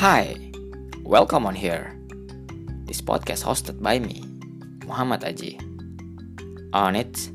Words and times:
Hi, 0.00 0.34
welcome 1.04 1.44
on 1.44 1.54
here. 1.54 1.94
This 2.86 3.02
podcast 3.02 3.44
hosted 3.44 3.82
by 3.82 3.98
me, 3.98 4.24
Muhammad 4.86 5.20
Aji. 5.20 5.60
On 6.72 6.96
it, 6.96 7.30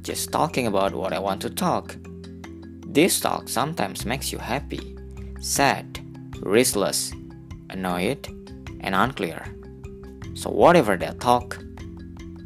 just 0.00 0.32
talking 0.32 0.66
about 0.66 0.94
what 0.94 1.12
I 1.12 1.18
want 1.18 1.42
to 1.42 1.50
talk. 1.50 1.94
This 2.86 3.20
talk 3.20 3.50
sometimes 3.50 4.06
makes 4.06 4.32
you 4.32 4.38
happy, 4.38 4.96
sad, 5.42 6.00
restless, 6.40 7.12
annoyed, 7.68 8.26
and 8.80 8.94
unclear. 8.94 9.44
So, 10.32 10.48
whatever 10.48 10.96
that 10.96 11.20
talk, 11.20 11.62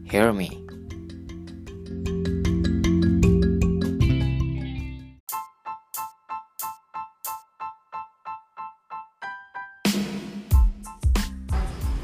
hear 0.03 0.33
me. 0.33 0.60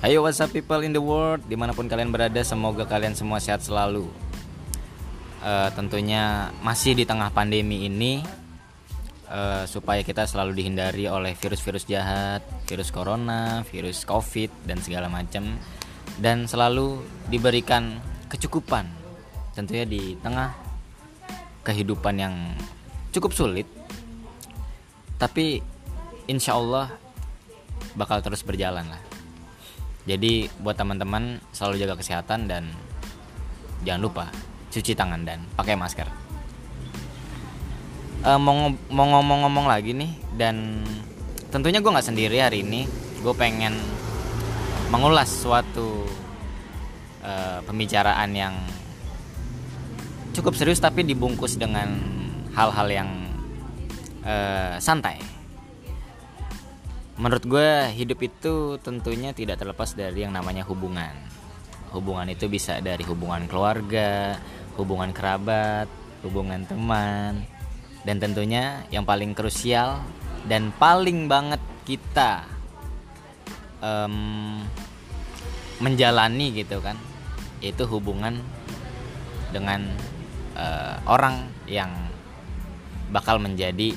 Ayo 0.07 0.23
what's 0.23 0.39
up 0.39 0.55
people 0.55 0.87
in 0.87 0.95
the 0.95 1.03
world? 1.03 1.43
Di 1.51 1.59
mana 1.59 1.75
pun 1.75 1.91
kalian 1.91 2.15
berada 2.15 2.39
Semoga 2.47 2.87
kalian 2.87 3.19
semua 3.19 3.43
sehat 3.43 3.67
selalu. 3.67 4.07
Uh, 5.43 5.67
Tentunya 5.75 6.55
masih 6.63 6.95
di 6.95 7.03
tengah 7.03 7.35
pandemi 7.35 7.91
ini 7.91 8.23
uh, 9.27 9.67
Supaya 9.67 10.07
kita 10.07 10.23
selalu 10.31 10.63
dihindari 10.63 11.11
oleh 11.11 11.35
virus-virus 11.35 11.91
jahat 11.91 12.39
Virus 12.71 12.95
corona, 12.95 13.67
virus 13.67 14.07
covid 14.07 14.47
dan 14.63 14.79
segala 14.79 15.11
macam. 15.11 15.59
Dan 16.23 16.47
selalu 16.47 17.03
diberikan 17.27 17.99
kecukupan 18.31 18.87
Tentunya 19.59 19.91
di 19.91 20.15
tengah 20.23 20.55
kehidupan 21.67 22.15
yang 22.15 22.55
cukup 23.11 23.35
sulit. 23.35 23.67
Tapi 25.19 25.59
insya 26.31 26.55
Allah 26.55 26.95
bakal 27.99 28.23
terus 28.23 28.47
berjalan 28.47 28.87
lah 28.87 29.06
jadi 30.07 30.47
buat 30.63 30.79
teman-teman 30.79 31.43
selalu 31.51 31.83
jaga 31.83 31.99
kesehatan 31.99 32.47
dan 32.47 32.71
jangan 33.83 34.01
lupa 34.07 34.25
cuci 34.71 34.95
tangan 34.95 35.27
dan 35.27 35.43
pakai 35.59 35.75
masker. 35.75 36.07
Uh, 38.23 38.39
mau 38.39 38.75
ngomong-ngomong 38.91 39.67
lagi 39.67 39.95
nih 39.95 40.15
dan 40.39 40.87
tentunya 41.51 41.83
gue 41.83 41.91
nggak 41.91 42.07
sendiri 42.07 42.39
hari 42.39 42.63
ini. 42.63 42.87
Gue 43.19 43.35
pengen 43.35 43.75
mengulas 44.95 45.27
suatu 45.27 46.07
uh, 47.27 47.59
pembicaraan 47.67 48.31
yang 48.31 48.55
cukup 50.39 50.55
serius 50.55 50.79
tapi 50.79 51.03
dibungkus 51.03 51.59
dengan 51.59 51.99
hal-hal 52.55 52.87
yang 52.87 53.11
uh, 54.23 54.79
santai 54.79 55.36
menurut 57.17 57.45
gue 57.49 57.71
hidup 57.97 58.19
itu 58.21 58.77
tentunya 58.81 59.33
tidak 59.33 59.61
terlepas 59.61 59.97
dari 59.97 60.25
yang 60.25 60.33
namanya 60.37 60.65
hubungan. 60.69 61.13
Hubungan 61.93 62.29
itu 62.29 62.49
bisa 62.49 62.81
dari 62.85 63.05
hubungan 63.09 63.49
keluarga 63.49 64.37
hubungan 64.77 65.11
kerabat 65.11 65.89
hubungan 66.21 66.69
teman. 66.69 67.45
Dan 68.07 68.23
tentunya 68.23 68.87
yang 68.95 69.03
paling 69.03 69.35
krusial 69.35 69.99
dan 70.47 70.71
paling 70.79 71.27
banget 71.27 71.59
kita 71.83 72.47
um, 73.83 74.63
menjalani 75.83 76.55
gitu 76.55 76.79
kan 76.79 76.95
itu 77.61 77.83
hubungan 77.91 78.39
dengan 79.51 79.91
uh, 80.55 81.03
orang 81.11 81.51
yang 81.67 81.91
bakal 83.11 83.43
menjadi 83.43 83.91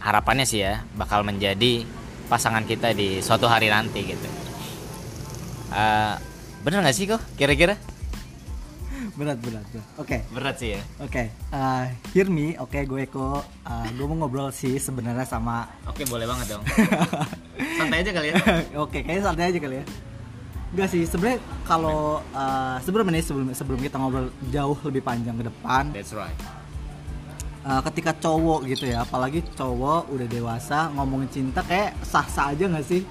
harapannya 0.00 0.44
sih 0.44 0.60
ya 0.60 0.84
bakal 0.92 1.24
menjadi 1.24 1.88
pasangan 2.26 2.66
kita 2.66 2.92
di 2.92 3.22
suatu 3.22 3.46
hari 3.46 3.70
nanti 3.70 4.02
gitu 4.02 4.28
uh, 5.72 6.14
bener 6.66 6.82
nggak 6.82 6.96
sih 6.96 7.06
kok 7.06 7.22
kira-kira 7.38 7.78
berat 9.16 9.38
berat, 9.40 9.64
berat. 9.72 9.86
oke 9.96 10.06
okay. 10.06 10.20
berat 10.34 10.56
sih 10.60 10.76
ya 10.76 10.82
oke 11.00 11.08
okay. 11.08 11.26
uh, 11.54 11.88
hear 12.12 12.28
me 12.28 12.58
oke 12.60 12.74
okay, 12.74 12.82
gue 12.84 13.06
Eko 13.08 13.40
uh, 13.40 13.86
gue 13.88 14.06
mau 14.06 14.26
ngobrol 14.26 14.52
sih 14.52 14.76
sebenarnya 14.76 15.24
sama 15.24 15.70
oke 15.88 16.02
okay, 16.02 16.04
boleh 16.04 16.26
banget 16.28 16.58
dong 16.58 16.64
santai 17.78 18.04
aja 18.04 18.12
kali 18.12 18.28
ya 18.34 18.36
oke 18.76 18.92
okay, 18.92 19.00
kayaknya 19.06 19.24
santai 19.24 19.46
aja 19.54 19.60
kali 19.62 19.78
ya 19.82 19.86
Enggak 20.66 20.92
sih, 20.92 21.06
sebenarnya 21.06 21.38
kalau 21.62 22.20
uh, 22.34 22.76
sebelum 22.82 23.06
ini 23.14 23.22
sebelum 23.22 23.54
sebelum 23.54 23.80
kita 23.80 24.02
ngobrol 24.02 24.28
jauh 24.50 24.76
lebih 24.84 24.98
panjang 24.98 25.38
ke 25.38 25.46
depan. 25.46 25.94
That's 25.94 26.10
right 26.10 26.34
uh, 27.66 27.82
ketika 27.90 28.14
cowok 28.14 28.70
gitu 28.70 28.86
ya 28.86 29.02
apalagi 29.02 29.42
cowok 29.58 30.14
udah 30.14 30.26
dewasa 30.30 30.88
ngomongin 30.94 31.28
cinta 31.28 31.60
kayak 31.66 31.98
sah-sah 32.06 32.54
aja 32.54 32.70
nggak 32.70 32.86
sih? 32.86 33.02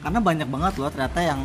Karena 0.00 0.20
banyak 0.20 0.48
banget 0.52 0.72
loh 0.78 0.92
ternyata 0.92 1.20
yang 1.24 1.40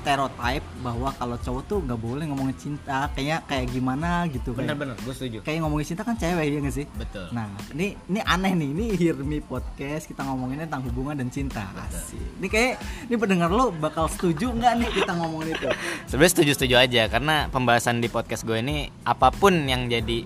stereotype 0.00 0.64
bahwa 0.80 1.12
kalau 1.12 1.36
cowok 1.36 1.62
tuh 1.68 1.78
nggak 1.84 2.00
boleh 2.00 2.24
ngomongin 2.24 2.56
cinta 2.56 3.12
kayaknya 3.12 3.44
kayak 3.44 3.68
gimana 3.68 4.24
gitu 4.32 4.56
bener-bener 4.56 4.96
gue 4.96 5.12
setuju. 5.12 5.38
kayak 5.44 5.60
ngomongin 5.60 5.92
cinta 5.92 6.02
kan 6.08 6.16
cewek 6.16 6.44
ya 6.48 6.58
nggak 6.64 6.76
sih? 6.76 6.86
Betul. 6.96 7.28
Nah 7.36 7.52
ini 7.76 8.00
ini 8.08 8.20
aneh 8.24 8.52
nih 8.56 8.68
ini 8.72 8.84
Hear 8.96 9.16
Me 9.20 9.44
podcast 9.44 10.08
kita 10.08 10.24
ngomongin 10.24 10.64
tentang 10.64 10.88
hubungan 10.88 11.20
dan 11.20 11.28
cinta. 11.28 11.68
Asik. 11.76 12.16
ini 12.16 12.48
kayak 12.48 12.80
ini 13.12 13.16
pendengar 13.20 13.52
lo 13.52 13.68
bakal 13.76 14.08
setuju 14.08 14.56
nggak 14.56 14.72
nih 14.80 14.90
kita 15.04 15.12
ngomongin 15.20 15.52
itu? 15.52 15.68
Sebenarnya 16.08 16.32
setuju 16.32 16.50
setuju 16.56 16.74
aja 16.80 17.02
karena 17.12 17.52
pembahasan 17.52 18.00
di 18.00 18.08
podcast 18.08 18.48
gue 18.48 18.56
ini 18.56 18.88
apa 19.04 19.28
pun 19.28 19.52
yang 19.68 19.92
jadi 19.92 20.24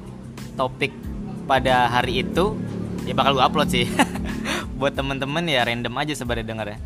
topik 0.55 1.14
pada 1.45 1.89
hari 1.89 2.25
itu 2.25 2.57
ya 3.05 3.13
bakal 3.13 3.39
gue 3.39 3.45
upload 3.45 3.69
sih. 3.71 3.87
Buat 4.81 4.99
temen-temen 4.99 5.45
ya 5.47 5.63
random 5.63 5.95
aja 5.97 6.13
sebenarnya 6.17 6.47
denger 6.51 6.67
ya. 6.75 6.79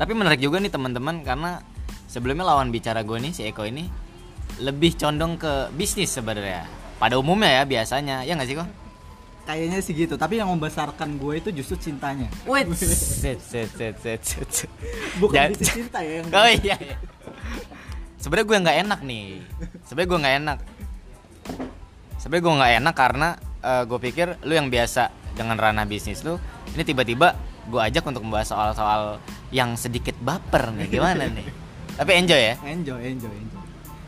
Tapi 0.00 0.12
menarik 0.16 0.40
juga 0.40 0.58
nih 0.58 0.72
teman-teman 0.72 1.20
karena 1.22 1.60
sebelumnya 2.08 2.48
lawan 2.48 2.72
bicara 2.72 3.04
gue 3.04 3.18
nih 3.20 3.32
si 3.36 3.42
Eko 3.44 3.68
ini 3.68 3.86
lebih 4.62 4.96
condong 4.96 5.36
ke 5.36 5.68
bisnis 5.76 6.14
sebenarnya. 6.14 6.64
Pada 6.96 7.18
umumnya 7.18 7.60
ya 7.60 7.62
biasanya. 7.68 8.24
Ya 8.24 8.32
nggak 8.38 8.48
sih 8.48 8.56
kok 8.56 8.70
kayaknya 9.42 9.78
sih 9.82 9.92
gitu. 9.94 10.14
Tapi 10.14 10.38
yang 10.38 10.50
membesarkan 10.54 11.18
gue 11.18 11.34
itu 11.38 11.48
justru 11.62 11.90
cintanya. 11.90 12.30
Wait. 12.46 12.70
Set 13.22 13.38
set 13.42 13.70
set 13.74 13.96
set 13.98 14.20
set 14.22 14.70
bukan 15.18 15.54
Jadi, 15.54 15.62
cinta 15.62 15.98
ya 16.02 16.22
yang 16.22 16.26
oh 16.38 16.48
iya, 16.50 16.76
iya. 16.78 16.96
sebenarnya 18.18 18.46
gue 18.46 18.58
nggak 18.66 18.78
enak 18.86 19.00
nih. 19.02 19.26
Sebenarnya 19.86 20.08
gue 20.10 20.18
nggak 20.22 20.36
enak. 20.42 20.58
Sebenarnya 22.18 22.42
gue 22.42 22.54
nggak 22.58 22.72
enak 22.82 22.94
karena 22.94 23.28
uh, 23.62 23.82
gue 23.86 23.98
pikir 23.98 24.36
lu 24.44 24.52
yang 24.52 24.68
biasa 24.68 25.08
dengan 25.32 25.56
ranah 25.56 25.88
bisnis 25.88 26.20
lu 26.26 26.36
ini 26.74 26.82
tiba-tiba 26.84 27.34
gue 27.70 27.80
ajak 27.80 28.02
untuk 28.10 28.26
membahas 28.26 28.50
soal-soal 28.50 29.22
yang 29.54 29.78
sedikit 29.78 30.18
baper 30.18 30.74
nih. 30.74 30.88
Gimana 30.90 31.30
nih? 31.30 31.46
Tapi 31.98 32.10
enjoy 32.18 32.40
ya? 32.40 32.54
Enjoy 32.66 33.00
enjoy 33.00 33.30
enjoy. 33.30 33.62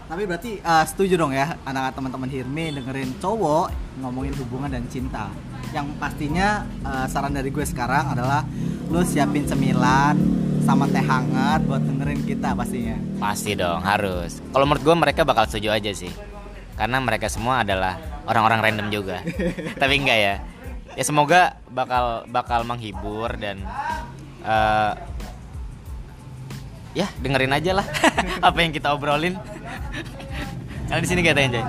Tapi 0.05 0.23
berarti 0.29 0.61
uh, 0.61 0.85
setuju 0.85 1.17
dong 1.17 1.33
ya 1.33 1.57
anak 1.65 1.97
teman-teman 1.97 2.29
Hirmi 2.29 2.77
dengerin 2.77 3.17
cowok 3.23 3.99
ngomongin 4.03 4.35
hubungan 4.37 4.71
dan 4.73 4.85
cinta. 4.91 5.31
Yang 5.73 5.97
pastinya 5.97 6.67
uh, 6.85 7.07
saran 7.09 7.33
dari 7.35 7.51
gue 7.51 7.65
sekarang 7.65 8.13
adalah 8.15 8.45
lu 8.91 9.01
siapin 9.01 9.49
cemilan 9.49 10.17
sama 10.65 10.89
teh 10.89 11.03
hangat 11.03 11.61
buat 11.69 11.81
dengerin 11.85 12.25
kita 12.25 12.57
pastinya. 12.57 12.97
Pasti 13.21 13.53
dong 13.57 13.85
harus. 13.85 14.41
Kalau 14.53 14.65
menurut 14.65 14.83
gue 14.85 14.97
mereka 14.97 15.21
bakal 15.25 15.45
setuju 15.49 15.73
aja 15.73 15.93
sih. 15.93 16.13
Karena 16.75 16.99
mereka 16.99 17.31
semua 17.31 17.63
adalah 17.63 18.14
orang-orang 18.29 18.61
random 18.61 18.89
juga. 18.91 19.21
Tapi 19.81 19.95
enggak 20.01 20.19
ya. 20.19 20.35
Ya 20.95 21.05
semoga 21.05 21.59
bakal 21.71 22.29
bakal 22.31 22.63
menghibur 22.63 23.35
dan 23.35 23.59
uh, 24.47 24.95
ya 26.95 27.11
dengerin 27.19 27.51
aja 27.51 27.83
lah 27.83 27.87
apa 28.49 28.59
yang 28.63 28.71
kita 28.71 28.95
obrolin. 28.95 29.35
Karena 30.87 31.01
di 31.03 31.09
sini 31.09 31.21
kita 31.25 31.41
enjoy 31.43 31.65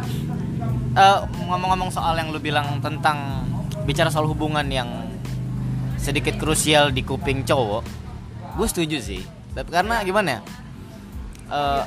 uh, 0.95 1.19
ngomong-ngomong 1.45 1.91
soal 1.91 2.15
yang 2.17 2.31
lu 2.31 2.39
bilang 2.39 2.79
tentang 2.79 3.45
bicara 3.83 4.09
soal 4.09 4.25
hubungan 4.25 4.65
yang 4.71 4.89
sedikit 5.99 6.37
krusial 6.37 6.93
di 6.93 7.01
kuping 7.01 7.43
cowok 7.45 8.05
gue 8.55 8.67
setuju 8.71 8.97
sih. 9.03 9.21
Tapi 9.51 9.67
karena 9.67 9.99
gimana 10.03 10.39
ya? 10.39 10.41
Uh, 11.45 11.83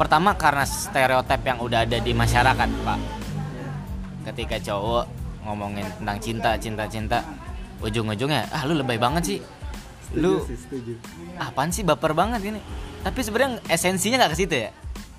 pertama 0.00 0.34
karena 0.34 0.64
stereotip 0.64 1.40
yang 1.44 1.58
udah 1.60 1.84
ada 1.84 1.98
di 2.00 2.12
masyarakat 2.16 2.68
pak 2.82 2.98
ketika 4.32 4.56
cowok 4.60 5.04
ngomongin 5.46 5.86
tentang 6.00 6.18
cinta 6.20 6.50
cinta 6.60 6.84
cinta 6.84 7.18
ujung-ujungnya 7.80 8.50
ah 8.50 8.62
lu 8.66 8.76
lebay 8.76 8.98
banget 8.98 9.22
sih 9.24 9.38
setuju 10.08 10.20
lu 10.20 10.32
sih, 10.44 10.58
setuju. 10.58 10.92
apaan 11.38 11.70
sih 11.70 11.86
baper 11.86 12.12
banget 12.12 12.40
ini 12.44 12.60
tapi 13.00 13.20
sebenarnya 13.22 13.62
esensinya 13.70 14.20
nggak 14.20 14.32
ke 14.34 14.38
situ 14.38 14.56
ya 14.68 14.70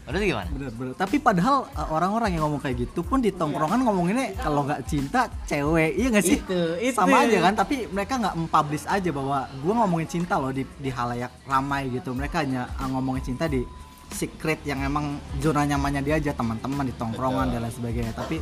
Menurut 0.10 0.26
gimana? 0.26 0.50
Bener, 0.50 0.72
bener. 0.74 0.94
Tapi 0.98 1.22
padahal 1.22 1.70
uh, 1.70 1.88
orang-orang 1.94 2.34
yang 2.34 2.50
ngomong 2.50 2.58
kayak 2.66 2.82
gitu 2.82 3.06
pun 3.06 3.22
di 3.22 3.30
tongkrongan 3.30 3.86
ngomonginnya 3.86 4.34
kalau 4.42 4.66
nggak 4.66 4.82
cinta 4.90 5.30
cewek, 5.46 5.94
iya 6.02 6.10
nggak 6.10 6.26
sih? 6.26 6.42
Itu, 6.42 6.60
itu. 6.82 6.98
Sama 6.98 7.30
aja 7.30 7.38
kan. 7.46 7.54
Tapi 7.54 7.86
mereka 7.94 8.18
nggak 8.18 8.34
mempublish 8.34 8.90
aja 8.90 9.10
bahwa 9.14 9.46
gue 9.46 9.70
ngomongin 9.70 10.10
cinta 10.10 10.42
loh 10.42 10.50
di 10.50 10.66
di 10.82 10.90
halayak 10.90 11.30
ramai 11.46 11.94
gitu. 11.94 12.18
Mereka 12.18 12.42
hanya 12.42 12.66
uh, 12.82 12.90
ngomongin 12.90 13.22
cinta 13.22 13.46
di 13.46 13.62
secret 14.10 14.66
yang 14.66 14.82
emang 14.82 15.22
zona 15.38 15.62
nyamannya 15.70 16.02
dia 16.02 16.18
aja 16.18 16.34
teman-teman 16.34 16.90
di 16.90 16.94
tongkrongan 16.98 17.46
Betul. 17.46 17.54
dan 17.54 17.62
lain 17.70 17.76
sebagainya. 17.78 18.14
Tapi 18.18 18.38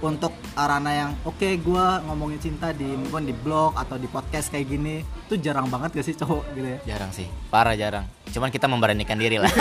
untuk 0.00 0.32
arana 0.56 0.90
yang 0.92 1.10
oke 1.28 1.44
gue 1.44 1.84
ngomongin 2.08 2.40
cinta 2.40 2.72
di 2.72 2.88
mungkin 2.88 3.28
di 3.28 3.36
blog 3.36 3.76
atau 3.76 4.00
di 4.00 4.08
podcast 4.08 4.48
kayak 4.48 4.66
gini 4.66 5.04
itu 5.04 5.36
jarang 5.36 5.68
banget 5.68 6.00
gak 6.00 6.06
sih 6.08 6.16
cowok 6.16 6.44
gitu 6.56 6.68
ya? 6.68 6.78
Jarang 6.96 7.12
sih. 7.12 7.28
Parah 7.52 7.76
jarang. 7.76 8.08
Cuman 8.32 8.48
kita 8.48 8.66
memberanikan 8.66 9.20
diri 9.20 9.36
lah. 9.36 9.52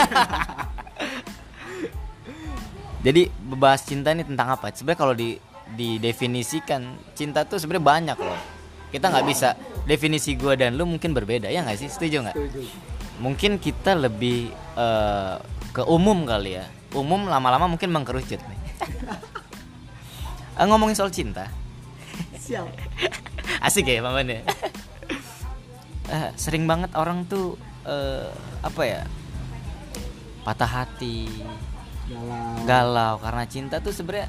Jadi 3.05 3.31
bahas 3.55 3.83
cinta 3.83 4.11
ini 4.11 4.27
tentang 4.27 4.55
apa? 4.55 4.71
Sebenarnya 4.71 4.99
kalau 4.99 5.15
di 5.15 5.39
didefinisikan 5.69 6.97
cinta 7.13 7.45
tuh 7.45 7.61
sebenarnya 7.61 7.85
banyak 7.85 8.17
loh. 8.17 8.39
Kita 8.89 9.11
nggak 9.11 9.25
bisa. 9.27 9.53
Definisi 9.85 10.33
gue 10.39 10.55
dan 10.55 10.75
lu 10.79 10.87
mungkin 10.87 11.13
berbeda 11.13 11.51
ya 11.51 11.63
nggak 11.63 11.79
sih? 11.79 11.87
Setuju 11.91 12.25
nggak? 12.27 12.35
Mungkin 13.19 13.59
kita 13.59 13.93
lebih 13.95 14.51
uh, 14.79 15.37
ke 15.75 15.83
umum 15.85 16.23
kali 16.25 16.57
ya. 16.57 16.65
Umum 16.95 17.29
lama-lama 17.29 17.69
mungkin 17.69 17.93
mengkerucut 17.93 18.41
nih 18.41 18.59
uh, 20.59 20.65
ngomongin 20.67 20.93
soal 20.93 21.09
cinta 21.09 21.47
siap 22.35 22.67
asik 23.65 23.87
ya 23.87 24.03
paman 24.03 24.27
ya 24.29 24.41
uh, 26.11 26.29
sering 26.35 26.67
banget 26.67 26.91
orang 26.95 27.23
tuh 27.25 27.55
uh, 27.87 28.27
apa 28.61 28.81
ya 28.83 29.01
patah 30.43 30.69
hati 30.83 31.27
galau 32.09 32.65
galau 32.65 33.13
karena 33.21 33.43
cinta 33.45 33.75
tuh 33.79 33.93
sebenarnya 33.93 34.27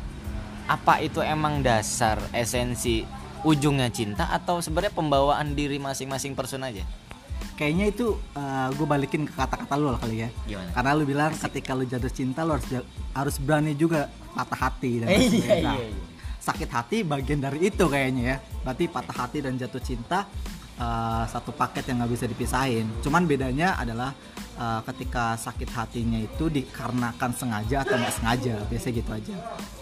apa 0.68 1.00
itu 1.00 1.18
emang 1.18 1.64
dasar 1.64 2.20
esensi 2.30 3.02
ujungnya 3.42 3.88
cinta 3.88 4.28
atau 4.28 4.60
sebenarnya 4.60 4.92
pembawaan 4.92 5.56
diri 5.56 5.80
masing-masing 5.80 6.36
person 6.36 6.60
aja 6.60 6.84
kayaknya 7.56 7.88
itu 7.88 8.16
uh, 8.36 8.68
gue 8.72 8.84
balikin 8.84 9.24
ke 9.24 9.32
kata-kata 9.32 9.74
lu 9.76 9.88
lah 9.88 10.00
kali 10.00 10.24
ya 10.24 10.28
Gimana? 10.44 10.70
karena 10.76 10.90
lu 10.92 11.04
bilang 11.04 11.32
ketika 11.32 11.72
lu 11.72 11.84
jatuh 11.84 12.12
cinta 12.12 12.44
lu 12.44 12.56
harus 12.56 12.68
harus 13.16 13.36
berani 13.40 13.72
juga 13.72 14.12
patah 14.36 14.60
hati 14.68 15.00
dan 15.00 15.08
Eh, 15.08 15.16
iya, 15.16 15.28
sebagainya. 15.28 15.72
iya, 15.72 15.86
iya. 15.88 16.08
Sakit 16.40 16.68
hati 16.72 16.98
bagian 17.04 17.38
dari 17.44 17.68
itu 17.68 17.84
kayaknya 17.86 18.22
ya. 18.24 18.36
Berarti 18.64 18.84
patah 18.88 19.16
hati 19.16 19.38
dan 19.44 19.60
jatuh 19.60 19.82
cinta 19.84 20.24
uh, 20.80 21.24
satu 21.28 21.52
paket 21.52 21.92
yang 21.92 22.02
nggak 22.02 22.12
bisa 22.16 22.24
dipisahin. 22.24 22.88
Cuman 23.04 23.28
bedanya 23.28 23.76
adalah 23.76 24.16
uh, 24.56 24.80
ketika 24.88 25.36
sakit 25.36 25.68
hatinya 25.70 26.18
itu 26.18 26.48
dikarenakan 26.48 27.30
sengaja 27.36 27.84
atau 27.84 28.00
nggak 28.00 28.14
sengaja 28.16 28.54
biasanya 28.66 28.94
gitu 28.96 29.10
aja. 29.12 29.34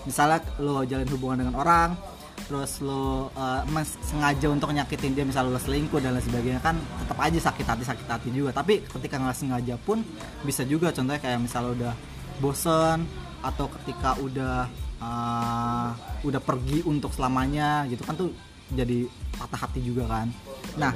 Misalnya 0.04 0.38
lo 0.58 0.82
jalin 0.82 1.08
hubungan 1.08 1.46
dengan 1.46 1.56
orang 1.56 1.90
terus 2.38 2.78
lo 2.80 3.34
uh, 3.34 3.62
sengaja 4.02 4.46
untuk 4.46 4.70
nyakitin 4.70 5.10
dia 5.10 5.26
misalnya 5.26 5.58
lo 5.58 5.60
selingkuh 5.60 5.98
dan 5.98 6.14
lain 6.14 6.22
sebagainya 6.22 6.62
kan 6.62 6.78
tetap 6.78 7.18
aja 7.18 7.38
sakit 7.50 7.66
hati 7.66 7.84
sakit 7.86 8.06
hati 8.06 8.28
juga. 8.34 8.50
Tapi 8.50 8.82
ketika 8.82 9.18
nggak 9.18 9.36
sengaja 9.38 9.74
pun 9.78 10.02
bisa 10.42 10.66
juga 10.66 10.90
contohnya 10.90 11.22
kayak 11.22 11.38
misalnya 11.38 11.70
udah 11.74 11.94
bosen 12.38 13.06
atau 13.42 13.70
ketika 13.70 14.18
udah 14.18 14.66
uh, 14.98 15.90
udah 16.22 16.40
pergi 16.42 16.82
untuk 16.84 17.10
selamanya 17.14 17.86
gitu 17.86 18.02
kan 18.04 18.14
tuh 18.14 18.30
jadi 18.68 19.08
patah 19.38 19.60
hati 19.66 19.80
juga 19.80 20.04
kan. 20.06 20.28
Nah 20.76 20.92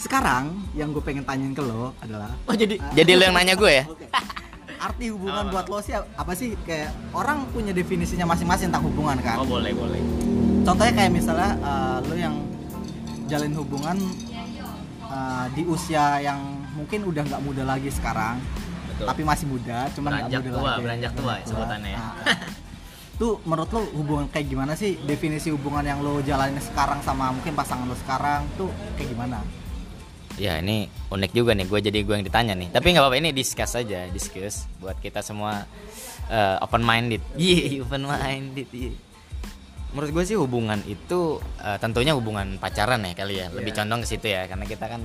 sekarang 0.00 0.52
yang 0.74 0.90
gue 0.90 1.00
pengen 1.00 1.24
tanyain 1.24 1.54
ke 1.54 1.62
lo 1.62 1.94
adalah 2.02 2.34
oh 2.50 2.54
jadi 2.56 2.76
jadi 2.92 3.10
lu 3.14 3.22
yang 3.30 3.36
nanya 3.36 3.54
gue 3.54 3.70
ya? 3.70 3.84
Arti 4.80 5.08
hubungan 5.08 5.48
buat 5.48 5.66
lo 5.70 5.78
sih 5.80 5.96
apa 5.96 6.32
sih? 6.36 6.58
Kayak 6.66 6.92
orang 7.16 7.48
punya 7.54 7.72
definisinya 7.72 8.28
masing-masing 8.28 8.68
tentang 8.68 8.84
hubungan 8.84 9.16
kan? 9.22 9.40
Oh 9.40 9.48
boleh 9.48 9.72
boleh. 9.72 10.00
Contohnya 10.64 10.92
kayak 10.92 11.12
misalnya 11.12 11.56
uh, 11.60 11.98
lo 12.04 12.16
yang 12.16 12.36
jalin 13.24 13.52
hubungan 13.56 13.96
uh, 15.08 15.46
di 15.56 15.62
usia 15.64 16.20
yang 16.20 16.40
mungkin 16.76 17.06
udah 17.08 17.22
nggak 17.24 17.42
muda 17.46 17.62
lagi 17.64 17.88
sekarang 17.88 18.36
Betul. 18.94 19.06
tapi 19.08 19.22
masih 19.22 19.46
muda 19.46 19.78
cuman 19.94 20.10
Beranjak 20.10 20.40
muda 20.42 20.50
tua, 20.50 20.62
lagi. 20.68 20.82
beranjak 20.82 21.12
tua 21.14 21.32
ya 21.38 21.44
sebutannya 21.46 21.90
ya. 21.94 21.98
Nah, 21.98 22.12
tuh 23.14 23.38
menurut 23.44 23.70
lo 23.70 23.82
hubungan 23.94 24.26
kayak 24.28 24.46
gimana 24.46 24.72
sih? 24.74 24.98
Definisi 25.00 25.50
hubungan 25.50 25.82
yang 25.82 25.98
lo 26.02 26.18
jalanin 26.20 26.58
sekarang 26.58 26.98
sama 27.00 27.30
mungkin 27.30 27.54
pasangan 27.54 27.86
lo 27.86 27.96
sekarang 27.96 28.44
tuh 28.54 28.68
kayak 28.94 29.14
gimana? 29.14 29.38
Ya 30.34 30.58
ini 30.58 30.90
unik 31.08 31.30
juga 31.30 31.54
nih. 31.54 31.66
Gue 31.66 31.78
jadi 31.78 32.02
gue 32.02 32.14
yang 32.14 32.26
ditanya 32.26 32.58
nih. 32.58 32.74
Tapi 32.74 32.86
nggak 32.90 33.02
apa-apa 33.06 33.18
ini 33.22 33.30
discuss 33.30 33.78
aja 33.78 34.10
discuss 34.10 34.66
buat 34.82 34.98
kita 34.98 35.22
semua 35.22 35.62
uh, 36.26 36.56
open 36.58 36.82
minded 36.82 37.22
iya 37.38 37.82
open 37.86 38.02
minded 38.06 38.66
iya. 38.74 38.92
Menurut 39.94 40.10
gue 40.10 40.24
sih 40.26 40.34
hubungan 40.34 40.82
itu 40.90 41.38
uh, 41.62 41.78
tentunya 41.78 42.18
hubungan 42.18 42.58
pacaran 42.58 42.98
ya 43.06 43.14
kali 43.14 43.38
ya. 43.38 43.46
Lebih 43.54 43.70
Iya. 43.70 43.78
condong 43.82 44.00
ke 44.02 44.08
situ 44.10 44.26
ya 44.26 44.50
karena 44.50 44.66
kita 44.66 44.90
kan 44.90 45.00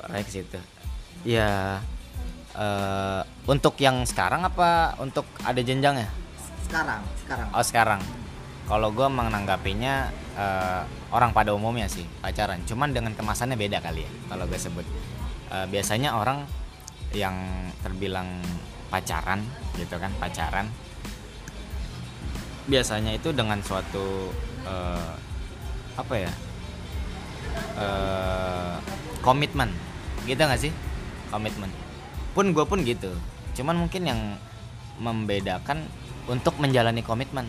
orangnya 0.00 0.24
ke 0.24 0.32
situ. 0.32 0.58
Ya 1.28 1.80
eh, 2.56 3.20
untuk 3.44 3.76
yang 3.76 4.08
sekarang 4.08 4.40
apa 4.40 4.96
untuk 4.96 5.28
ada 5.44 5.60
jenjangnya 5.60 6.08
sekarang 6.66 7.02
sekarang 7.22 7.48
Oh 7.54 7.64
sekarang, 7.64 8.00
kalau 8.66 8.90
gue 8.90 9.06
menanggapinya 9.06 10.10
eh, 10.34 10.82
orang 11.14 11.30
pada 11.30 11.54
umumnya 11.54 11.86
sih 11.86 12.02
pacaran, 12.18 12.58
cuman 12.66 12.90
dengan 12.90 13.14
kemasannya 13.14 13.54
beda 13.54 13.78
kali 13.78 14.02
ya 14.02 14.10
kalau 14.26 14.44
gue 14.50 14.58
sebut. 14.58 14.86
Eh, 15.54 15.66
biasanya 15.70 16.18
orang 16.18 16.42
yang 17.14 17.38
terbilang 17.86 18.42
pacaran 18.90 19.46
gitu 19.78 19.94
kan 20.02 20.10
pacaran, 20.18 20.66
biasanya 22.66 23.14
itu 23.14 23.30
dengan 23.30 23.62
suatu 23.62 24.34
eh, 24.66 25.12
apa 25.94 26.14
ya 26.18 26.32
eh, 27.78 28.76
komitmen, 29.22 29.70
gitu 30.26 30.42
nggak 30.42 30.60
sih? 30.60 30.74
Komitmen. 31.30 31.70
Pun 32.34 32.50
gue 32.50 32.64
pun 32.66 32.82
gitu, 32.82 33.14
cuman 33.56 33.86
mungkin 33.86 34.02
yang 34.04 34.20
membedakan 35.00 35.86
untuk 36.26 36.58
menjalani 36.58 37.02
komitmen. 37.02 37.46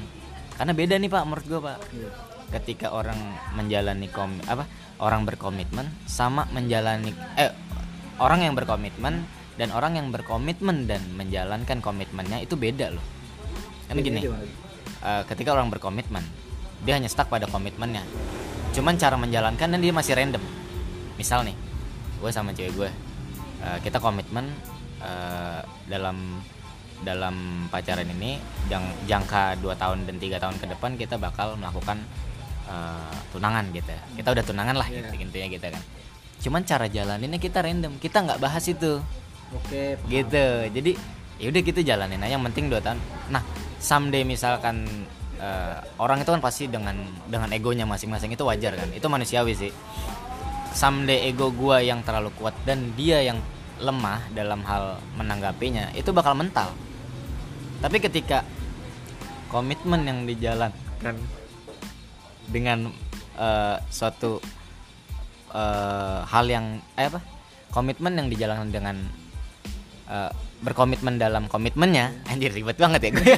Karena 0.58 0.74
beda 0.74 0.98
nih 0.98 1.10
pak 1.10 1.24
menurut 1.26 1.46
gue 1.46 1.60
pak. 1.62 1.78
Ketika 2.48 2.96
orang 2.96 3.18
menjalani 3.54 4.08
kom 4.08 4.32
apa 4.48 4.64
orang 5.04 5.28
berkomitmen 5.28 5.86
sama 6.08 6.48
menjalani 6.56 7.12
eh 7.38 7.52
orang 8.18 8.48
yang 8.48 8.54
berkomitmen 8.58 9.28
dan 9.58 9.70
orang 9.74 10.00
yang 10.00 10.08
berkomitmen 10.10 10.90
dan 10.90 11.02
menjalankan 11.14 11.84
komitmennya 11.84 12.42
itu 12.42 12.58
beda 12.58 12.94
loh. 12.94 13.06
Kan 13.90 14.02
gini 14.02 14.26
eh, 14.26 15.24
ketika 15.28 15.54
orang 15.54 15.70
berkomitmen 15.70 16.24
dia 16.86 16.98
hanya 16.98 17.10
stuck 17.10 17.30
pada 17.30 17.50
komitmennya. 17.50 18.06
Cuman 18.74 18.98
cara 19.02 19.18
menjalankan 19.18 19.74
dan 19.74 19.80
dia 19.82 19.94
masih 19.94 20.14
random. 20.14 20.42
Misal 21.18 21.46
nih 21.46 21.58
gue 22.18 22.32
sama 22.34 22.54
cewek 22.54 22.74
gue 22.74 22.90
eh, 23.62 23.78
kita 23.86 24.02
komitmen 24.02 24.50
eh, 25.04 25.62
dalam 25.86 26.42
dalam 27.02 27.36
pacaran 27.70 28.08
ini 28.08 28.42
jang, 28.68 28.82
jangka 29.06 29.62
2 29.62 29.70
tahun 29.74 29.98
dan 30.06 30.16
tiga 30.18 30.38
tahun 30.38 30.58
ke 30.58 30.66
depan 30.74 30.98
kita 30.98 31.16
bakal 31.16 31.54
melakukan 31.56 32.02
eh, 32.66 33.14
tunangan 33.30 33.70
gitu 33.72 33.90
ya. 33.90 34.02
kita 34.18 34.30
udah 34.34 34.44
tunangan 34.44 34.76
lah 34.76 34.88
Iya. 34.90 35.06
gitu 35.06 35.14
intinya 35.22 35.48
gitu 35.48 35.68
kan. 35.70 35.84
Cuman 36.38 36.62
cara 36.64 36.86
jalaninnya 36.86 37.38
kita 37.38 37.62
random 37.62 37.98
kita 37.98 38.18
nggak 38.22 38.40
bahas 38.40 38.66
itu. 38.66 39.02
Oke 39.54 39.96
paham. 39.98 40.10
gitu. 40.10 40.46
Jadi 40.74 40.92
ya 41.38 41.48
udah 41.54 41.62
gitu 41.62 41.80
jalanin 41.82 42.20
aja 42.20 42.34
yang 42.34 42.44
penting 42.50 42.68
dua 42.68 42.82
tahun. 42.82 42.98
Nah 43.30 43.42
someday 43.78 44.26
misalkan 44.26 44.86
eh, 45.38 45.78
orang 45.98 46.22
itu 46.22 46.30
kan 46.34 46.42
pasti 46.42 46.66
dengan 46.66 46.98
dengan 47.30 47.50
egonya 47.54 47.86
masing-masing 47.86 48.34
itu 48.34 48.42
wajar 48.42 48.74
kan. 48.74 48.90
Itu 48.92 49.06
manusiawi 49.06 49.54
sih. 49.54 49.72
Someday 50.74 51.30
ego 51.30 51.50
gua 51.50 51.82
yang 51.82 52.06
terlalu 52.06 52.30
kuat 52.38 52.54
dan 52.62 52.94
dia 52.94 53.22
yang 53.24 53.42
lemah 53.78 54.26
dalam 54.34 54.62
hal 54.66 54.98
menanggapinya 55.16 55.94
itu 55.94 56.10
bakal 56.10 56.34
mental 56.34 56.74
tapi 57.78 57.98
ketika 58.02 58.42
komitmen 59.48 60.04
yang 60.04 60.20
dijalankan 60.26 61.16
dengan 62.50 62.90
eh, 63.38 63.78
suatu 63.92 64.42
eh, 65.54 66.20
hal 66.26 66.46
yang 66.48 66.82
eh 66.98 67.08
apa? 67.08 67.22
Komitmen 67.72 68.18
yang 68.18 68.28
dijalankan 68.32 68.70
dengan 68.74 68.96
eh, 70.10 70.32
berkomitmen 70.64 71.22
dalam 71.22 71.46
komitmennya 71.46 72.18
anjir 72.32 72.50
ribet 72.50 72.82
banget 72.82 73.02
ya 73.08 73.12
gue 73.14 73.36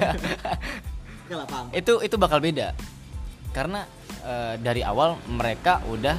itu 1.76 1.94
itu 2.02 2.16
bakal 2.18 2.42
beda. 2.42 2.74
Karena 3.54 3.86
eh, 4.24 4.56
dari 4.58 4.82
awal 4.82 5.20
mereka 5.28 5.84
udah 5.86 6.18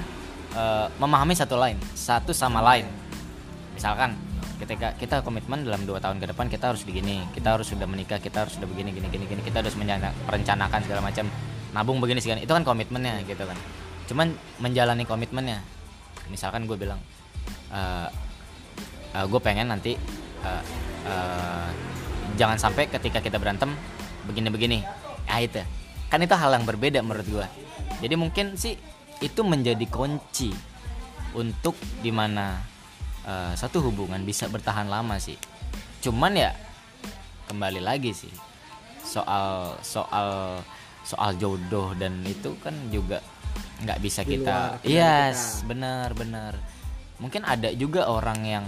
eh, 0.54 0.86
memahami 1.00 1.34
satu 1.34 1.56
lain 1.56 1.80
satu 1.96 2.36
sama 2.36 2.60
lain. 2.60 2.86
Misalkan 3.74 4.29
ketika 4.60 4.92
kita 4.94 5.24
komitmen 5.24 5.64
dalam 5.64 5.88
dua 5.88 5.98
tahun 5.98 6.20
ke 6.20 6.30
depan 6.36 6.46
kita 6.52 6.70
harus 6.70 6.84
begini. 6.84 7.24
Kita 7.32 7.56
harus 7.56 7.72
sudah 7.72 7.88
menikah 7.88 8.20
kita 8.20 8.44
harus 8.44 8.60
sudah 8.60 8.68
begini 8.68 8.92
gini 8.92 9.08
gini 9.08 9.24
gini. 9.24 9.40
Kita 9.40 9.64
harus 9.64 9.74
merencanakan 9.74 10.80
segala 10.84 11.00
macam. 11.00 11.26
Nabung 11.72 11.98
begini 11.98 12.20
segala 12.20 12.44
itu 12.44 12.52
kan 12.52 12.62
komitmennya 12.62 13.24
gitu 13.24 13.42
kan. 13.42 13.56
Cuman 14.06 14.36
menjalani 14.60 15.08
komitmennya. 15.08 15.64
Misalkan 16.28 16.68
gue 16.68 16.76
bilang 16.76 17.00
gue 19.10 19.40
pengen 19.42 19.74
nanti 19.74 19.98
eh, 20.44 20.62
eh, 21.08 21.68
jangan 22.38 22.58
sampai 22.60 22.86
ketika 22.86 23.18
kita 23.18 23.42
berantem 23.42 23.74
begini-begini 24.30 24.84
ya 25.26 25.42
itu. 25.42 25.62
Kan 26.10 26.22
itu 26.22 26.34
hal 26.34 26.54
yang 26.54 26.66
berbeda 26.66 27.02
menurut 27.02 27.26
gue 27.26 27.46
jadi 28.00 28.14
mungkin 28.16 28.56
sih 28.56 28.74
itu 29.20 29.40
menjadi 29.44 29.84
kunci 29.92 30.50
untuk 31.36 31.76
di 32.00 32.08
mana 32.08 32.56
eh, 33.30 33.52
satu 33.54 33.78
hubungan 33.86 34.18
bisa 34.26 34.50
bertahan 34.50 34.90
lama 34.90 35.14
sih. 35.22 35.38
Cuman 36.02 36.34
ya 36.34 36.50
kembali 37.46 37.78
lagi 37.78 38.10
sih. 38.10 38.32
Soal 39.06 39.78
soal 39.86 40.60
soal 41.06 41.30
jodoh 41.38 41.94
dan 41.94 42.22
itu 42.26 42.54
kan 42.58 42.74
juga 42.90 43.22
nggak 43.80 43.98
bisa 44.04 44.20
kita 44.22 44.82
luar 44.82 44.86
yes 44.86 45.62
benar 45.64 46.12
benar. 46.18 46.58
Mungkin 47.22 47.46
ada 47.46 47.70
juga 47.72 48.10
orang 48.10 48.40
yang 48.42 48.64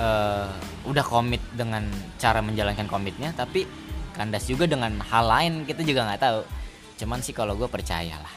eh, 0.00 0.48
udah 0.88 1.04
komit 1.04 1.44
dengan 1.52 1.84
cara 2.16 2.40
menjalankan 2.40 2.88
komitnya 2.88 3.36
tapi 3.36 3.68
kandas 4.16 4.46
juga 4.46 4.64
dengan 4.64 4.96
hal 5.04 5.24
lain 5.28 5.52
kita 5.68 5.84
juga 5.84 6.08
nggak 6.08 6.22
tahu. 6.24 6.40
Cuman 7.04 7.20
sih 7.20 7.34
kalau 7.34 7.58
gue 7.58 7.66
percaya 7.66 8.16
lah 8.22 8.34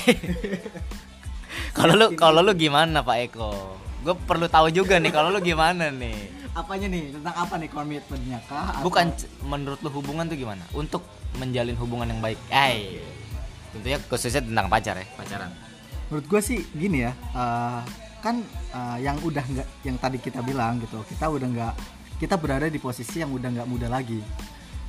kalau 1.76 1.94
lu 1.94 2.06
kalau 2.18 2.40
lu 2.42 2.52
gimana 2.54 3.02
Pak 3.04 3.16
Eko 3.30 3.52
gue 4.00 4.14
perlu 4.24 4.46
tahu 4.48 4.72
juga 4.72 4.96
nih 4.96 5.12
kalau 5.12 5.28
lu 5.28 5.40
gimana 5.44 5.92
nih? 5.92 6.16
Apanya 6.56 6.90
nih? 6.90 7.14
Tentang 7.14 7.36
apa 7.36 7.54
nih 7.60 7.70
komitmennya 7.70 8.38
kah? 8.48 8.80
Bukan 8.82 9.12
menurut 9.46 9.80
lu 9.84 9.90
hubungan 9.92 10.26
tuh 10.26 10.36
gimana? 10.40 10.64
Untuk 10.72 11.04
menjalin 11.38 11.76
hubungan 11.78 12.10
yang 12.10 12.20
baik. 12.24 12.40
Ay. 12.50 12.98
Tentunya 13.70 13.98
khususnya 14.02 14.42
tentang 14.42 14.66
pacar 14.66 14.98
ya. 14.98 15.06
Pacaran. 15.14 15.52
Menurut 16.10 16.26
gue 16.26 16.40
sih 16.42 16.58
gini 16.74 17.06
ya 17.06 17.14
eh, 17.14 17.80
kan 18.20 18.42
eh, 18.74 18.98
yang 19.00 19.16
udah 19.24 19.44
nggak 19.46 19.68
yang 19.86 19.96
tadi 19.96 20.18
kita 20.20 20.44
bilang 20.44 20.82
gitu 20.82 21.00
kita 21.08 21.30
udah 21.30 21.48
nggak 21.48 21.74
kita 22.20 22.36
berada 22.36 22.68
di 22.68 22.76
posisi 22.76 23.24
yang 23.24 23.32
udah 23.32 23.48
nggak 23.48 23.68
muda 23.70 23.88
lagi 23.88 24.20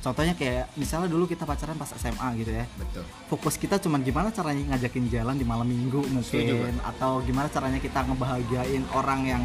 contohnya 0.02 0.34
kayak 0.34 0.74
misalnya 0.74 1.08
dulu 1.08 1.30
kita 1.30 1.46
pacaran 1.46 1.78
pas 1.78 1.94
SMA 1.94 2.28
gitu 2.42 2.50
ya. 2.50 2.66
Betul. 2.74 3.06
Fokus 3.30 3.54
kita 3.54 3.78
cuman 3.78 4.02
gimana 4.02 4.34
caranya 4.34 4.74
ngajakin 4.74 5.06
jalan 5.08 5.38
di 5.38 5.46
malam 5.46 5.64
minggu 5.64 6.02
mungkin 6.10 6.74
atau 6.82 7.22
gimana 7.22 7.46
caranya 7.46 7.78
kita 7.78 8.02
ngebahagiain 8.04 8.82
orang 8.92 9.20
yang 9.24 9.42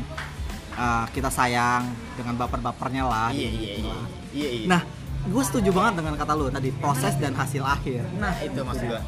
uh, 0.74 1.06
kita 1.14 1.30
sayang 1.30 1.86
dengan 2.18 2.34
baper-bapernya 2.42 3.04
lah 3.06 3.30
iya 3.30 3.48
gitu 3.54 3.62
iya 3.62 3.74
iya. 3.78 3.96
Iya 4.34 4.50
iya. 4.50 4.66
Nah 4.68 4.82
gue 5.28 5.44
setuju 5.44 5.70
banget 5.76 6.02
dengan 6.02 6.14
kata 6.16 6.34
lu 6.34 6.48
tadi 6.50 6.70
proses 6.74 7.14
dan 7.22 7.38
hasil 7.38 7.62
akhir. 7.62 8.02
Nah 8.18 8.34
itu 8.42 8.60
maksud 8.64 8.86
gua 8.90 9.02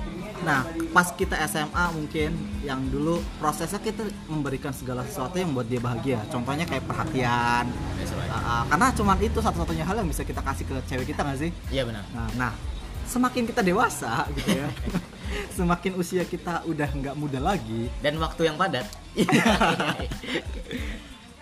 nah 0.46 0.64
pas 0.96 1.12
kita 1.14 1.36
SMA 1.48 1.86
mungkin 1.92 2.32
yang 2.64 2.80
dulu 2.88 3.20
prosesnya 3.40 3.80
kita 3.80 4.08
memberikan 4.32 4.72
segala 4.72 5.04
sesuatu 5.04 5.36
yang 5.36 5.52
buat 5.52 5.68
dia 5.68 5.80
bahagia. 5.80 6.20
Contohnya 6.32 6.64
kayak 6.68 6.84
perhatian. 6.88 7.68
Uh, 8.00 8.36
uh, 8.36 8.64
karena 8.68 8.88
cuman 8.96 9.18
itu 9.20 9.40
satu-satunya 9.40 9.84
hal 9.84 10.00
yang 10.00 10.10
bisa 10.10 10.24
kita 10.24 10.40
kasih 10.44 10.66
ke 10.68 10.76
cewek 10.88 11.06
kita 11.12 11.22
nggak 11.24 11.40
sih? 11.40 11.52
Iya 11.72 11.84
benar. 11.88 12.04
Nah, 12.16 12.30
nah, 12.36 12.52
semakin 13.10 13.44
kita 13.50 13.66
dewasa 13.66 14.30
gitu 14.38 14.54
ya, 14.54 14.70
semakin 15.58 15.98
usia 15.98 16.24
kita 16.30 16.62
udah 16.70 16.90
nggak 16.94 17.16
muda 17.18 17.42
lagi, 17.42 17.90
dan 18.06 18.22
waktu 18.22 18.48
yang 18.52 18.56
padat. 18.56 18.86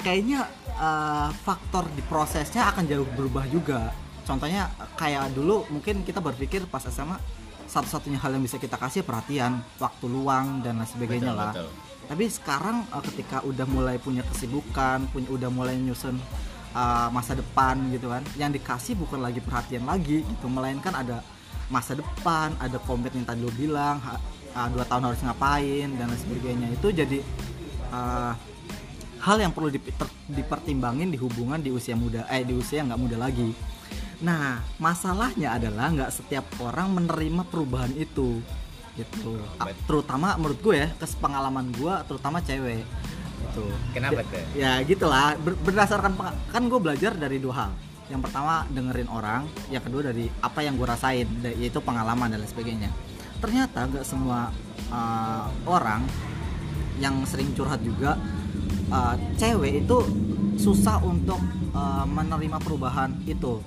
Kayaknya 0.05 0.47
eh, 0.71 1.29
faktor 1.43 1.83
di 1.91 1.99
prosesnya 2.07 2.71
akan 2.71 2.87
jauh 2.87 3.07
berubah 3.17 3.43
juga. 3.51 3.91
Contohnya 4.23 4.71
kayak 4.95 5.35
dulu 5.35 5.67
mungkin 5.67 6.07
kita 6.07 6.23
berpikir 6.23 6.63
pas 6.71 6.83
SMA 6.87 7.19
satu-satunya 7.77 8.17
hal 8.17 8.33
yang 8.33 8.41
bisa 8.41 8.57
kita 8.57 8.73
kasih 8.73 9.05
perhatian, 9.05 9.61
waktu 9.77 10.05
luang 10.09 10.65
dan 10.65 10.81
lain 10.81 10.89
sebagainya 10.89 11.29
Betul, 11.29 11.41
lah. 11.45 11.53
betul. 11.53 11.69
Tapi 12.07 12.25
sekarang 12.33 12.77
eh, 12.89 13.03
ketika 13.13 13.37
udah 13.45 13.65
mulai 13.69 13.95
punya 14.01 14.25
kesibukan, 14.25 15.05
punya 15.13 15.29
udah 15.29 15.49
mulai 15.53 15.77
nyusun 15.77 16.17
eh, 16.73 17.07
masa 17.13 17.37
depan 17.37 17.77
gitu 17.93 18.09
kan, 18.09 18.25
yang 18.33 18.49
dikasih 18.49 18.97
bukan 18.97 19.21
lagi 19.21 19.37
perhatian 19.45 19.85
lagi 19.85 20.25
gitu, 20.25 20.45
melainkan 20.49 20.97
ada 20.97 21.21
masa 21.69 21.93
depan, 21.93 22.55
ada 22.57 22.79
komitmen 22.87 23.21
yang 23.21 23.27
tadi 23.27 23.41
lo 23.43 23.51
bilang, 23.53 24.01
ah, 24.55 24.67
dua 24.73 24.87
tahun 24.87 25.11
harus 25.11 25.21
ngapain 25.21 25.89
dan 25.99 26.05
lain 26.09 26.17
sebagainya. 26.17 26.67
Itu 26.73 26.89
jadi 26.89 27.19
eh, 27.93 28.33
hal 29.21 29.37
yang 29.37 29.51
perlu 29.51 29.69
dipertimbangin 30.31 31.11
di 31.11 31.17
hubungan 31.19 31.59
di 31.61 31.69
usia 31.69 31.93
muda, 31.93 32.25
eh 32.31 32.41
di 32.41 32.55
usia 32.57 32.81
nggak 32.81 32.99
muda 32.99 33.17
lagi. 33.19 33.51
Nah, 34.17 34.65
masalahnya 34.81 35.53
adalah 35.53 35.93
nggak 35.93 36.09
setiap 36.09 36.45
orang 36.57 36.89
menerima 36.89 37.45
perubahan 37.45 37.93
itu, 37.93 38.41
gitu. 38.97 39.37
A- 39.61 39.69
Terutama 39.85 40.33
menurut 40.41 40.57
gue 40.57 40.73
ya, 40.73 40.89
pengalaman 41.21 41.69
gue, 41.69 41.93
terutama 42.09 42.41
cewek, 42.41 42.81
gitu. 43.45 43.65
kenapa 43.93 44.17
Ya- 44.17 44.25
tuh 44.25 44.41
Ya 44.57 44.71
gitulah, 44.81 45.37
ber- 45.37 45.59
berdasarkan 45.61 46.17
kan 46.49 46.63
gue 46.65 46.79
belajar 46.81 47.13
dari 47.13 47.37
dua 47.37 47.53
hal. 47.53 47.71
Yang 48.09 48.21
pertama 48.25 48.65
dengerin 48.73 49.09
orang, 49.11 49.45
yang 49.69 49.83
kedua 49.85 50.01
dari 50.09 50.25
apa 50.41 50.59
yang 50.65 50.79
gue 50.81 50.87
rasain, 50.87 51.27
yaitu 51.43 51.77
pengalaman 51.83 52.31
dan 52.33 52.41
lain 52.41 52.49
sebagainya. 52.49 52.89
Ternyata 53.37 53.85
nggak 53.85 54.05
semua 54.07 54.49
uh, 54.89 55.45
orang 55.69 56.01
yang 56.97 57.21
sering 57.29 57.53
curhat 57.53 57.85
juga 57.85 58.17
uh, 58.89 59.13
cewek 59.37 59.85
itu 59.85 59.97
susah 60.57 60.97
untuk 61.05 61.37
uh, 61.77 62.01
menerima 62.09 62.57
perubahan 62.57 63.13
itu 63.29 63.61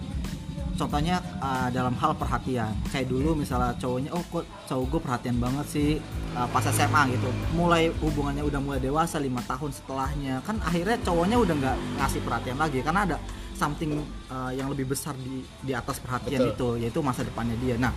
contohnya 0.81 1.21
uh, 1.45 1.69
dalam 1.69 1.93
hal 2.01 2.17
perhatian 2.17 2.73
kayak 2.89 3.13
dulu 3.13 3.37
misalnya 3.37 3.77
cowoknya 3.77 4.11
oh 4.17 4.25
kok 4.33 4.49
cowok 4.65 4.85
gue 4.97 5.01
perhatian 5.05 5.37
banget 5.37 5.67
sih 5.69 5.91
uh, 6.33 6.49
pas 6.49 6.65
SMA 6.65 7.13
gitu 7.13 7.29
mulai 7.53 7.93
hubungannya 8.01 8.41
udah 8.41 8.61
mulai 8.65 8.81
dewasa 8.81 9.21
lima 9.21 9.45
tahun 9.45 9.77
setelahnya 9.77 10.41
kan 10.49 10.57
akhirnya 10.65 10.97
cowoknya 11.05 11.37
udah 11.37 11.55
nggak 11.61 11.77
ngasih 12.01 12.21
perhatian 12.25 12.57
lagi 12.57 12.81
karena 12.81 13.01
ada 13.05 13.17
something 13.53 14.01
uh, 14.33 14.49
yang 14.57 14.73
lebih 14.73 14.89
besar 14.89 15.13
di 15.21 15.45
di 15.61 15.77
atas 15.77 16.01
perhatian 16.01 16.49
Betul. 16.49 16.81
itu 16.81 16.89
yaitu 16.89 17.01
masa 17.05 17.29
depannya 17.29 17.61
dia 17.61 17.77
nah 17.77 17.93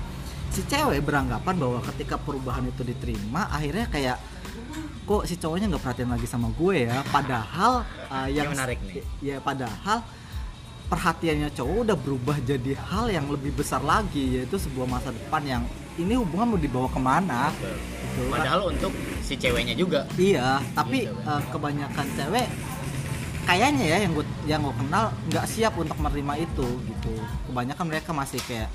si 0.51 0.61
cewek 0.67 0.99
beranggapan 1.07 1.55
bahwa 1.55 1.79
ketika 1.95 2.19
perubahan 2.19 2.67
itu 2.67 2.83
diterima 2.83 3.47
akhirnya 3.47 3.87
kayak 3.87 4.19
kok 5.03 5.23
si 5.23 5.39
cowoknya 5.39 5.71
nggak 5.71 5.83
perhatian 5.83 6.11
lagi 6.11 6.27
sama 6.27 6.51
gue 6.51 6.87
ya 6.87 6.99
padahal 7.11 7.87
uh, 8.11 8.27
yang 8.27 8.51
Ini 8.51 8.53
menarik 8.55 8.79
nih. 8.83 9.03
ya 9.23 9.37
padahal 9.39 10.03
perhatiannya 10.93 11.49
cowok 11.57 11.77
udah 11.89 11.97
berubah 11.97 12.37
jadi 12.45 12.77
hal 12.77 13.09
yang 13.09 13.25
lebih 13.25 13.49
besar 13.57 13.81
lagi 13.81 14.37
yaitu 14.37 14.61
sebuah 14.61 14.85
masa 14.85 15.09
depan 15.09 15.41
yang 15.41 15.63
ini 15.97 16.13
hubungan 16.13 16.53
mau 16.53 16.59
dibawa 16.61 16.85
ke 16.89 17.01
mana? 17.01 17.49
Gitu. 18.13 18.29
padahal 18.29 18.69
untuk 18.69 18.93
si 19.25 19.33
ceweknya 19.33 19.73
juga. 19.73 20.05
Iya 20.21 20.61
tapi 20.77 21.09
Gitu, 21.09 21.17
uh, 21.25 21.41
kebanyakan 21.49 22.05
cewek 22.13 22.45
kayaknya 23.49 23.85
ya 23.89 23.97
yang 24.05 24.13
gue 24.13 24.25
yang 24.45 24.61
gue 24.61 24.75
kenal 24.77 25.09
nggak 25.33 25.45
siap 25.49 25.73
untuk 25.81 25.97
menerima 25.97 26.45
itu 26.45 26.67
gitu. 26.85 27.13
Kebanyakan 27.49 27.85
mereka 27.89 28.13
masih 28.13 28.37
kayak 28.45 28.69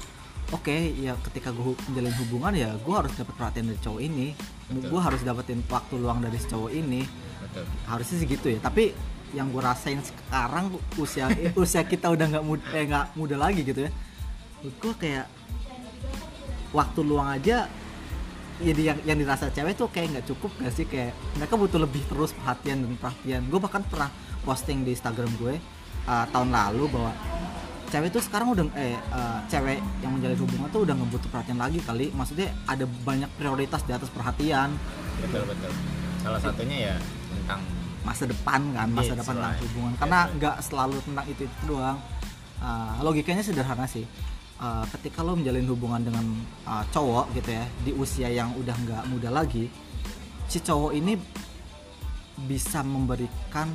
oke 0.51 0.75
ya 0.99 1.15
ketika 1.31 1.55
gue 1.55 1.71
menjalin 1.87 2.15
hubungan 2.19 2.53
ya 2.59 2.71
gue 2.83 2.95
harus 2.99 3.15
dapat 3.15 3.35
perhatian 3.39 3.71
dari 3.71 3.79
cowok 3.79 4.01
ini. 4.03 4.29
Betul. 4.69 4.91
gue 4.91 5.01
harus 5.01 5.21
dapetin 5.23 5.63
waktu 5.71 5.95
luang 6.03 6.19
dari 6.19 6.35
si 6.35 6.51
cowok 6.51 6.71
ini. 6.75 7.07
Betul. 7.47 7.65
Harusnya 7.87 8.17
sih 8.19 8.27
gitu 8.27 8.47
ya 8.51 8.59
tapi 8.59 8.91
yang 9.37 9.53
gue 9.53 9.61
rasain 9.61 10.01
sekarang 10.01 10.73
usia 10.97 11.29
usia 11.63 11.85
kita 11.85 12.09
udah 12.09 12.27
nggak 12.37 12.45
muda 12.45 12.65
eh, 12.73 12.85
nggak 12.89 13.07
muda 13.17 13.37
lagi 13.37 13.61
gitu 13.65 13.89
ya. 13.89 13.91
Gue 14.63 14.95
kayak 14.97 15.27
waktu 16.73 17.01
luang 17.01 17.33
aja 17.33 17.69
jadi 18.59 18.93
yang 18.95 18.99
yang 19.07 19.19
dirasa 19.23 19.55
cewek 19.55 19.79
tuh 19.79 19.87
kayak 19.87 20.19
nggak 20.19 20.27
cukup 20.35 20.51
gak 20.59 20.75
sih? 20.75 20.87
Kayak 20.87 21.15
mereka 21.39 21.55
butuh 21.55 21.79
lebih 21.79 22.03
terus 22.11 22.35
perhatian 22.35 22.83
dan 22.83 22.95
perhatian. 22.99 23.41
Gue 23.47 23.61
bahkan 23.63 23.87
pernah 23.87 24.11
posting 24.43 24.83
di 24.83 24.99
Instagram 24.99 25.31
gue 25.39 25.55
uh, 26.11 26.25
tahun 26.35 26.51
lalu 26.51 26.91
bahwa 26.91 27.15
cewek 27.89 28.11
tuh 28.13 28.21
sekarang 28.21 28.53
udah 28.53 28.65
eh 28.77 28.99
uh, 29.15 29.39
cewek 29.47 29.79
yang 30.03 30.11
menjalin 30.13 30.39
hubungan 30.43 30.69
tuh 30.75 30.83
udah 30.85 30.95
nggak 30.99 31.11
butuh 31.15 31.29
perhatian 31.31 31.59
lagi 31.63 31.79
kali. 31.87 32.11
Maksudnya 32.11 32.51
ada 32.67 32.85
banyak 32.85 33.31
prioritas 33.39 33.87
di 33.87 33.93
atas 33.95 34.11
perhatian. 34.11 34.75
Betul 35.23 35.47
betul. 35.47 35.73
Salah 36.27 36.41
satunya 36.43 36.77
ya 36.91 36.95
tentang 37.31 37.63
masa 38.09 38.25
depan 38.25 38.61
kan 38.73 38.89
masa 38.89 39.13
Yes, 39.13 39.21
depan 39.21 39.35
tentang 39.37 39.53
right. 39.53 39.65
hubungan. 39.69 39.93
Karena 40.01 40.21
nggak 40.33 40.57
selalu 40.65 40.97
tentang 41.05 41.27
itu 41.29 41.43
itu 41.45 41.63
doang. 41.69 41.99
Uh, 42.59 42.93
logikanya 43.05 43.45
sederhana 43.45 43.85
sih. 43.85 44.09
Uh, 44.59 44.83
ketika 44.97 45.23
lo 45.23 45.39
menjalin 45.39 45.69
hubungan 45.71 46.03
dengan 46.03 46.25
uh, 46.67 46.83
cowok 46.91 47.31
gitu 47.37 47.55
ya 47.55 47.65
di 47.87 47.93
usia 47.95 48.27
yang 48.27 48.51
udah 48.59 48.75
nggak 48.75 49.03
muda 49.07 49.31
lagi 49.31 49.71
si 50.51 50.59
cowok 50.59 50.91
ini 50.99 51.15
bisa 52.51 52.83
memberikan 52.83 53.71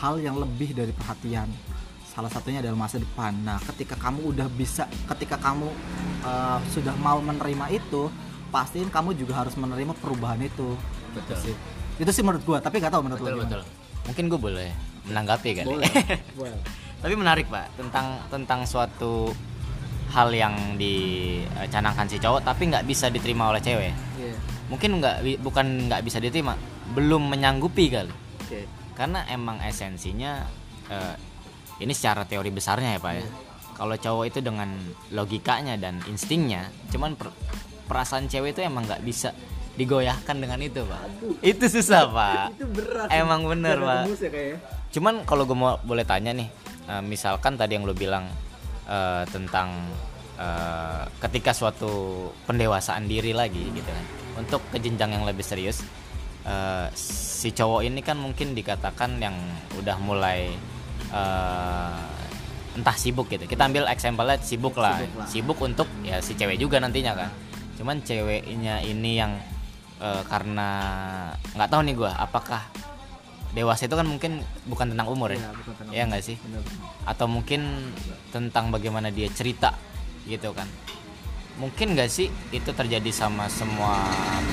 hal 0.00 0.16
yang 0.22 0.40
lebih 0.40 0.72
dari 0.72 0.94
perhatian. 0.96 1.52
Salah 2.08 2.32
satunya 2.32 2.64
adalah 2.64 2.88
masa 2.88 2.96
depan. 2.96 3.34
Nah 3.44 3.60
ketika 3.60 3.98
kamu 3.98 4.32
udah 4.32 4.48
bisa 4.48 4.88
ketika 5.12 5.36
kamu 5.36 5.68
uh, 6.24 6.62
sudah 6.72 6.96
mau 7.02 7.20
menerima 7.20 7.68
itu 7.74 8.08
pastiin 8.48 8.88
kamu 8.88 9.12
juga 9.18 9.44
harus 9.44 9.52
menerima 9.58 9.92
perubahan 10.00 10.40
itu. 10.40 10.78
Betul. 11.12 11.28
Itu 11.28 11.34
sih 11.50 11.56
itu 11.98 12.10
sih 12.10 12.24
menurut 12.24 12.42
gua 12.44 12.58
tapi 12.60 12.80
nggak 12.80 12.92
tahu 12.92 13.02
menurut 13.04 13.20
betul 13.20 13.32
lo 13.32 13.36
gimana. 13.36 13.48
betul. 13.48 13.62
Mungkin 14.02 14.24
gue 14.26 14.40
boleh 14.40 14.68
menanggapi 15.06 15.50
kan 15.62 15.64
boleh 15.66 15.90
boleh. 16.34 16.60
Tapi 17.02 17.14
menarik 17.18 17.50
pak 17.50 17.66
tentang 17.74 18.14
tentang 18.30 18.62
suatu 18.62 19.34
hal 20.14 20.30
yang 20.30 20.78
dicanangkan 20.78 22.06
si 22.06 22.22
cowok 22.22 22.46
tapi 22.46 22.70
nggak 22.70 22.86
bisa 22.86 23.10
diterima 23.10 23.50
oleh 23.50 23.58
cewek. 23.58 23.90
Iya. 23.90 24.34
mungkin 24.70 25.02
nggak 25.02 25.42
bukan 25.42 25.90
nggak 25.90 26.00
bisa 26.06 26.22
diterima 26.22 26.54
belum 26.94 27.26
menyanggupi 27.26 27.90
kali. 27.90 28.14
Oke. 28.46 28.70
Karena 28.94 29.26
emang 29.26 29.58
esensinya 29.66 30.46
eh, 30.86 31.14
ini 31.82 31.90
secara 31.90 32.22
teori 32.22 32.54
besarnya 32.54 32.94
ya 32.94 33.00
pak 33.02 33.12
ya. 33.18 33.24
Kalau 33.74 33.98
cowok 33.98 34.24
itu 34.30 34.38
dengan 34.38 34.70
logikanya 35.10 35.74
dan 35.74 35.98
instingnya 36.06 36.70
cuman 36.94 37.18
per- 37.18 37.34
perasaan 37.90 38.30
cewek 38.30 38.54
itu 38.54 38.62
emang 38.62 38.86
nggak 38.86 39.02
bisa 39.02 39.34
digoyahkan 39.76 40.36
dengan 40.36 40.60
itu 40.60 40.84
pak. 40.84 41.02
Itu 41.40 41.64
susah 41.68 42.08
pak. 42.12 42.56
Itu 42.56 42.66
berat 42.68 43.08
Emang 43.08 43.48
bener, 43.48 43.80
Pak. 43.80 44.04
ya 44.20 44.56
cuman 44.92 45.24
kalau 45.24 45.48
gue 45.48 45.56
mau 45.56 45.80
boleh 45.80 46.04
tanya 46.04 46.36
nih 46.36 46.48
eh, 46.84 47.00
misalkan 47.00 47.56
tadi 47.56 47.80
yang 47.80 47.88
lo 47.88 47.96
bilang 47.96 48.28
eh, 48.84 49.24
tentang 49.32 49.72
eh, 50.36 51.04
ketika 51.24 51.56
suatu 51.56 52.28
pendewasaan 52.44 53.08
diri 53.08 53.32
lagi 53.32 53.72
gitu 53.72 53.88
kan. 53.88 54.06
Untuk 54.32 54.60
ke 54.72 54.80
jenjang 54.80 55.16
yang 55.16 55.24
lebih 55.24 55.44
serius 55.44 55.80
eh, 56.44 56.86
si 56.92 57.56
cowok 57.56 57.88
ini 57.88 58.04
kan 58.04 58.20
mungkin 58.20 58.52
dikatakan 58.52 59.16
yang 59.24 59.36
udah 59.80 59.96
mulai 59.96 60.52
eh, 61.08 62.00
entah 62.76 62.96
sibuk 62.96 63.28
gitu. 63.32 63.48
Kita 63.48 63.68
ambil 63.68 63.88
example 63.88 64.28
sibuk 64.44 64.76
lah. 64.76 65.00
Sibuk 65.00 65.16
lah. 65.16 65.26
sibuk 65.28 65.58
untuk 65.64 65.88
ya 66.04 66.20
si 66.20 66.36
cewek 66.36 66.60
juga 66.60 66.80
nantinya 66.80 67.16
kan. 67.16 67.30
Cuman 67.80 68.04
ceweknya 68.04 68.84
ini 68.84 69.16
yang 69.16 69.32
eh, 70.02 70.22
karena 70.26 70.68
nggak 71.54 71.70
tahu 71.70 71.80
nih 71.86 71.94
gua 71.94 72.12
apakah 72.18 72.62
dewasa 73.52 73.84
itu 73.84 73.94
kan 73.94 74.08
mungkin 74.08 74.42
bukan 74.66 74.96
tentang 74.96 75.08
umur 75.12 75.30
ya? 75.32 75.38
Iya, 75.38 75.50
bukan 75.54 75.72
tentang 75.78 75.94
ya 75.94 76.02
nggak 76.08 76.24
sih? 76.24 76.36
Bener. 76.42 76.62
atau 77.02 77.26
mungkin 77.26 77.92
tentang 78.34 78.72
bagaimana 78.74 79.14
dia 79.14 79.28
cerita 79.30 79.76
gitu 80.26 80.50
kan. 80.56 80.66
Mungkin 81.60 81.92
nggak 81.92 82.08
sih 82.08 82.32
itu 82.50 82.70
terjadi 82.72 83.12
sama 83.12 83.46
semua 83.52 84.00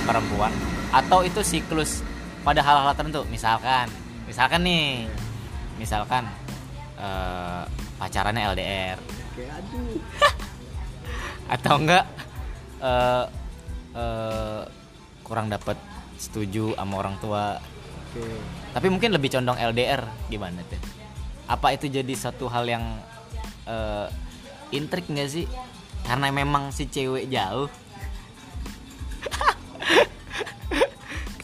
perempuan? 0.04 0.52
Atau 0.92 1.24
itu 1.24 1.40
siklus 1.42 2.04
pada 2.44 2.60
hal-hal 2.60 2.92
tertentu? 2.92 3.24
Misalkan 3.32 3.88
misalkan 4.30 4.62
nih 4.62 5.10
misalkan 5.80 6.28
eh, 7.00 7.64
pacarannya 7.98 8.52
LDR 8.54 8.98
Oke, 9.00 9.44
aduh. 9.48 9.98
atau 11.56 11.74
enggak 11.80 12.06
eh, 12.84 13.26
eh, 13.96 14.62
kurang 15.30 15.54
dapat 15.54 15.78
setuju 16.18 16.74
sama 16.74 16.98
orang 16.98 17.16
tua. 17.22 17.62
Oke. 18.10 18.26
tapi 18.74 18.90
mungkin 18.90 19.14
lebih 19.14 19.30
condong 19.30 19.62
LDR 19.62 20.02
gimana 20.34 20.66
tuh? 20.66 20.82
Apa 21.46 21.78
itu 21.78 21.86
jadi 21.86 22.10
satu 22.18 22.50
hal 22.50 22.66
yang 22.66 22.82
eh, 23.70 24.10
intrik 24.74 25.06
nggak 25.06 25.30
sih? 25.30 25.46
Karena 26.02 26.34
memang 26.34 26.74
si 26.74 26.90
cewek 26.90 27.30
jauh. 27.30 27.70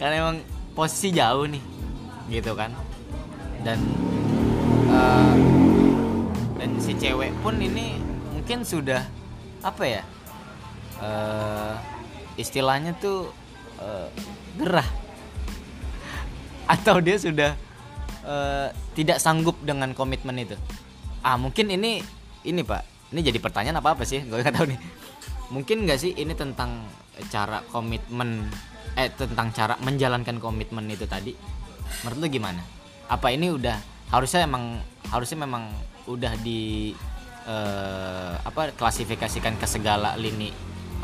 Karena 0.02 0.26
memang 0.26 0.42
posisi 0.74 1.14
jauh 1.14 1.46
nih 1.46 1.62
gitu 2.34 2.58
kan? 2.58 2.74
Dan 3.62 3.78
eh, 4.90 5.36
dan 6.58 6.70
si 6.82 6.98
cewek 6.98 7.30
pun 7.46 7.62
ini 7.62 8.02
mungkin 8.34 8.66
sudah 8.66 9.06
apa 9.62 9.86
ya? 9.86 10.02
Eh 10.98 11.74
istilahnya 12.36 12.96
tuh 13.00 13.32
eh, 13.80 14.08
gerah. 14.60 14.88
Atau 16.74 17.02
dia 17.02 17.18
sudah 17.20 17.52
eh, 18.26 18.68
tidak 18.96 19.18
sanggup 19.22 19.60
dengan 19.62 19.92
komitmen 19.92 20.40
itu. 20.40 20.58
Ah 21.26 21.36
mungkin 21.36 21.70
ini 21.74 22.02
ini 22.46 22.62
pak. 22.62 23.12
Ini 23.14 23.22
jadi 23.32 23.40
pertanyaan 23.42 23.80
apa 23.80 23.98
apa 23.98 24.04
sih? 24.04 24.22
Gue 24.26 24.42
nggak 24.42 24.56
tahu 24.56 24.66
nih. 24.70 24.80
Mungkin 25.54 25.86
nggak 25.86 26.00
sih 26.02 26.12
ini 26.18 26.34
tentang 26.34 26.90
cara 27.32 27.64
komitmen 27.72 28.50
eh 28.96 29.12
tentang 29.12 29.52
cara 29.52 29.76
menjalankan 29.84 30.40
komitmen 30.40 30.88
itu 30.88 31.06
tadi? 31.06 31.36
Menurut 32.04 32.18
lu 32.22 32.28
gimana? 32.32 32.62
Apa 33.12 33.32
ini 33.32 33.52
udah 33.54 33.78
harusnya 34.10 34.48
emang 34.48 34.80
harusnya 35.12 35.46
memang 35.46 35.70
udah 36.10 36.34
di 36.42 36.94
eh, 37.46 38.34
apa 38.42 38.74
klasifikasikan 38.74 39.60
ke 39.60 39.68
segala 39.70 40.18
lini 40.18 40.50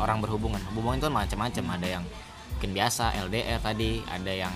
orang 0.00 0.18
berhubungan? 0.24 0.60
Hubungan 0.74 0.98
itu 0.98 1.06
kan 1.06 1.14
macam-macam. 1.14 1.64
Ada 1.78 1.86
yang 2.00 2.04
mungkin 2.62 2.78
biasa 2.78 3.18
LDR 3.26 3.58
tadi 3.58 3.98
ada 4.06 4.30
yang 4.30 4.54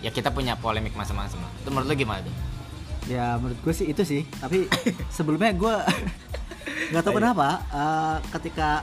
ya 0.00 0.08
kita 0.08 0.32
punya 0.32 0.56
polemik 0.56 0.96
masing-masing 0.96 1.36
lah. 1.36 1.52
itu 1.60 1.68
menurut 1.68 1.92
lu 1.92 1.96
gimana 2.00 2.24
tuh 2.24 2.32
Ya 3.04 3.36
menurut 3.36 3.60
gue 3.60 3.72
sih 3.76 3.84
itu 3.92 4.00
sih. 4.00 4.24
Tapi 4.40 4.64
sebelumnya 5.16 5.52
gue 5.52 5.74
nggak 6.88 7.04
tahu 7.04 7.20
kenapa 7.20 7.60
eh, 7.68 8.16
ketika 8.32 8.80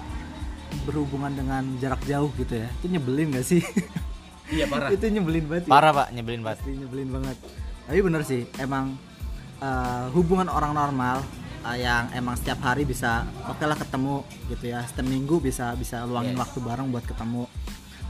berhubungan 0.85 1.33
dengan 1.33 1.65
jarak 1.81 2.05
jauh 2.05 2.29
gitu 2.37 2.53
ya, 2.53 2.69
itu 2.69 2.85
nyebelin 2.93 3.33
gak 3.33 3.45
sih? 3.49 3.65
iya 4.53 4.69
itu 4.93 5.05
nyebelin 5.09 5.49
banget. 5.49 5.65
ya. 5.65 5.69
parah 5.73 5.89
pak 5.89 6.07
nyebelin 6.13 6.45
banget 6.45 6.61
Pasti 6.61 6.71
nyebelin 6.77 7.09
banget. 7.09 7.37
Tapi 7.89 7.99
bener 8.05 8.21
sih, 8.21 8.45
emang 8.61 8.93
eh, 9.57 10.05
hubungan 10.13 10.53
orang 10.53 10.77
normal 10.77 11.25
eh, 11.65 11.81
yang 11.81 12.13
emang 12.13 12.37
setiap 12.37 12.61
hari 12.61 12.85
bisa 12.85 13.25
oke 13.49 13.65
lah 13.65 13.77
ketemu 13.77 14.21
gitu 14.53 14.69
ya, 14.69 14.85
setiap 14.85 15.09
minggu 15.09 15.41
bisa 15.41 15.73
bisa 15.73 16.05
luangin 16.05 16.37
Yes. 16.37 16.41
waktu 16.45 16.57
bareng 16.61 16.93
buat 16.93 17.05
ketemu. 17.09 17.49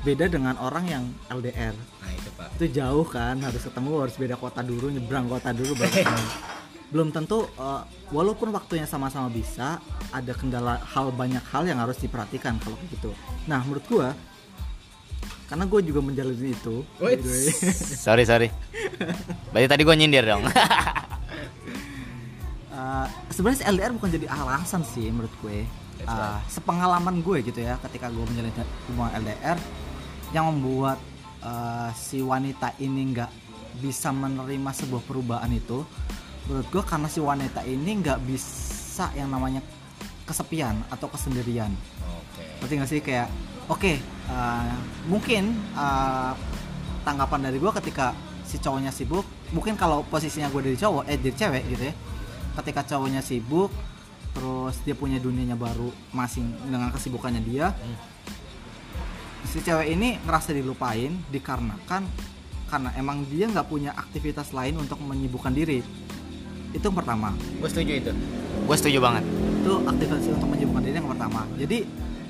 Beda 0.06 0.30
dengan 0.30 0.54
orang 0.62 0.86
yang 0.86 1.04
LDR 1.34 1.74
nah 1.74 2.12
itu 2.14 2.30
pak. 2.38 2.48
Itu 2.62 2.66
jauh 2.70 3.06
kan 3.10 3.42
harus 3.42 3.66
ketemu 3.66 4.06
harus 4.06 4.16
beda 4.22 4.38
kota 4.38 4.62
dulu 4.62 4.94
nyebrang 4.94 5.26
kota 5.26 5.50
dulu 5.50 5.74
baru 5.74 6.06
belum 6.94 7.10
tentu 7.10 7.50
eh, 7.58 7.82
walaupun 8.14 8.54
waktunya 8.54 8.86
sama-sama 8.86 9.34
bisa 9.34 9.82
ada 10.14 10.34
kendala 10.38 10.78
hal 10.94 11.10
banyak 11.10 11.42
hal 11.50 11.66
yang 11.66 11.82
harus 11.82 11.98
diperhatikan 11.98 12.62
kalau 12.62 12.78
kayak 12.78 12.94
gitu. 12.94 13.12
Nah 13.50 13.66
menurut 13.66 13.86
gua 13.90 14.14
karena 15.46 15.66
gue 15.70 15.82
juga 15.86 16.02
menjalani 16.02 16.54
itu 16.54 16.82
sorry 18.06 18.26
sorry. 18.26 18.50
Berarti 19.54 19.68
tadi 19.70 19.82
gue 19.82 19.96
nyindir 19.98 20.26
dong. 20.26 20.46
Eh, 22.76 23.08
sebenarnya 23.32 23.60
si 23.64 23.66
LDR 23.72 23.96
bukan 23.96 24.12
jadi 24.12 24.28
alasan 24.28 24.84
sih 24.84 25.08
menurut 25.08 25.32
gue. 25.40 25.64
Eh, 26.04 26.38
sepengalaman 26.52 27.24
gue 27.24 27.40
gitu 27.40 27.64
ya 27.64 27.80
ketika 27.80 28.12
gue 28.12 28.20
menjalani 28.20 28.52
hubungan 28.92 29.16
LDR 29.24 29.58
yang 30.36 30.52
membuat 30.52 31.00
eh, 31.40 31.90
si 31.96 32.20
wanita 32.20 32.76
ini 32.84 33.16
nggak 33.16 33.32
bisa 33.80 34.12
menerima 34.12 34.72
sebuah 34.76 35.04
perubahan 35.08 35.52
itu 35.56 35.88
menurut 36.52 36.68
gue 36.68 36.84
karena 36.84 37.08
si 37.08 37.24
wanita 37.24 37.64
ini 37.64 38.04
nggak 38.04 38.20
bisa 38.28 39.10
yang 39.16 39.32
namanya 39.32 39.64
kesepian 40.28 40.76
atau 40.92 41.08
kesendirian. 41.08 41.72
Oke. 42.04 42.44
Ngerti 42.60 42.74
nggak 42.76 42.92
sih? 42.92 43.00
Kayak 43.00 43.32
oke 43.72 43.94
eh, 44.04 44.76
mungkin 45.08 45.56
eh, 45.56 46.34
tanggapan 47.08 47.48
dari 47.48 47.58
gue 47.58 47.72
ketika 47.80 48.12
si 48.46 48.62
cowoknya 48.62 48.94
sibuk 48.94 49.26
mungkin 49.54 49.74
kalau 49.74 50.06
posisinya 50.06 50.54
gue 50.54 50.62
dari 50.74 50.78
cowok 50.78 51.10
eh 51.10 51.18
dari 51.18 51.34
cewek 51.34 51.64
gitu 51.74 51.84
ya 51.90 51.94
ketika 52.62 52.82
cowoknya 52.94 53.22
sibuk 53.26 53.74
terus 54.38 54.76
dia 54.86 54.94
punya 54.94 55.18
dunianya 55.18 55.58
baru 55.58 55.90
masing 56.14 56.46
dengan 56.70 56.92
kesibukannya 56.94 57.42
dia 57.42 57.74
Hmm. 57.74 58.15
Si 59.48 59.62
cewek 59.62 59.94
ini 59.94 60.18
ngerasa 60.26 60.52
dilupain 60.52 61.14
dikarenakan 61.32 62.04
karena 62.66 62.90
emang 62.98 63.24
dia 63.30 63.46
nggak 63.48 63.68
punya 63.70 63.94
aktivitas 63.94 64.52
lain 64.52 64.82
untuk 64.82 64.98
menyibukkan 65.00 65.54
diri. 65.54 65.80
Itu 66.76 66.92
yang 66.92 66.98
pertama. 66.98 67.32
Gue 67.62 67.70
setuju 67.72 67.92
itu. 67.96 68.12
Gue 68.68 68.76
setuju 68.76 68.98
banget. 69.00 69.24
Itu 69.64 69.80
aktivitas 69.88 70.28
untuk 70.28 70.50
menyibukkan 70.52 70.84
diri 70.84 70.96
yang 70.98 71.10
pertama. 71.10 71.42
Jadi 71.56 71.80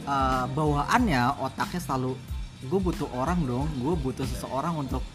eh, 0.06 0.46
bawaannya 0.52 1.42
otaknya 1.42 1.82
selalu 1.82 2.14
gue 2.66 2.80
butuh 2.82 3.10
orang 3.14 3.46
dong 3.46 3.70
gue 3.78 3.94
butuh 3.94 4.26
seseorang 4.26 4.74
untuk 4.74 5.06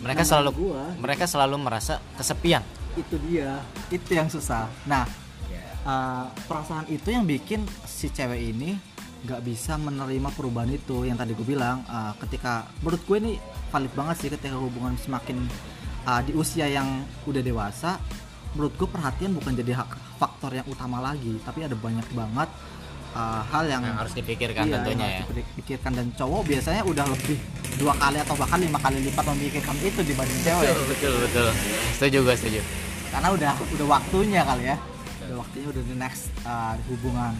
mereka 0.00 0.24
selalu 0.24 0.50
gua. 0.56 0.82
mereka 0.98 1.24
selalu 1.24 1.56
merasa 1.62 2.02
kesepian. 2.18 2.60
Itu 2.98 3.16
dia. 3.28 3.62
Itu 3.88 4.12
yang 4.12 4.28
susah. 4.28 4.68
Nah 4.84 5.06
eh, 5.86 6.24
perasaan 6.44 6.90
itu 6.90 7.08
yang 7.14 7.24
bikin 7.24 7.64
si 7.86 8.10
cewek 8.10 8.52
ini 8.52 8.95
nggak 9.26 9.42
bisa 9.42 9.74
menerima 9.74 10.30
perubahan 10.30 10.70
itu 10.70 11.02
yang 11.02 11.18
tadi 11.18 11.34
gue 11.34 11.42
bilang 11.42 11.82
eh, 11.82 12.12
ketika 12.22 12.70
menurut 12.80 13.02
gue 13.02 13.16
ini 13.18 13.32
valid 13.74 13.92
banget 13.92 14.16
sih 14.22 14.28
ketika 14.30 14.54
hubungan 14.54 14.94
semakin 14.94 15.42
eh, 16.06 16.20
di 16.22 16.32
usia 16.38 16.70
yang 16.70 17.02
udah 17.26 17.42
dewasa 17.42 17.98
menurut 18.54 18.72
gue 18.78 18.86
perhatian 18.88 19.34
bukan 19.34 19.52
jadi 19.58 19.82
hak 19.82 19.90
faktor 20.22 20.54
yang 20.54 20.64
utama 20.70 21.02
lagi 21.02 21.42
tapi 21.42 21.66
ada 21.66 21.74
banyak 21.74 22.06
banget 22.14 22.46
eh, 23.18 23.42
hal 23.50 23.64
yang 23.66 23.82
yang 23.82 23.98
harus 23.98 24.14
dipikirkan 24.14 24.62
Iya, 24.70 24.74
tentunya 24.78 24.94
yang 24.94 25.10
ya. 25.10 25.20
harus 25.26 25.36
dipikirkan. 25.42 25.90
Dan 25.98 26.06
cowok 26.14 26.42
biasanya 26.46 26.82
udah 26.86 27.06
lebih 27.10 27.38
dua 27.82 27.92
kali 27.98 28.18
atau 28.22 28.34
bahkan 28.38 28.58
lima 28.62 28.78
kali 28.78 28.96
lipat 29.10 29.24
memikirkan 29.26 29.74
itu 29.82 30.00
dibanding 30.06 30.40
cewek. 30.46 30.70
Betul 30.70 30.86
betul 30.86 31.14
betul. 31.26 31.48
Setuju 31.98 32.18
gue 32.22 32.34
setuju. 32.38 32.60
Karena 33.10 33.28
udah 33.34 33.52
udah 33.74 33.86
waktunya 33.90 34.40
kali 34.46 34.64
ya. 34.70 34.76
Udah 35.26 35.36
waktunya 35.42 35.66
udah 35.74 35.82
the 35.82 35.96
next 35.98 36.30
uh, 36.46 36.78
hubungan 36.86 37.34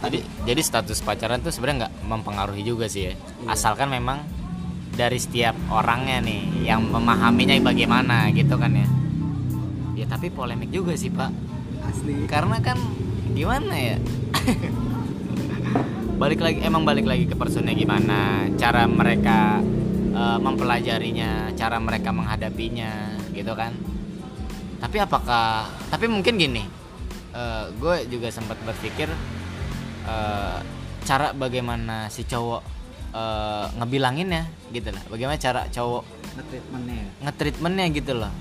jadi 0.00 0.18
jadi 0.48 0.62
status 0.64 1.04
pacaran 1.04 1.44
tuh 1.44 1.52
sebenarnya 1.52 1.86
nggak 1.86 1.94
mempengaruhi 2.08 2.64
juga 2.64 2.88
sih 2.88 3.08
ya. 3.08 3.12
Iya. 3.12 3.16
asalkan 3.52 3.92
memang 3.92 4.24
dari 4.96 5.20
setiap 5.20 5.52
orangnya 5.68 6.24
nih 6.24 6.64
yang 6.64 6.88
memahaminya 6.88 7.60
bagaimana 7.60 8.32
gitu 8.32 8.56
kan 8.56 8.72
ya. 8.72 8.88
Ya 9.96 10.06
tapi 10.08 10.32
polemik 10.32 10.72
juga 10.72 10.96
sih 10.96 11.12
pak. 11.12 11.28
Asli. 11.84 12.24
Karena 12.24 12.56
kan 12.64 12.80
gimana 13.36 13.76
ya? 13.76 13.96
Balik 16.20 16.44
lagi 16.44 16.60
emang 16.60 16.84
balik 16.84 17.08
lagi 17.08 17.24
ke 17.24 17.32
personnya 17.32 17.72
gimana 17.72 18.44
cara 18.60 18.84
mereka 18.84 19.64
eh, 20.12 20.36
mempelajarinya 20.36 21.56
cara 21.56 21.80
mereka 21.80 22.12
menghadapinya 22.12 23.16
gitu 23.32 23.56
kan. 23.56 23.72
Tapi 24.80 24.96
apakah 25.00 25.68
tapi 25.88 26.08
mungkin 26.08 26.36
gini 26.36 26.64
gue 27.80 27.96
juga 28.10 28.28
sempat 28.28 28.58
berpikir 28.66 29.06
eh, 30.06 30.58
cara 31.04 31.32
bagaimana 31.34 32.08
si 32.12 32.24
cowok 32.24 32.62
eh, 33.12 33.66
ngebilanginnya 33.80 34.48
gitu 34.70 34.88
lah. 34.94 35.02
Bagaimana 35.08 35.36
cara 35.40 35.66
cowok 35.68 36.04
treatmentnya 36.30 37.04
ngetreatmentnya 37.26 37.86
gitu 37.96 38.12
loh. 38.16 38.32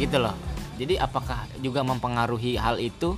Gitu 0.00 0.16
loh. 0.18 0.36
Jadi 0.80 0.96
apakah 0.96 1.46
juga 1.60 1.84
mempengaruhi 1.84 2.56
hal 2.56 2.80
itu? 2.80 3.14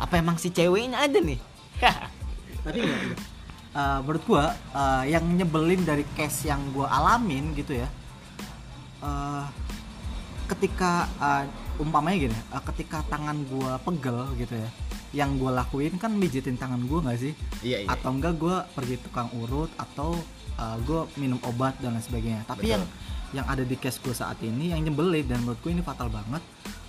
Apa 0.00 0.16
emang 0.16 0.40
si 0.40 0.48
ceweknya 0.48 1.04
aja 1.04 1.20
nih? 1.20 1.36
Tapi 2.64 2.78
enggak, 2.80 3.00
enggak. 3.04 3.20
Eh, 3.70 3.98
menurut 4.02 4.22
gua 4.26 4.50
eh, 4.74 5.14
yang 5.14 5.22
nyebelin 5.30 5.86
dari 5.86 6.02
case 6.18 6.50
yang 6.50 6.58
gua 6.74 6.90
alamin 6.90 7.54
gitu 7.54 7.78
ya 7.78 7.86
eh, 8.98 9.44
ketika 10.50 11.06
eh, 11.22 11.46
umpamanya 11.78 12.26
gini 12.26 12.34
eh, 12.34 12.62
ketika 12.66 13.06
tangan 13.06 13.38
gua 13.46 13.78
pegel 13.78 14.26
gitu 14.42 14.58
ya 14.58 14.70
yang 15.10 15.38
gua 15.38 15.64
lakuin 15.64 15.98
kan 15.98 16.14
mijitin 16.14 16.54
tangan 16.54 16.82
gua 16.86 17.02
nggak 17.06 17.18
sih? 17.18 17.32
Iya 17.66 17.84
iya. 17.84 17.88
Atau 17.90 18.14
enggak 18.14 18.38
gua 18.38 18.66
pergi 18.74 18.96
tukang 19.02 19.30
urut 19.34 19.70
atau 19.74 20.14
uh, 20.60 20.76
gue 20.84 21.00
minum 21.16 21.40
obat 21.48 21.74
dan 21.80 21.96
lain 21.96 22.04
sebagainya. 22.04 22.42
Tapi 22.44 22.68
Betul. 22.68 22.74
yang 22.76 22.84
yang 23.30 23.46
ada 23.46 23.62
di 23.62 23.76
case 23.78 24.02
gue 24.02 24.10
saat 24.10 24.42
ini 24.42 24.74
yang 24.74 24.82
nyebelin 24.82 25.22
dan 25.22 25.46
menurut 25.46 25.62
gue 25.62 25.70
ini 25.70 25.82
fatal 25.86 26.10
banget 26.10 26.42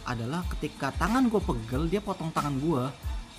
adalah 0.09 0.41
ketika 0.57 0.89
tangan 0.97 1.29
gue 1.29 1.37
pegel 1.37 1.85
dia 1.85 2.01
potong 2.01 2.33
tangan 2.33 2.57
gue 2.57 2.83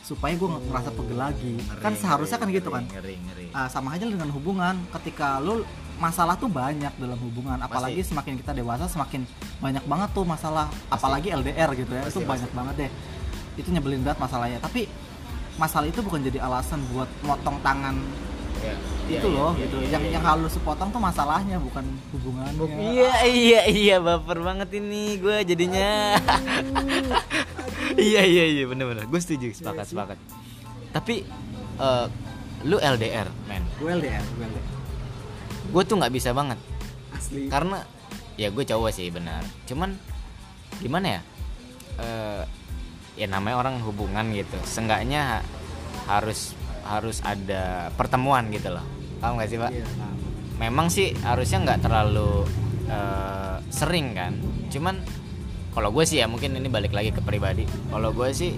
supaya 0.07 0.35
gue 0.35 0.49
nggak 0.51 0.62
ngerasa 0.71 0.90
pegel 0.95 1.18
lagi. 1.18 1.55
Kan 1.83 1.95
seharusnya 1.99 2.38
kan 2.38 2.49
gitu 2.51 2.71
kan? 2.71 2.87
ngeri 2.87 3.18
ngeri. 3.23 3.47
Ah, 3.55 3.71
sama 3.71 3.95
aja 3.95 4.07
dengan 4.07 4.31
hubungan. 4.35 4.75
Ketika 4.90 5.38
lu 5.38 5.62
masalah 5.99 6.35
tuh 6.35 6.51
banyak 6.51 6.90
dalam 6.99 7.18
hubungan. 7.23 7.59
Apalagi 7.59 8.03
semakin 8.03 8.35
kita 8.38 8.55
dewasa 8.55 8.90
semakin 8.90 9.23
banyak 9.62 9.83
banget 9.87 10.11
tuh 10.11 10.27
masalah. 10.27 10.66
Apalagi 10.90 11.31
LDR 11.31 11.71
gitu 11.79 11.90
ya 11.95 12.03
Pasti, 12.07 12.18
itu 12.18 12.21
banyak 12.27 12.51
banget 12.51 12.75
deh 12.87 12.90
itu 13.56 13.68
nyebelin 13.70 14.02
banget 14.04 14.20
masalahnya. 14.20 14.58
Tapi 14.62 14.86
masalah 15.60 15.86
itu 15.88 16.00
bukan 16.00 16.24
jadi 16.24 16.42
alasan 16.42 16.80
buat 16.92 17.08
motong 17.24 17.60
tangan 17.60 17.96
Ya, 18.62 19.18
itu 19.18 19.26
iya, 19.26 19.34
loh 19.42 19.52
iya, 19.58 19.66
gitu. 19.66 19.76
yang 19.90 20.04
yang 20.06 20.22
halus 20.22 20.54
sepotong 20.54 20.94
tuh 20.94 21.02
masalahnya 21.02 21.58
bukan 21.58 21.82
hubungannya. 22.14 22.62
Iya 22.78 23.14
iya 23.26 23.60
iya 23.66 23.96
baper 23.98 24.38
banget 24.38 24.70
ini 24.78 25.18
gue 25.18 25.42
jadinya. 25.42 26.14
iya 27.98 28.22
iya 28.22 28.44
iya 28.46 28.64
bener 28.70 28.86
bener. 28.86 29.04
Gue 29.10 29.18
setuju 29.18 29.50
sepakat 29.50 29.90
sepakat. 29.90 30.18
Tapi 30.94 31.26
eh, 31.82 32.06
lu 32.62 32.78
LDR 32.78 33.26
men, 33.50 33.66
gue 33.82 33.90
LDR 33.90 34.22
gue 34.22 34.46
LDR 34.46 34.66
gue 35.72 35.82
tuh 35.82 35.96
nggak 35.98 36.14
bisa 36.14 36.30
banget. 36.30 36.58
Asli. 37.10 37.50
Karena 37.50 37.82
ya 38.38 38.46
gue 38.54 38.62
cowok 38.62 38.94
sih 38.94 39.10
benar. 39.10 39.42
Cuman 39.66 39.98
gimana 40.78 41.18
ya? 41.18 41.20
Eh, 41.98 42.42
ya 43.14 43.27
namanya 43.29 43.61
orang 43.61 43.81
hubungan 43.85 44.33
gitu. 44.33 44.57
Seenggaknya 44.64 45.40
ha- 45.40 45.46
harus 46.09 46.57
harus 46.83 47.22
ada 47.22 47.92
pertemuan 47.94 48.51
gitu 48.51 48.75
loh. 48.75 48.85
Paham 49.22 49.38
gak 49.38 49.48
sih 49.51 49.59
pak? 49.61 49.70
Iya, 49.70 49.87
paham. 49.87 50.16
memang 50.61 50.87
sih 50.87 51.11
harusnya 51.27 51.59
nggak 51.64 51.81
terlalu 51.83 52.46
eh, 52.87 53.57
sering 53.72 54.14
kan 54.14 54.33
cuman 54.70 55.01
kalau 55.75 55.90
gue 55.90 56.05
sih 56.07 56.22
ya 56.22 56.31
mungkin 56.31 56.55
ini 56.55 56.68
balik 56.70 56.94
lagi 56.94 57.11
ke 57.11 57.18
pribadi 57.18 57.66
kalau 57.90 58.14
gue 58.14 58.31
sih 58.31 58.55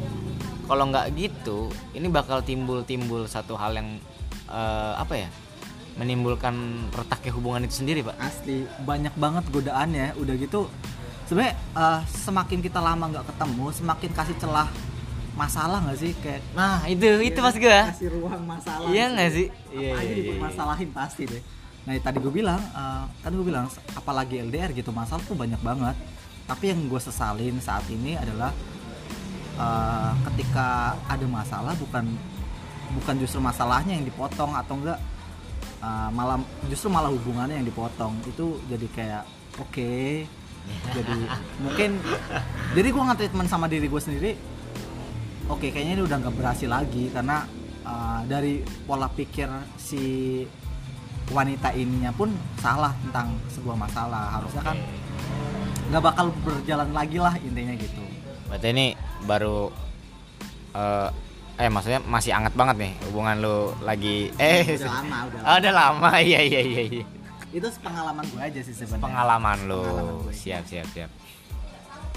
kalau 0.69 0.91
nggak 0.91 1.17
gitu 1.17 1.73
ini 1.97 2.11
bakal 2.13 2.45
timbul-timbul 2.45 3.25
satu 3.25 3.57
hal 3.57 3.73
yang 3.73 3.97
eh, 4.53 4.93
apa 5.01 5.15
ya 5.17 5.29
menimbulkan 5.97 6.55
retaknya 6.93 7.33
hubungan 7.33 7.65
itu 7.65 7.81
sendiri 7.81 8.03
pak 8.03 8.19
asli 8.21 8.67
banyak 8.83 9.15
banget 9.15 9.45
godaannya 9.49 10.19
udah 10.19 10.35
gitu 10.37 10.67
sebenarnya 11.27 11.55
eh, 11.57 12.01
semakin 12.07 12.59
kita 12.61 12.81
lama 12.81 13.05
nggak 13.11 13.27
ketemu 13.33 13.65
semakin 13.73 14.11
kasih 14.13 14.37
celah 14.41 14.69
masalah 15.35 15.83
nggak 15.83 15.99
sih? 15.99 16.13
Kayak 16.23 16.41
nah 16.55 16.87
itu 16.87 17.07
itu 17.21 17.39
mas 17.43 17.57
gue 17.59 17.69
kasih 17.69 18.09
ruang 18.15 18.43
masalah. 18.47 18.89
Iya 18.91 19.05
nggak 19.11 19.31
sih? 19.35 19.47
apa 19.51 19.75
Iya, 19.75 19.91
aja 19.91 20.03
iya, 20.03 20.15
iya, 20.15 20.17
dipermasalahin 20.23 20.91
pasti 20.95 21.23
deh. 21.27 21.43
Nah 21.85 21.93
tadi 22.01 22.17
gue 22.23 22.33
bilang 22.33 22.61
eh, 22.61 23.05
tadi 23.21 23.35
gue 23.35 23.47
bilang 23.47 23.67
apalagi 23.93 24.35
LDR 24.47 24.71
gitu 24.73 24.91
masalah 24.95 25.23
tuh 25.27 25.37
banyak 25.37 25.59
banget. 25.61 25.97
Tapi 26.45 26.65
yang 26.71 26.81
gue 26.87 27.01
sesalin 27.01 27.57
saat 27.59 27.85
ini 27.91 28.15
adalah 28.15 28.55
eh, 29.59 30.13
ketika 30.31 30.95
ada 31.11 31.27
masalah 31.27 31.75
bukan 31.77 32.05
bukan 32.95 33.15
justru 33.19 33.43
masalahnya 33.43 33.99
yang 33.99 34.07
dipotong 34.07 34.55
atau 34.55 34.79
enggak 34.79 35.01
eh, 35.83 36.09
malah 36.15 36.39
justru 36.71 36.89
malah 36.93 37.11
hubungannya 37.11 37.59
yang 37.59 37.67
dipotong. 37.67 38.15
Itu 38.29 38.63
jadi 38.71 38.87
kayak 38.95 39.25
oke 39.59 39.91
jadi 40.95 41.19
mungkin 41.61 41.91
jadi 42.77 42.89
gue 42.93 43.03
nge-treatment 43.03 43.49
sama 43.51 43.67
diri 43.67 43.87
gue 43.89 44.03
sendiri 44.03 44.33
oke 45.49 45.67
kayaknya 45.69 46.01
ini 46.01 46.03
udah 46.05 46.17
nggak 46.25 46.35
berhasil 46.37 46.69
lagi 46.69 47.13
karena 47.13 47.45
uh, 47.85 48.21
dari 48.25 48.65
pola 48.89 49.09
pikir 49.13 49.49
si 49.77 50.03
wanita 51.33 51.73
ininya 51.73 52.13
pun 52.13 52.29
salah 52.61 52.93
tentang 53.01 53.33
sebuah 53.49 53.77
masalah. 53.81 54.41
Harusnya 54.41 54.61
kan 54.61 54.77
nggak 55.89 56.03
bakal 56.05 56.27
berjalan 56.45 56.91
lagi 56.93 57.17
lah 57.21 57.35
intinya 57.41 57.73
gitu. 57.77 58.03
Berarti 58.49 58.69
ini 58.73 58.87
baru 59.25 59.73
eh 60.75 61.09
eh 61.55 61.71
maksudnya 61.71 62.03
masih 62.03 62.35
anget 62.35 62.51
banget 62.59 62.77
nih 62.83 62.93
hubungan 63.09 63.39
lu 63.39 63.59
lagi 63.87 64.27
eh 64.43 64.75
udah 64.75 64.91
lama 64.91 65.19
udah 65.31 65.41
Oh, 65.47 65.57
udah 65.63 65.73
lama. 65.73 66.11
Iya 66.21 66.41
iya 66.45 66.61
iya 66.61 66.83
iya. 66.91 67.05
Itu 67.55 67.71
pengalaman 67.79 68.27
gue 68.27 68.41
aja 68.43 68.61
sih 68.67 68.75
sebenarnya. 68.75 69.05
Pengalaman 69.07 69.59
gue. 69.71 70.35
siap 70.35 70.67
siap 70.67 70.91
siap. 70.91 71.11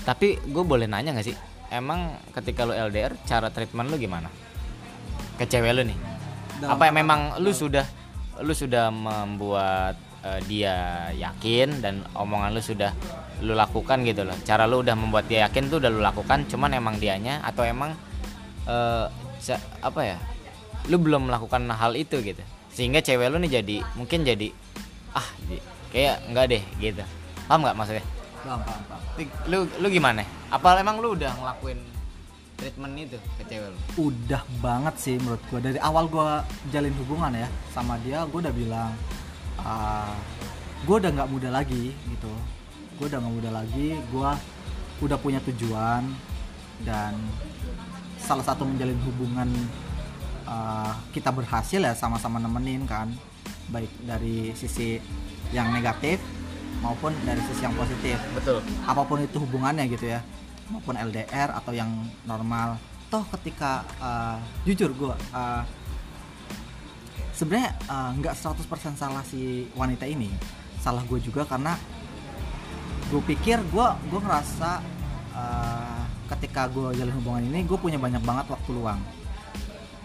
Tapi 0.01 0.41
gue 0.41 0.63
boleh 0.65 0.89
nanya 0.89 1.13
nggak 1.13 1.27
sih 1.29 1.37
emang 1.69 2.17
ketika 2.33 2.65
lu 2.65 2.73
LDR 2.73 3.13
cara 3.29 3.53
treatment 3.53 3.93
lu 3.93 4.01
gimana? 4.01 4.33
Ke 5.37 5.45
cewek 5.45 5.77
lu 5.77 5.85
nih. 5.85 5.97
Dalam 6.57 6.73
apa 6.73 6.83
yang 6.89 6.95
memang 7.05 7.19
lu 7.37 7.53
sudah 7.53 7.85
lu 8.41 8.49
sudah 8.57 8.89
membuat 8.89 9.93
eh, 10.25 10.41
dia 10.49 11.09
yakin 11.13 11.85
dan 11.85 12.01
omongan 12.17 12.57
lu 12.57 12.61
sudah 12.65 12.89
lu 13.45 13.53
lakukan 13.53 14.01
gitu 14.09 14.25
loh. 14.25 14.33
Cara 14.41 14.65
lu 14.65 14.81
udah 14.81 14.97
membuat 14.97 15.29
dia 15.29 15.45
yakin 15.45 15.69
tuh 15.69 15.77
udah 15.77 15.93
lu 15.93 16.01
lakukan 16.01 16.49
cuman 16.49 16.73
emang 16.73 16.97
dianya 16.97 17.45
atau 17.45 17.61
emang 17.61 17.93
se- 19.39 19.63
apa 19.79 20.01
ya 20.03 20.17
lu 20.89 20.97
belum 20.97 21.29
melakukan 21.29 21.69
hal 21.71 21.93
itu 21.93 22.19
gitu. 22.25 22.41
Sehingga 22.73 23.05
cewek 23.05 23.29
lu 23.29 23.37
nih 23.45 23.61
jadi 23.61 23.77
mungkin 23.93 24.25
jadi 24.25 24.49
ah 25.17 25.27
kayak 25.89 26.15
enggak 26.29 26.45
deh 26.53 26.63
gitu. 26.77 27.03
Paham 27.49 27.65
nggak 27.65 27.75
maksudnya? 27.75 28.05
Paham, 28.45 28.61
paham, 28.61 28.81
paham. 28.85 29.01
lu 29.49 29.57
lu 29.81 29.87
gimana? 29.89 30.21
Apa 30.53 30.77
emang 30.77 31.01
lu 31.01 31.17
udah 31.17 31.33
ngelakuin 31.41 31.79
treatment 32.57 32.93
itu 33.01 33.17
ke 33.41 33.43
cewek 33.49 33.69
lu? 33.73 33.77
Udah 34.13 34.45
banget 34.61 34.95
sih 35.01 35.15
menurut 35.17 35.41
gue 35.49 35.59
dari 35.59 35.79
awal 35.81 36.05
gue 36.05 36.27
jalin 36.69 36.93
hubungan 37.01 37.33
ya 37.33 37.49
sama 37.73 37.97
dia 38.05 38.21
gue 38.29 38.39
udah 38.39 38.53
bilang 38.53 38.93
gue 40.85 40.95
udah 41.01 41.11
nggak 41.11 41.29
muda 41.33 41.49
lagi 41.49 41.91
gitu. 41.91 42.33
Gue 43.01 43.09
udah 43.09 43.19
nggak 43.19 43.35
muda 43.41 43.49
lagi 43.49 43.97
gue 43.97 44.29
udah 45.01 45.17
punya 45.21 45.41
tujuan 45.45 46.09
dan 46.81 47.13
salah 48.17 48.45
satu 48.45 48.65
menjalin 48.65 48.97
hubungan 49.05 49.49
uh, 50.49 50.93
kita 51.13 51.29
berhasil 51.29 51.77
ya 51.77 51.93
sama-sama 51.93 52.41
nemenin 52.41 52.85
kan 52.89 53.13
baik 53.71 53.91
dari 54.03 54.51
sisi 54.55 54.99
yang 55.55 55.71
negatif 55.71 56.19
maupun 56.79 57.13
dari 57.25 57.41
sisi 57.47 57.61
yang 57.63 57.75
positif. 57.75 58.17
Betul. 58.35 58.61
Apa 58.85 59.03
pun 59.03 59.23
itu 59.23 59.37
hubungannya 59.41 59.87
gitu 59.89 60.11
ya 60.11 60.21
maupun 60.71 60.99
LDR 60.99 61.55
atau 61.55 61.71
yang 61.71 61.89
normal. 62.27 62.79
Toh 63.07 63.23
ketika 63.39 63.87
uh, 64.03 64.35
jujur 64.67 64.91
gue 64.91 65.15
uh, 65.31 65.63
sebenarnya 67.31 67.71
uh, 67.87 68.11
nggak 68.19 68.35
100% 68.35 68.99
salah 68.99 69.23
si 69.23 69.71
wanita 69.77 70.03
ini 70.03 70.27
salah 70.83 71.05
gue 71.07 71.19
juga 71.23 71.47
karena 71.47 71.77
gue 73.07 73.21
pikir 73.23 73.63
gue 73.71 73.87
gue 74.11 74.19
ngerasa 74.19 74.83
uh, 75.31 76.03
ketika 76.35 76.67
gue 76.67 76.99
jalin 76.99 77.15
hubungan 77.15 77.47
ini 77.47 77.63
gue 77.63 77.79
punya 77.79 77.95
banyak 77.95 78.19
banget 78.27 78.45
waktu 78.51 78.69
luang. 78.75 78.99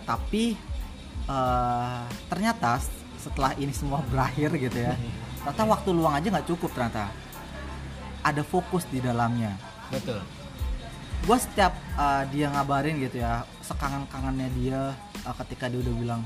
Tapi 0.06 0.54
uh, 1.26 2.06
ternyata 2.30 2.78
setelah 3.22 3.54
ini 3.54 3.70
semua 3.70 4.02
berakhir 4.10 4.50
gitu 4.58 4.78
ya. 4.82 4.98
Ternyata 5.46 5.62
waktu 5.70 5.88
luang 5.94 6.14
aja 6.18 6.26
nggak 6.26 6.48
cukup 6.50 6.74
ternyata. 6.74 7.06
Ada 8.26 8.42
fokus 8.42 8.82
di 8.90 8.98
dalamnya. 8.98 9.54
Betul. 9.94 10.18
Gue 11.22 11.38
setiap 11.38 11.70
uh, 11.94 12.26
dia 12.34 12.50
ngabarin 12.50 12.98
gitu 12.98 13.22
ya 13.22 13.46
sekangan 13.62 14.10
kangannya 14.10 14.50
dia 14.58 14.90
uh, 15.22 15.34
ketika 15.38 15.70
dia 15.70 15.78
udah 15.78 15.94
bilang 15.94 16.20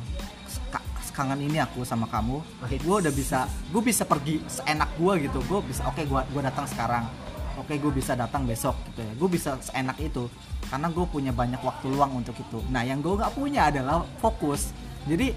"Seka- 0.48 0.84
sekangen 1.04 1.44
ini 1.44 1.60
aku 1.60 1.84
sama 1.84 2.08
kamu 2.08 2.40
gue 2.64 2.96
udah 3.04 3.12
bisa 3.12 3.44
gue 3.68 3.82
bisa 3.84 4.08
pergi 4.08 4.40
seenak 4.48 4.96
gue 4.96 5.28
gitu. 5.28 5.44
Gue 5.44 5.60
bisa 5.68 5.84
oke 5.84 6.00
gue 6.00 6.20
gua 6.32 6.42
datang 6.44 6.64
sekarang. 6.64 7.04
Oke 7.60 7.76
gue 7.76 7.92
bisa 7.92 8.16
datang 8.16 8.48
besok 8.48 8.76
gitu 8.92 9.04
ya. 9.04 9.12
Gue 9.16 9.28
bisa 9.28 9.60
seenak 9.60 10.00
itu 10.00 10.28
karena 10.68 10.88
gue 10.88 11.04
punya 11.08 11.32
banyak 11.32 11.60
waktu 11.60 11.92
luang 11.92 12.16
untuk 12.16 12.36
itu. 12.36 12.64
Nah 12.72 12.80
yang 12.80 13.04
gue 13.04 13.16
nggak 13.20 13.32
punya 13.36 13.68
adalah 13.68 14.00
fokus. 14.20 14.72
Jadi 15.04 15.32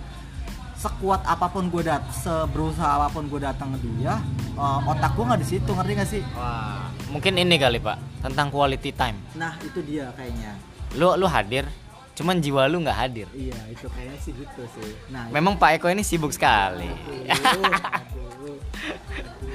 sekuat 0.79 1.27
apa 1.27 1.51
pun 1.51 1.67
gue 1.67 1.83
dat 1.83 1.99
seberusaha 2.15 3.03
apa 3.03 3.07
pun 3.11 3.27
gue 3.27 3.43
datang 3.43 3.75
ke 3.75 3.83
dia 3.99 4.15
uh, 4.55 4.79
otak 4.87 5.11
gue 5.11 5.23
nggak 5.27 5.41
di 5.43 5.47
situ 5.47 5.71
ngerti 5.75 5.91
gak 5.99 6.07
sih? 6.07 6.23
Wah 6.31 6.87
mungkin 7.11 7.35
ini 7.35 7.59
kali 7.59 7.81
pak 7.81 7.97
tentang 8.23 8.47
quality 8.53 8.95
time. 8.95 9.19
Nah 9.35 9.59
itu 9.59 9.83
dia 9.83 10.07
kayaknya. 10.15 10.55
Lu 10.95 11.19
lu 11.19 11.27
hadir 11.27 11.67
cuman 12.15 12.39
jiwa 12.39 12.67
lu 12.67 12.83
nggak 12.83 12.99
hadir. 12.99 13.27
Iya, 13.31 13.55
itu 13.71 13.87
kayaknya 13.87 14.19
sih 14.19 14.35
gitu 14.35 14.63
sih. 14.75 14.91
Nah, 15.07 15.31
memang 15.31 15.55
Pak 15.55 15.79
Eko 15.79 15.87
ini 15.87 16.03
sibuk 16.03 16.35
sekali. 16.35 16.91
Aduh, 17.31 17.63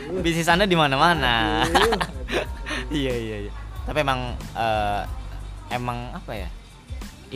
aduh, 0.09 0.21
bisnis 0.25 0.49
anda 0.49 0.65
di 0.65 0.73
mana-mana. 0.73 1.69
Aduh, 1.69 1.77
aduh. 1.93 2.01
iya 2.89 3.13
iya 3.21 3.37
iya. 3.49 3.53
Tapi 3.85 4.01
emang 4.01 4.33
eh, 4.57 5.03
emang 5.77 6.09
apa 6.17 6.33
ya? 6.33 6.49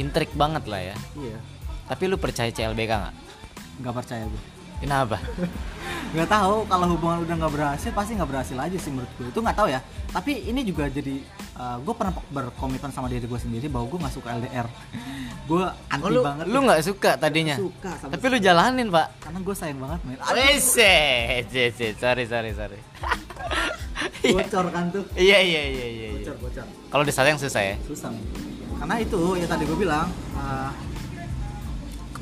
Intrik 0.00 0.32
banget 0.32 0.64
lah 0.64 0.80
ya. 0.80 0.96
Iya. 1.16 1.38
tapi 1.88 2.04
lu 2.04 2.20
percaya 2.20 2.52
CLBK 2.52 2.92
nggak 3.00 3.27
nggak 3.78 3.94
percaya 3.94 4.24
gue 4.26 4.42
kenapa? 4.82 5.18
Nggak 6.08 6.28
tahu 6.32 6.64
kalau 6.64 6.86
hubungan 6.96 7.20
udah 7.20 7.36
nggak 7.36 7.52
berhasil 7.52 7.90
pasti 7.92 8.16
nggak 8.16 8.30
berhasil 8.32 8.56
aja 8.56 8.78
sih 8.80 8.88
menurut 8.88 9.12
gue 9.20 9.28
itu 9.28 9.40
nggak 9.44 9.56
tahu 9.60 9.68
ya. 9.68 9.84
Tapi 10.08 10.48
ini 10.48 10.64
juga 10.64 10.88
jadi 10.88 11.20
uh, 11.60 11.76
gue 11.84 11.92
pernah 11.92 12.16
berkomitmen 12.32 12.88
sama 12.88 13.12
diri 13.12 13.28
gue 13.28 13.36
sendiri 13.36 13.68
bahwa 13.68 13.92
gue 13.92 13.98
nggak 14.00 14.14
suka 14.16 14.32
LDR 14.40 14.64
gue 15.52 15.64
anti 15.92 16.04
oh, 16.04 16.08
lu 16.08 16.20
banget 16.24 16.44
lu 16.48 16.58
nggak 16.64 16.80
suka 16.80 17.10
tadinya? 17.20 17.60
Suka 17.60 17.92
sama 18.00 18.16
tapi 18.16 18.24
lu 18.24 18.38
jalanin 18.40 18.88
pak. 18.88 19.06
Karena 19.20 19.38
gue 19.44 19.54
sayang 19.56 19.78
banget 19.84 20.00
men. 20.08 20.16
Wese, 20.32 20.96
sorry 22.00 22.24
sorry 22.24 22.50
sorry. 22.56 22.80
bocor 24.32 24.66
kan 24.72 24.88
tuh? 24.88 25.04
Iya 25.12 25.38
iya 25.44 25.62
iya 25.68 25.86
iya. 25.92 26.08
iya. 26.08 26.08
bocor 26.16 26.36
bocor. 26.40 26.66
Kalau 26.88 27.04
disayang 27.04 27.36
susah 27.36 27.62
ya. 27.68 27.76
susah 27.84 28.08
men. 28.08 28.24
karena 28.80 28.94
itu 29.02 29.20
ya 29.36 29.44
tadi 29.50 29.66
gue 29.68 29.76
bilang 29.76 30.08
uh, 30.40 30.70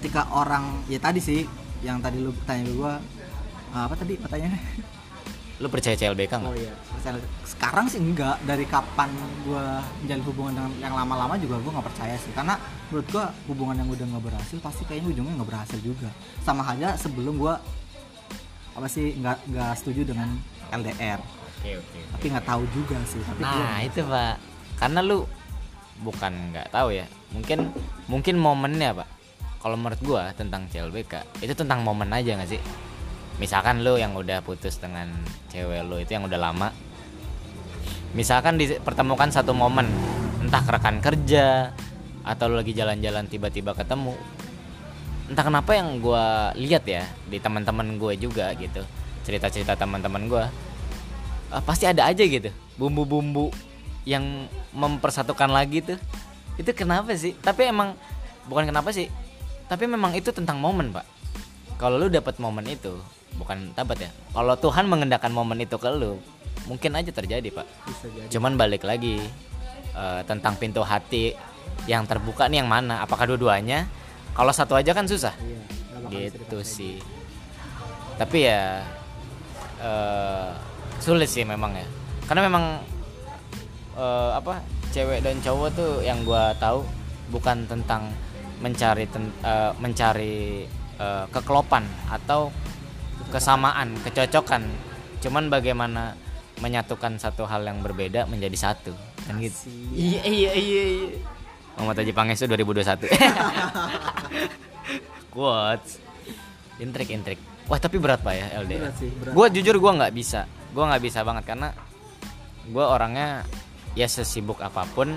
ketika 0.07 0.23
orang 0.31 0.87
ya 0.87 1.03
tadi 1.03 1.19
sih 1.19 1.43
yang 1.83 1.99
tadi 1.99 2.23
lu 2.23 2.31
tanya 2.47 2.63
ke 2.63 2.79
gue 2.79 2.93
uh, 3.75 3.83
apa 3.91 3.95
tadi 3.99 4.15
pertanyaannya 4.23 4.63
Lu 5.57 5.73
percaya 5.73 5.97
CLBK 5.97 6.37
nggak? 6.37 6.53
Oh 6.53 6.53
iya. 6.53 6.69
Sekarang 7.49 7.89
sih 7.89 7.97
enggak. 7.97 8.37
Dari 8.45 8.69
kapan 8.69 9.09
gue 9.41 9.65
menjalin 10.05 10.25
hubungan 10.29 10.53
dengan 10.53 10.73
yang 10.85 10.93
lama-lama 10.93 11.33
juga 11.41 11.57
gue 11.57 11.73
nggak 11.73 11.89
percaya 11.89 12.13
sih. 12.21 12.29
Karena 12.37 12.61
menurut 12.93 13.09
gue 13.09 13.25
hubungan 13.49 13.81
yang 13.81 13.89
udah 13.89 14.05
nggak 14.05 14.25
berhasil 14.29 14.61
pasti 14.61 14.85
kayaknya 14.85 15.17
ujungnya 15.17 15.41
nggak 15.41 15.49
berhasil 15.49 15.81
juga. 15.81 16.13
Sama 16.45 16.61
aja 16.61 16.93
sebelum 17.01 17.41
gue 17.41 17.55
apa 18.77 18.85
sih 18.85 19.17
nggak 19.17 19.49
nggak 19.49 19.73
setuju 19.81 20.13
dengan 20.13 20.37
LDR. 20.77 21.25
Oke 21.25 21.81
oke. 21.81 21.99
Tapi 22.05 22.27
nggak 22.37 22.47
tahu 22.53 22.63
juga 22.77 23.01
sih. 23.09 23.21
Tapi 23.25 23.41
Nah 23.41 23.81
itu 23.81 24.01
pak. 24.05 24.37
Karena 24.77 25.01
lu 25.01 25.25
bukan 26.05 26.53
nggak 26.53 26.69
tahu 26.69 26.93
ya. 26.93 27.09
Mungkin 27.33 27.73
mungkin 28.13 28.37
momennya 28.37 28.93
pak. 28.93 29.16
Kalau 29.67 29.75
menurut 29.75 29.99
gua 30.07 30.31
tentang 30.31 30.71
CLBK 30.71 31.43
itu 31.43 31.51
tentang 31.51 31.83
momen 31.83 32.07
aja 32.15 32.39
nggak 32.39 32.55
sih? 32.55 32.63
Misalkan 33.43 33.83
lu 33.83 33.99
yang 33.99 34.15
udah 34.15 34.39
putus 34.47 34.79
dengan 34.79 35.11
cewek 35.51 35.83
lu 35.83 35.99
itu 35.99 36.15
yang 36.15 36.23
udah 36.23 36.39
lama. 36.39 36.71
Misalkan 38.15 38.63
dipertemukan 38.63 39.27
satu 39.35 39.51
momen, 39.59 39.91
entah 40.39 40.63
rekan 40.63 41.03
kerja 41.03 41.75
atau 42.23 42.47
lu 42.47 42.63
lagi 42.63 42.79
jalan-jalan 42.79 43.27
tiba-tiba 43.27 43.75
ketemu. 43.75 44.15
Entah 45.35 45.43
kenapa 45.43 45.75
yang 45.75 45.99
gua 45.99 46.55
lihat 46.55 46.87
ya 46.87 47.03
di 47.27 47.43
teman-teman 47.43 47.99
gue 47.99 48.15
juga 48.23 48.55
gitu. 48.55 48.87
Cerita-cerita 49.27 49.75
teman-teman 49.75 50.31
gua 50.31 50.47
eh, 51.51 51.63
pasti 51.67 51.91
ada 51.91 52.07
aja 52.07 52.23
gitu 52.23 52.55
bumbu-bumbu 52.79 53.51
yang 54.07 54.47
mempersatukan 54.71 55.51
lagi 55.51 55.83
tuh 55.83 55.99
itu 56.55 56.71
kenapa 56.71 57.19
sih 57.19 57.35
tapi 57.43 57.67
emang 57.67 57.99
bukan 58.47 58.71
kenapa 58.71 58.95
sih 58.95 59.11
tapi 59.67 59.85
memang 59.91 60.15
itu 60.15 60.31
tentang 60.31 60.63
momen 60.63 60.95
pak. 60.95 61.07
Kalau 61.77 62.01
lu 62.01 62.09
dapat 62.09 62.39
momen 62.39 62.65
itu 62.71 62.97
bukan 63.37 63.75
tabat 63.77 64.01
ya. 64.01 64.11
Kalau 64.33 64.55
Tuhan 64.57 64.89
mengendahkan 64.89 65.29
momen 65.29 65.61
itu 65.61 65.77
ke 65.77 65.91
lu 65.93 66.17
mungkin 66.71 66.95
aja 66.97 67.11
terjadi 67.13 67.47
pak. 67.53 67.67
Bisa 67.87 68.07
jadi. 68.11 68.29
cuman 68.33 68.55
balik 68.55 68.87
lagi 68.87 69.21
eh, 69.93 70.21
tentang 70.25 70.57
pintu 70.57 70.83
hati 70.83 71.35
yang 71.91 72.07
terbuka 72.09 72.49
nih 72.49 72.65
yang 72.65 72.71
mana? 72.71 73.03
Apakah 73.05 73.29
dua-duanya? 73.29 73.87
Kalau 74.33 74.53
satu 74.55 74.79
aja 74.79 74.95
kan 74.95 75.07
susah. 75.07 75.35
Iya. 75.43 75.63
gitu 76.07 76.63
sih. 76.63 77.03
Tapi 78.17 78.47
ya 78.47 78.87
eh, 79.83 80.49
sulit 81.03 81.29
sih 81.29 81.43
memang 81.43 81.75
ya. 81.75 81.87
Karena 82.31 82.47
memang 82.47 82.65
eh, 83.99 84.31
apa 84.33 84.63
cewek 84.95 85.21
dan 85.21 85.37
cowok 85.45 85.69
tuh 85.77 85.93
yang 86.01 86.25
gua 86.25 86.57
tahu 86.57 86.87
bukan 87.29 87.67
tentang 87.67 88.09
mencari 88.59 89.05
ten- 89.07 89.37
eh, 89.41 89.71
mencari 89.77 90.65
eh, 90.97 91.25
kekelopan 91.29 91.85
atau 92.09 92.49
kesamaan 93.29 93.93
kecocokan. 94.01 94.63
Cuman 95.21 95.49
bagaimana 95.49 96.13
menyatukan 96.57 97.17
satu 97.17 97.45
hal 97.45 97.63
yang 97.63 97.81
berbeda 97.81 98.25
menjadi 98.25 98.71
satu 98.71 98.93
kan 99.27 99.37
gitu. 99.37 99.69
Iya 99.93 100.21
iya 100.25 100.51
iya 100.55 100.83
iya. 100.89 101.09
Muhammad 101.77 102.01
Haji 102.01 102.11
Pangestu 102.11 102.45
2021 102.47 103.13
quotes. 105.29 106.01
Intrik 106.77 107.09
intrik. 107.11 107.39
Wah 107.67 107.77
tapi 107.77 107.99
berat 107.99 108.21
pak 108.21 108.33
ya 108.33 108.47
LDR 108.63 108.89
Berat 108.89 108.95
sih, 108.97 109.11
berat. 109.11 109.33
gue 109.35 109.47
jujur 109.59 109.75
gue 109.77 109.93
nggak 109.99 110.13
bisa. 110.15 110.41
Gue 110.71 110.85
nggak 110.87 111.03
bisa 111.03 111.19
banget 111.21 111.45
karena 111.45 111.69
gue 112.65 112.85
orangnya 112.85 113.45
ya 113.93 114.07
sesibuk 114.07 114.61
apa 114.61 114.85
pun 114.89 115.13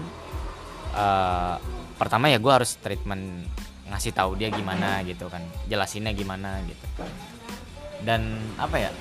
eh, 0.92 1.56
pertama 2.00 2.32
ya 2.32 2.40
gue 2.40 2.48
harus 2.48 2.80
treatment 2.80 3.44
ngasih 3.92 4.16
tahu 4.16 4.40
dia 4.40 4.48
gimana 4.48 5.04
gitu 5.04 5.28
kan 5.28 5.44
jelasinnya 5.68 6.16
gimana 6.16 6.64
gitu. 6.64 6.86
Dan 8.00 8.40
apa 8.56 8.80
ya? 8.80 8.92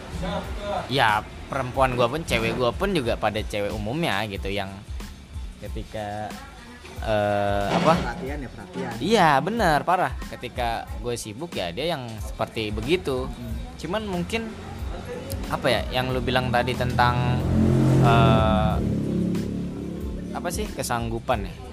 Ya 0.91 1.23
perempuan 1.47 1.95
gue 1.95 2.03
pun 2.11 2.27
cewek 2.27 2.59
gue 2.59 2.71
pun 2.75 2.91
juga 2.91 3.15
pada 3.15 3.39
cewek 3.39 3.71
umumnya 3.71 4.27
gitu 4.27 4.51
yang 4.51 4.75
ketika 5.63 6.27
eh, 7.07 7.69
apa? 7.71 7.95
Perhatian 7.95 8.39
ya 8.43 8.51
perhatian. 8.51 8.93
Iya 8.99 9.29
benar 9.39 9.79
parah. 9.87 10.13
Ketika 10.35 10.91
gue 10.99 11.15
sibuk 11.15 11.55
ya 11.55 11.71
dia 11.71 11.95
yang 11.95 12.11
seperti 12.19 12.75
begitu. 12.75 13.31
Cuman 13.79 14.03
mungkin 14.11 14.51
apa 15.49 15.71
ya 15.71 15.81
yang 15.95 16.11
lu 16.11 16.19
bilang 16.19 16.51
tadi 16.51 16.75
tentang 16.75 17.39
eh, 18.03 18.75
apa 20.35 20.49
sih 20.51 20.67
kesanggupan 20.67 21.47
ya 21.47 21.68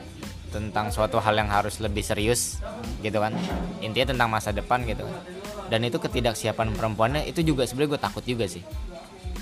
tentang 0.55 0.87
suatu 0.95 1.19
hal 1.19 1.35
yang 1.35 1.51
harus 1.51 1.83
lebih 1.83 2.01
serius 2.01 2.63
gitu 3.03 3.19
kan. 3.19 3.35
Intinya 3.83 4.15
tentang 4.15 4.31
masa 4.31 4.55
depan 4.55 4.87
gitu 4.87 5.03
dan 5.67 5.81
itu 5.81 5.97
ketidaksiapan 5.97 6.77
perempuannya 6.77 7.25
itu 7.25 7.41
juga 7.41 7.65
sebenarnya 7.65 7.97
gue 7.97 8.01
takut 8.01 8.23
juga 8.23 8.45
sih. 8.47 8.63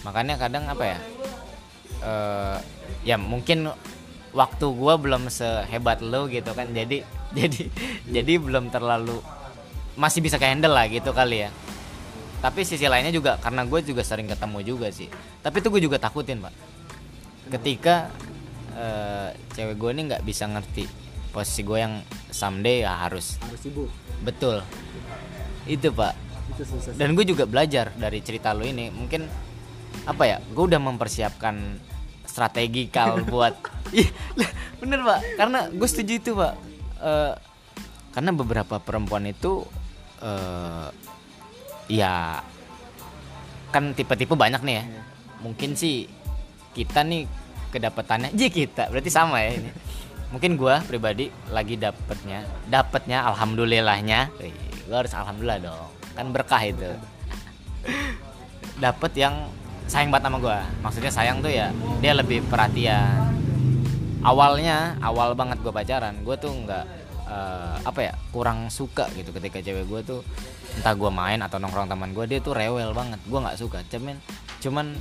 Makanya 0.08 0.36
kadang 0.40 0.66
apa 0.68 0.84
ya 0.84 1.00
eh, 2.04 2.58
ya 3.08 3.16
mungkin 3.20 3.72
waktu 4.34 4.66
gua 4.74 4.98
belum 4.98 5.30
sehebat 5.30 6.02
lo 6.04 6.28
gitu 6.28 6.52
kan. 6.56 6.72
Jadi 6.72 7.04
jadi 7.38 7.62
jadi 8.10 8.34
belum 8.40 8.72
terlalu 8.74 9.20
masih 9.94 10.26
bisa 10.26 10.42
ke 10.42 10.48
handle 10.48 10.74
lah 10.74 10.90
gitu 10.90 11.14
kali 11.14 11.48
ya. 11.48 11.50
Tapi 12.44 12.68
sisi 12.68 12.84
lainnya 12.92 13.16
juga 13.16 13.40
karena 13.40 13.64
gue 13.64 13.80
juga 13.88 14.04
sering 14.04 14.28
ketemu 14.28 14.60
juga 14.68 14.92
sih. 14.92 15.08
Tapi 15.40 15.64
itu 15.64 15.68
gue 15.72 15.82
juga 15.88 15.96
takutin 15.96 16.44
pak. 16.44 16.52
Ketika 17.48 18.12
eh, 18.74 19.30
cewek 19.54 19.76
gue 19.78 19.90
ini 19.94 20.02
nggak 20.10 20.24
bisa 20.26 20.50
ngerti 20.50 20.86
posisi 21.34 21.66
gue 21.66 21.80
yang 21.82 21.98
someday 22.30 22.86
ya 22.86 23.10
harus. 23.10 23.42
Harus 23.42 23.62
sibuk. 23.62 23.90
Betul. 24.22 24.62
Itu 25.66 25.90
pak. 25.90 26.14
Itu 26.54 26.64
susah. 26.70 26.94
Dan 26.94 27.18
gue 27.18 27.26
juga 27.26 27.50
belajar 27.50 27.90
dari 27.98 28.22
cerita 28.22 28.54
lo 28.54 28.62
ini. 28.62 28.94
Mungkin 28.94 29.26
apa 30.06 30.24
ya 30.30 30.38
gue 30.42 30.64
udah 30.64 30.82
mempersiapkan 30.82 31.82
strategikal 32.30 33.22
buat 33.34 33.58
Iya, 33.94 34.10
lah, 34.38 34.52
bener 34.82 35.00
pak. 35.06 35.20
Karena 35.38 35.60
gue 35.70 35.88
setuju 35.90 36.14
itu 36.22 36.32
pak. 36.38 36.54
Eh, 37.02 37.34
karena 38.14 38.32
beberapa 38.34 38.78
perempuan 38.78 39.26
itu 39.26 39.66
eh 40.22 40.88
ya 41.90 42.40
kan 43.74 43.98
tipe-tipe 43.98 44.38
banyak 44.38 44.62
nih 44.62 44.76
ya. 44.82 44.84
Mungkin 45.42 45.74
sih 45.74 46.06
kita 46.78 47.02
nih 47.06 47.26
kedapetannya. 47.74 48.30
Jadi 48.38 48.50
kita 48.54 48.94
berarti 48.94 49.10
sama 49.10 49.42
ya 49.42 49.58
ini. 49.58 49.74
Mungkin 50.30 50.58
gua 50.58 50.82
pribadi 50.86 51.34
lagi 51.50 51.78
dapetnya 51.78 52.46
dapetnya 52.70 53.26
alhamdulillahnya. 53.34 54.30
Gua 54.86 55.02
harus 55.02 55.14
alhamdulillah 55.18 55.60
dong. 55.62 55.90
Kan 56.14 56.30
berkah 56.30 56.62
itu. 56.62 56.94
Dapet 58.78 59.12
yang 59.18 59.50
sayang 59.90 60.14
banget 60.14 60.30
sama 60.30 60.38
gua. 60.38 60.62
Maksudnya 60.86 61.12
sayang 61.14 61.42
tuh 61.42 61.50
ya 61.50 61.74
dia 62.02 62.14
lebih 62.14 62.46
perhatian. 62.50 63.34
Awalnya 64.24 64.96
awal 65.04 65.36
banget 65.36 65.60
gue 65.60 65.74
pacaran 65.76 66.16
gue 66.24 66.36
tuh 66.40 66.48
nggak 66.48 66.86
eh, 67.28 67.76
apa 67.84 68.00
ya 68.08 68.16
kurang 68.32 68.72
suka 68.72 69.12
gitu 69.20 69.36
ketika 69.36 69.60
cewek 69.60 69.84
gue 69.84 70.00
tuh 70.00 70.20
entah 70.80 70.96
gue 70.96 71.12
main 71.12 71.44
atau 71.44 71.60
nongkrong 71.60 71.92
teman 71.92 72.16
gue 72.16 72.24
dia 72.32 72.40
tuh 72.40 72.56
rewel 72.56 72.96
banget. 72.96 73.20
Gue 73.28 73.44
nggak 73.44 73.60
suka 73.60 73.84
cuman 73.92 74.16
cuman 74.64 74.96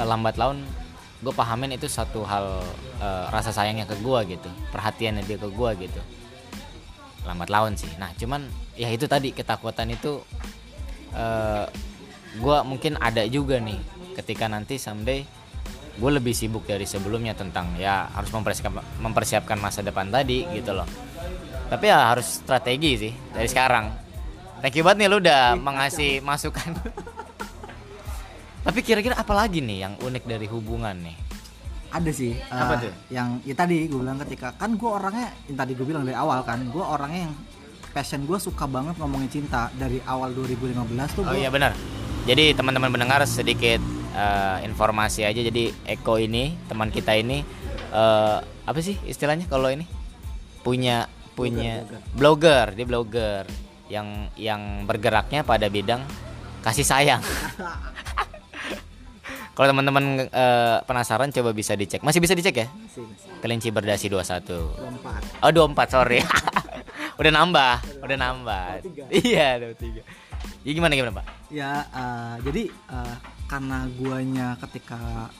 eh, 0.00 0.06
lambat 0.08 0.40
laun 0.40 0.64
gue 1.24 1.32
pahamin 1.32 1.72
itu 1.80 1.88
satu 1.88 2.20
hal 2.28 2.60
eh, 3.00 3.26
rasa 3.32 3.48
sayangnya 3.48 3.88
ke 3.88 3.96
gue 4.04 4.36
gitu 4.36 4.48
perhatiannya 4.68 5.24
dia 5.24 5.40
ke 5.40 5.48
gue 5.48 5.70
gitu. 5.88 6.00
Lambat 7.24 7.48
laun 7.48 7.72
sih. 7.80 7.88
Nah 7.96 8.12
cuman 8.20 8.44
ya 8.76 8.92
itu 8.92 9.08
tadi 9.08 9.32
ketakutan 9.32 9.88
itu 9.88 10.20
eh 11.16 11.66
gue 12.34 12.56
mungkin 12.66 12.98
ada 12.98 13.22
juga 13.30 13.62
nih 13.62 13.78
ketika 14.18 14.50
nanti 14.50 14.76
someday 14.76 15.22
gue 15.94 16.10
lebih 16.10 16.34
sibuk 16.34 16.66
dari 16.66 16.82
sebelumnya 16.84 17.38
tentang 17.38 17.78
ya 17.78 18.10
harus 18.10 18.34
mempersiapkan 18.34 18.82
mempersiapkan 18.98 19.58
masa 19.62 19.80
depan 19.80 20.12
tadi 20.12 20.44
gitu 20.52 20.76
loh. 20.76 20.86
Tapi 21.72 21.88
ya 21.88 22.12
harus 22.12 22.44
strategi 22.44 22.92
sih 23.08 23.12
dari 23.32 23.48
sekarang. 23.48 23.88
Thank 24.60 24.76
you 24.76 24.84
banget 24.84 25.06
nih 25.06 25.08
lu 25.08 25.18
udah 25.22 25.56
mengasih 25.56 26.20
masukan 26.20 26.76
tapi 28.64 28.80
kira-kira 28.80 29.14
apa 29.14 29.36
lagi 29.36 29.60
nih 29.60 29.84
yang 29.84 29.94
unik 30.00 30.24
dari 30.24 30.48
hubungan 30.48 30.96
nih 30.96 31.16
ada 31.94 32.10
sih 32.10 32.34
Apa 32.50 32.74
eh, 32.74 32.90
tuh? 32.90 32.92
yang 33.14 33.28
ya 33.46 33.54
tadi 33.54 33.86
gue 33.86 34.00
bilang 34.00 34.18
ketika 34.26 34.50
kan 34.58 34.74
gue 34.74 34.90
orangnya 34.90 35.30
yang 35.46 35.56
tadi 35.60 35.72
gue 35.78 35.86
bilang 35.86 36.02
dari 36.02 36.16
awal 36.18 36.42
kan 36.42 36.58
gue 36.66 36.82
orangnya 36.82 37.30
yang 37.30 37.34
passion 37.94 38.26
gue 38.26 38.34
suka 38.34 38.66
banget 38.66 38.98
ngomongin 38.98 39.30
cinta 39.30 39.70
dari 39.78 40.02
awal 40.02 40.34
2015 40.34 40.74
tuh 41.14 41.22
Oh 41.22 41.30
gua- 41.30 41.38
iya 41.38 41.46
benar. 41.46 41.70
Jadi 42.26 42.50
teman-teman 42.56 42.90
mendengar 42.90 43.22
sedikit 43.28 43.78
eh, 44.10 44.58
informasi 44.66 45.22
aja. 45.22 45.38
Jadi 45.38 45.70
Eko 45.86 46.18
ini 46.18 46.58
teman 46.66 46.90
kita 46.90 47.14
ini 47.14 47.46
eh, 47.94 48.38
apa 48.42 48.78
sih 48.82 48.98
istilahnya 49.06 49.46
kalau 49.46 49.70
ini 49.70 49.86
punya 50.66 51.06
punya 51.38 51.86
blogger, 52.16 52.74
dia 52.74 52.86
blogger 52.88 53.46
yang 53.86 54.26
yang 54.34 54.82
bergeraknya 54.88 55.46
pada 55.46 55.70
bidang 55.70 56.02
kasih 56.66 56.82
sayang. 56.82 57.22
kalau 59.54 59.70
teman-teman 59.70 60.26
eh, 60.26 60.78
penasaran 60.82 61.30
coba 61.30 61.54
bisa 61.54 61.78
dicek. 61.78 62.02
Masih 62.02 62.18
bisa 62.18 62.34
dicek 62.34 62.66
ya? 62.66 62.66
Masih, 62.66 63.06
masih. 63.06 63.30
Kelinci 63.38 63.68
Berdasi 63.70 64.10
21. 64.10 64.50
Lompat. 64.82 65.22
Oh 65.46 65.50
24 65.54 65.94
sorry 65.94 66.18
Udah 67.22 67.30
nambah 67.30 67.74
Udah 68.02 68.16
nambah 68.18 68.66
23. 69.14 69.14
Iya 69.30 69.48
23 69.62 70.66
Ya 70.66 70.70
gimana 70.74 70.92
gimana 70.98 71.12
pak? 71.22 71.26
Ya, 71.54 71.86
eh, 71.86 72.34
jadi 72.50 72.62
eh, 72.66 73.16
karena 73.46 73.86
guanya 73.94 74.58
ketika 74.58 75.30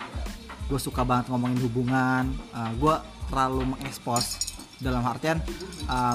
gue 0.71 0.79
suka 0.79 1.03
banget 1.03 1.29
ngomongin 1.29 1.61
hubungan, 1.61 2.25
gue 2.81 2.97
terlalu 3.29 3.77
mengekspos 3.77 4.57
dalam 4.81 5.05
artian 5.05 5.37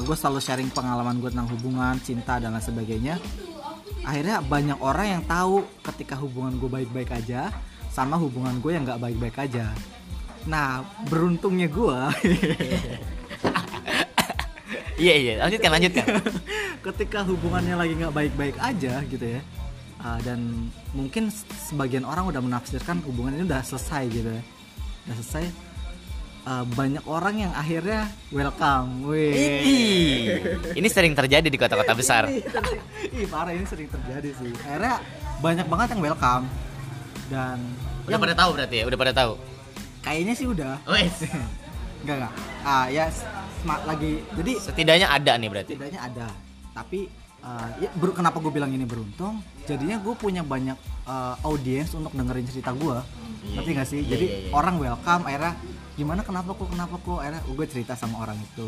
gue 0.05 0.15
selalu 0.17 0.41
sharing 0.41 0.69
pengalaman 0.73 1.21
gue 1.21 1.29
tentang 1.29 1.49
hubungan, 1.53 1.97
cinta 2.01 2.41
dan 2.41 2.57
lain 2.57 2.65
sebagainya. 2.65 3.21
Akhirnya 4.01 4.41
banyak 4.41 4.77
orang 4.81 5.07
yang 5.19 5.23
tahu 5.25 5.65
ketika 5.85 6.17
hubungan 6.17 6.57
gue 6.57 6.69
baik-baik 6.69 7.13
aja, 7.13 7.53
sama 7.89 8.15
hubungan 8.15 8.61
gue 8.61 8.71
yang 8.73 8.85
nggak 8.85 9.01
baik-baik 9.01 9.35
aja. 9.49 9.73
Nah, 10.47 10.85
beruntungnya 11.09 11.67
gue. 11.67 11.99
Iya 14.99 15.15
iya. 15.15 15.33
Lanjutkan 15.39 15.71
lanjutkan. 15.71 16.05
Ketika 16.91 17.23
hubungannya 17.23 17.71
lagi 17.71 17.95
nggak 17.95 18.11
baik-baik 18.11 18.59
aja 18.59 18.99
gitu 19.07 19.39
ya 19.39 19.39
uh, 20.03 20.19
dan 20.23 20.69
mungkin 20.95 21.31
sebagian 21.69 22.07
orang 22.07 22.27
udah 22.31 22.41
menafsirkan 22.43 23.03
hubungan 23.07 23.35
ini 23.39 23.43
udah 23.47 23.61
selesai 23.63 24.03
gitu 24.11 24.29
ya. 24.31 24.43
Udah 25.07 25.15
selesai 25.23 25.45
uh, 26.47 26.65
banyak 26.67 27.03
orang 27.07 27.35
yang 27.47 27.53
akhirnya 27.55 28.07
welcome. 28.31 29.07
Wih. 29.07 29.33
Ih, 29.63 30.23
Ini 30.75 30.87
sering 30.91 31.13
terjadi 31.15 31.47
di 31.47 31.59
kota-kota 31.59 31.93
besar. 31.95 32.27
Ih 33.15 33.27
parah 33.27 33.55
ini 33.55 33.65
sering 33.67 33.87
terjadi 33.91 34.29
sih. 34.35 34.51
Akhirnya 34.67 35.03
banyak 35.39 35.67
banget 35.67 35.87
yang 35.95 36.01
welcome 36.03 36.45
dan 37.29 37.57
Udah 38.03 38.11
yang 38.11 38.21
pada 38.21 38.35
tahu 38.35 38.49
berarti 38.53 38.75
ya? 38.75 38.83
Udah 38.83 38.99
pada 38.99 39.13
tahu? 39.13 39.33
Kayaknya 39.99 40.33
sih 40.33 40.45
udah. 40.45 40.73
Wes 40.85 41.15
enggak 42.01 42.15
enggak. 42.17 42.33
Ah 42.61 42.85
ya 42.87 43.05
smart 43.59 43.83
lagi. 43.85 44.25
Jadi 44.33 44.51
Setidaknya 44.57 45.07
ada 45.07 45.31
nih 45.35 45.47
berarti? 45.47 45.73
setidaknya 45.73 45.99
ada. 46.01 46.27
Tapi 46.71 47.05
uh, 47.39 47.67
ya, 47.77 47.89
ber- 47.93 48.13
kenapa 48.13 48.39
gue 48.39 48.49
bilang 48.49 48.69
ini 48.69 48.83
beruntung? 48.83 49.39
Jadinya 49.63 49.97
gue 49.97 50.13
punya 50.13 50.41
banyak 50.41 50.73
uh, 51.03 51.35
audiens 51.43 51.93
untuk 51.93 52.09
dengerin 52.11 52.45
cerita 52.45 52.71
gue 52.71 52.97
Iya, 53.39 53.55
ngerti 53.55 53.69
gak 53.71 53.87
sih? 53.87 53.99
Iya, 53.99 54.09
jadi 54.09 54.25
iya, 54.25 54.37
iya. 54.41 54.51
orang 54.51 54.75
welcome 54.77 55.23
akhirnya 55.23 55.53
gimana 55.95 56.21
kenapa 56.21 56.51
kok 56.51 56.67
kenapa 56.67 56.95
kok? 56.97 57.19
Akhirnya 57.19 57.41
gue 57.45 57.65
cerita 57.67 57.93
sama 57.93 58.19
orang 58.19 58.35
itu. 58.37 58.67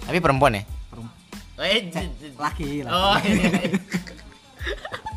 Tapi 0.00 0.18
perempuan 0.18 0.54
ya? 0.54 0.62
Perum- 0.88 1.12
Weh, 1.56 1.90
eh, 1.90 2.08
laki 2.38 2.86
laki. 2.86 2.86
Oh 2.86 3.16
iya. 3.18 3.48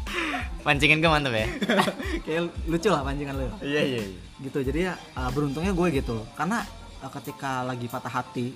Pancingin 0.62 1.02
gue 1.02 1.10
mantep 1.10 1.34
ya? 1.34 1.48
Kayak 2.26 2.42
lucu 2.70 2.88
lah 2.94 3.02
pancingan 3.02 3.34
lu. 3.34 3.48
Iya 3.66 3.82
iya 3.82 4.02
gitu 4.42 4.58
jadi 4.66 4.80
ya 4.92 4.94
uh, 5.18 5.30
beruntungnya 5.34 5.74
gue 5.74 5.88
gitu. 6.02 6.26
Karena 6.34 6.66
uh, 7.02 7.12
ketika 7.22 7.62
lagi 7.66 7.86
patah 7.86 8.14
hati 8.14 8.54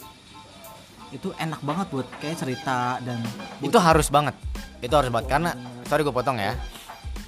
itu 1.13 1.29
enak 1.37 1.61
banget 1.61 1.87
buat 1.93 2.07
kayak 2.19 2.37
cerita 2.41 2.99
dan 3.01 3.21
Itu 3.61 3.77
harus 3.77 4.09
banget. 4.09 4.35
Itu 4.81 4.93
harus 4.97 5.09
banget. 5.13 5.29
Karena 5.29 5.51
Sorry 5.85 6.01
gue 6.01 6.13
potong 6.13 6.41
ya. 6.41 6.57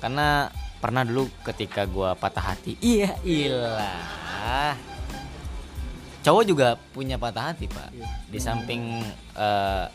Karena 0.02 0.50
pernah 0.82 1.06
dulu 1.06 1.30
ketika 1.46 1.86
gue 1.86 2.10
patah 2.18 2.54
hati. 2.54 2.74
Iya. 2.82 3.18
Ilah. 3.22 4.74
Cowok 6.26 6.44
juga 6.44 6.76
punya 6.92 7.22
patah 7.22 7.54
hati 7.54 7.70
pak. 7.70 7.94
Iya. 7.94 8.08
Di 8.30 8.40
samping 8.42 9.06
eh, 9.38 9.86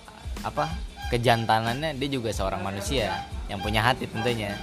Apa 0.42 0.91
Kejantanannya 1.12 2.00
dia 2.00 2.08
juga 2.08 2.32
seorang 2.32 2.64
manusia 2.64 3.28
Yang 3.52 3.60
punya 3.60 3.84
hati 3.84 4.08
tentunya. 4.08 4.56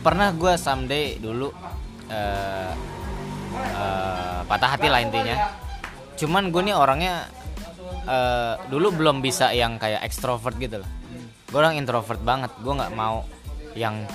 Pernah 0.00 0.32
gue 0.32 0.56
someday 0.56 1.20
dulu 1.20 1.52
eh, 2.08 2.72
eh, 3.76 4.40
Patah 4.48 4.70
hati 4.72 4.88
lah 4.88 5.04
intinya. 5.04 5.36
Cuman 6.16 6.48
gue 6.48 6.64
nih 6.64 6.72
orangnya 6.72 7.28
eh, 8.08 8.56
Dulu 8.72 8.88
belum 8.96 9.20
bisa 9.20 9.52
yang 9.52 9.76
kayak 9.76 10.00
ekstrovert 10.08 10.56
gitu 10.56 10.80
loh. 10.80 10.88
Gue 11.52 11.60
orang 11.60 11.76
introvert 11.76 12.24
banget 12.24 12.48
Gue 12.64 12.72
nggak 12.72 12.96
mau 12.96 13.28
yang 13.76 14.08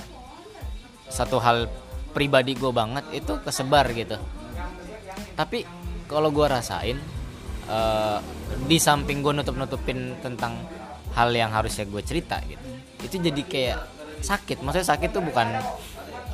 Satu 1.06 1.38
hal 1.38 1.70
pribadi 2.10 2.58
gue 2.58 2.74
banget 2.74 3.06
Itu 3.14 3.38
kesebar 3.38 3.86
gitu. 3.94 4.18
Tapi 5.38 5.62
kalau 6.10 6.34
gue 6.34 6.46
rasain 6.50 6.98
eh, 7.70 8.18
Di 8.66 8.82
samping 8.82 9.22
gue 9.22 9.30
nutup-nutupin 9.30 10.18
tentang 10.18 10.58
Hal 11.14 11.30
yang 11.30 11.50
harusnya 11.54 11.86
gue 11.86 12.02
cerita 12.02 12.42
gitu. 12.44 12.66
Itu 13.02 13.16
jadi 13.22 13.42
kayak 13.46 13.78
sakit. 14.20 14.60
Maksudnya 14.66 14.88
sakit 14.90 15.10
tuh 15.14 15.22
bukan 15.22 15.46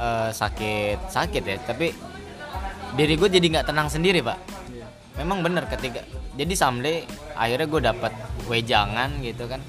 eh, 0.01 0.31
Sakit 0.33 1.12
Sakit 1.12 1.43
ya 1.45 1.57
Tapi 1.61 1.93
diri 2.97 3.14
gue 3.14 3.29
jadi 3.29 3.47
nggak 3.47 3.66
tenang 3.71 3.87
sendiri 3.87 4.25
pak. 4.25 4.38
Memang 5.21 5.45
bener 5.45 5.69
ketika 5.69 6.01
jadi 6.35 6.55
someday 6.57 7.05
akhirnya 7.37 7.66
gue 7.69 7.81
dapat 7.85 8.12
wejangan 8.49 9.21
gitu 9.21 9.45
kan 9.45 9.61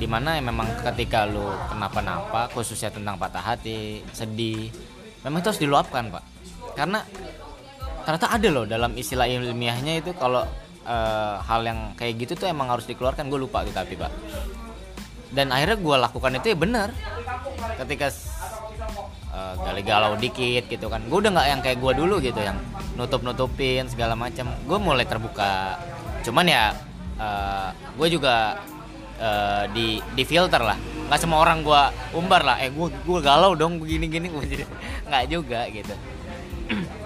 di 0.00 0.10
mana 0.10 0.34
ya 0.34 0.42
memang 0.42 0.66
ketika 0.82 1.28
lu 1.28 1.46
kenapa-napa 1.70 2.50
khususnya 2.50 2.90
tentang 2.90 3.20
patah 3.20 3.54
hati 3.54 4.02
sedih 4.10 4.72
memang 5.22 5.38
itu 5.38 5.48
harus 5.54 5.62
diluapkan 5.62 6.10
pak. 6.10 6.24
Karena 6.74 7.04
ternyata 8.02 8.34
ada 8.34 8.48
loh 8.50 8.66
dalam 8.66 8.92
istilah 8.98 9.30
ilmiahnya 9.30 10.02
itu 10.02 10.10
kalau 10.18 10.42
eh, 10.86 11.34
hal 11.42 11.60
yang 11.66 11.94
kayak 11.98 12.14
gitu 12.26 12.32
tuh 12.38 12.46
emang 12.50 12.68
harus 12.70 12.86
dikeluarkan. 12.86 13.28
Gue 13.28 13.40
lupa 13.42 13.62
gitu 13.66 13.76
tapi 13.76 13.94
pak. 13.98 14.12
Dan 15.32 15.48
akhirnya 15.48 15.80
gue 15.80 15.96
lakukan 15.96 16.32
itu 16.36 16.46
ya 16.52 16.56
benar 16.58 16.88
ketika 17.80 18.12
eh, 19.32 19.54
gali 19.62 19.82
galau 19.82 20.14
dikit 20.18 20.68
gitu 20.68 20.86
kan. 20.92 21.02
Gue 21.08 21.24
udah 21.24 21.32
nggak 21.34 21.48
yang 21.48 21.60
kayak 21.64 21.78
gue 21.80 21.92
dulu 21.96 22.14
gitu 22.20 22.40
yang 22.42 22.58
nutup 22.98 23.24
nutupin 23.24 23.88
segala 23.88 24.12
macam 24.12 24.52
gue 24.66 24.78
mulai 24.78 25.08
terbuka. 25.08 25.80
Cuman 26.22 26.46
ya 26.46 26.76
gue 27.94 28.08
juga 28.10 28.58
eh, 29.18 29.64
di 29.72 30.02
di 30.14 30.22
filter 30.26 30.60
lah. 30.60 30.78
Nggak 31.08 31.20
semua 31.20 31.44
orang 31.44 31.64
gue 31.64 31.82
umbar 32.16 32.42
lah. 32.44 32.56
Eh 32.60 32.70
gue 32.70 32.88
gue 32.90 33.18
galau 33.24 33.56
dong 33.56 33.80
begini 33.80 34.06
gini 34.10 34.26
gue 34.28 34.44
jadi 34.52 34.64
nggak 35.12 35.24
juga 35.28 35.60
gitu 35.68 35.94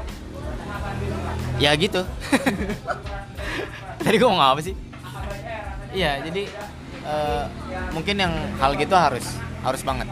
ya 1.56 1.70
gitu. 1.76 2.02
Tadi 4.02 4.16
gue 4.16 4.28
mau 4.28 4.40
apa 4.40 4.60
sih? 4.62 4.74
Iya 5.96 6.20
jadi 6.28 6.42
eh, 7.06 7.44
mungkin 7.96 8.16
yang 8.20 8.32
hal 8.60 8.76
gitu 8.76 8.94
harus 8.94 9.26
harus 9.64 9.82
banget. 9.82 10.06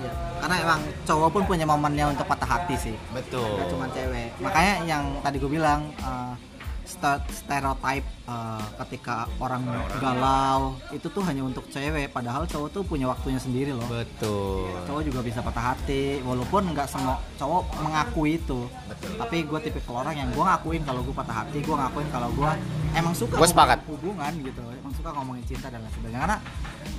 Iya. 0.00 0.12
karena 0.40 0.56
emang 0.64 0.80
cowok 1.04 1.28
pun 1.36 1.42
punya 1.44 1.68
momennya 1.68 2.12
untuk 2.12 2.24
patah 2.24 2.58
hati 2.58 2.76
sih. 2.76 2.96
Betul. 3.12 3.60
Gak 3.60 3.68
cuma 3.72 3.86
cewek. 3.92 4.32
Makanya 4.40 4.74
yang 4.88 5.04
tadi 5.20 5.36
gue 5.36 5.50
bilang 5.52 5.92
uh, 6.00 6.32
stereotype 7.30 8.02
uh, 8.26 8.62
ketika 8.84 9.30
orang 9.38 9.62
galau 9.98 10.74
itu 10.90 11.06
tuh 11.06 11.22
hanya 11.24 11.46
untuk 11.46 11.66
cewek. 11.70 12.10
Padahal 12.10 12.44
cowok 12.44 12.68
tuh 12.70 12.82
punya 12.82 13.06
waktunya 13.06 13.38
sendiri 13.38 13.70
loh. 13.70 13.86
Betul. 13.86 14.68
Cowok 14.86 15.02
juga 15.06 15.20
bisa 15.22 15.38
patah 15.40 15.74
hati 15.74 16.18
walaupun 16.26 16.74
nggak 16.74 16.88
semua 16.90 17.22
cowok 17.38 17.62
mengakui 17.80 18.36
itu. 18.36 18.66
Betul. 18.90 19.12
tapi 19.20 19.36
gue 19.46 19.58
tipikal 19.62 20.02
orang 20.02 20.16
yang 20.18 20.28
gue 20.34 20.44
ngakuin 20.44 20.82
kalau 20.82 21.00
gue 21.06 21.14
patah 21.14 21.36
hati 21.44 21.58
gue 21.62 21.76
ngakuin 21.76 22.08
kalau 22.10 22.28
gue 22.34 22.50
emang 22.96 23.14
suka 23.14 23.34
Gua 23.38 23.48
sepakat. 23.48 23.78
hubungan 23.86 24.32
gitu. 24.42 24.62
Emang 24.74 24.92
suka 24.96 25.10
ngomongin 25.14 25.44
cinta 25.46 25.70
dan 25.70 25.80
lain 25.80 25.92
sebagainya. 25.94 26.20
Karena 26.26 26.38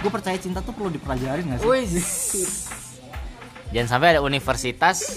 gue 0.01 0.11
percaya 0.11 0.37
cinta 0.39 0.59
tuh 0.63 0.73
perlu 0.73 0.89
dipelajarin 0.89 1.51
gak 1.51 1.59
sih? 1.61 2.47
Jangan 3.71 3.87
sampai 3.87 4.07
ada 4.15 4.21
universitas 4.23 5.15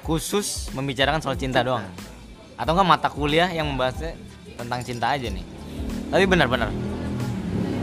khusus 0.00 0.72
membicarakan 0.72 1.20
soal 1.20 1.36
cinta 1.36 1.60
doang. 1.60 1.84
Atau 2.60 2.76
enggak 2.76 2.88
mata 2.92 3.08
kuliah 3.08 3.48
yang 3.48 3.72
membahasnya 3.72 4.12
tentang 4.60 4.84
cinta 4.84 5.16
aja 5.16 5.32
nih. 5.32 5.40
Tapi 6.12 6.24
benar-benar. 6.28 6.68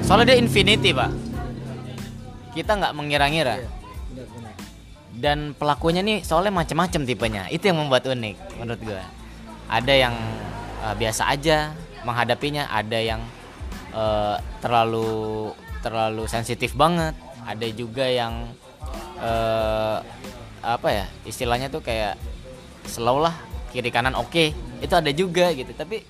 Soalnya 0.05 0.33
dia 0.33 0.37
infinity, 0.37 0.93
Pak. 0.93 1.09
Kita 2.53 2.77
nggak 2.77 2.93
mengira-ngira. 2.93 3.57
Dan 5.17 5.57
pelakunya 5.57 6.05
nih 6.05 6.21
soalnya 6.21 6.53
macam-macam 6.53 7.01
tipenya. 7.09 7.43
Itu 7.49 7.73
yang 7.73 7.81
membuat 7.81 8.05
unik 8.05 8.61
menurut 8.61 8.81
gua. 8.85 9.01
Ada 9.65 9.93
yang 9.97 10.13
eh, 10.85 10.93
biasa 10.93 11.33
aja 11.33 11.73
menghadapinya, 12.05 12.69
ada 12.69 13.01
yang 13.01 13.25
eh, 13.97 14.37
terlalu 14.61 15.49
terlalu 15.81 16.29
sensitif 16.29 16.77
banget, 16.77 17.17
ada 17.41 17.67
juga 17.73 18.05
yang 18.05 18.45
eh 19.17 19.97
apa 20.61 20.87
ya 20.91 21.05
istilahnya 21.25 21.71
tuh 21.71 21.81
kayak 21.81 22.19
slow 22.85 23.23
lah 23.23 23.33
kiri 23.71 23.89
kanan 23.89 24.13
oke 24.13 24.53
itu 24.79 24.93
ada 24.93 25.11
juga 25.13 25.51
gitu. 25.53 25.71
Tapi 25.73 26.03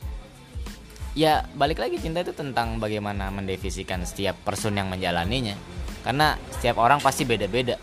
ya 1.17 1.45
balik 1.57 1.81
lagi 1.81 1.97
cinta 1.97 2.21
itu 2.21 2.33
tentang 2.35 2.77
bagaimana 2.77 3.33
mendefinisikan 3.33 4.03
setiap 4.03 4.37
person 4.43 4.75
yang 4.75 4.87
menjalaninya. 4.91 5.57
Karena 6.05 6.39
setiap 6.53 6.79
orang 6.79 7.03
pasti 7.03 7.27
beda-beda. 7.27 7.75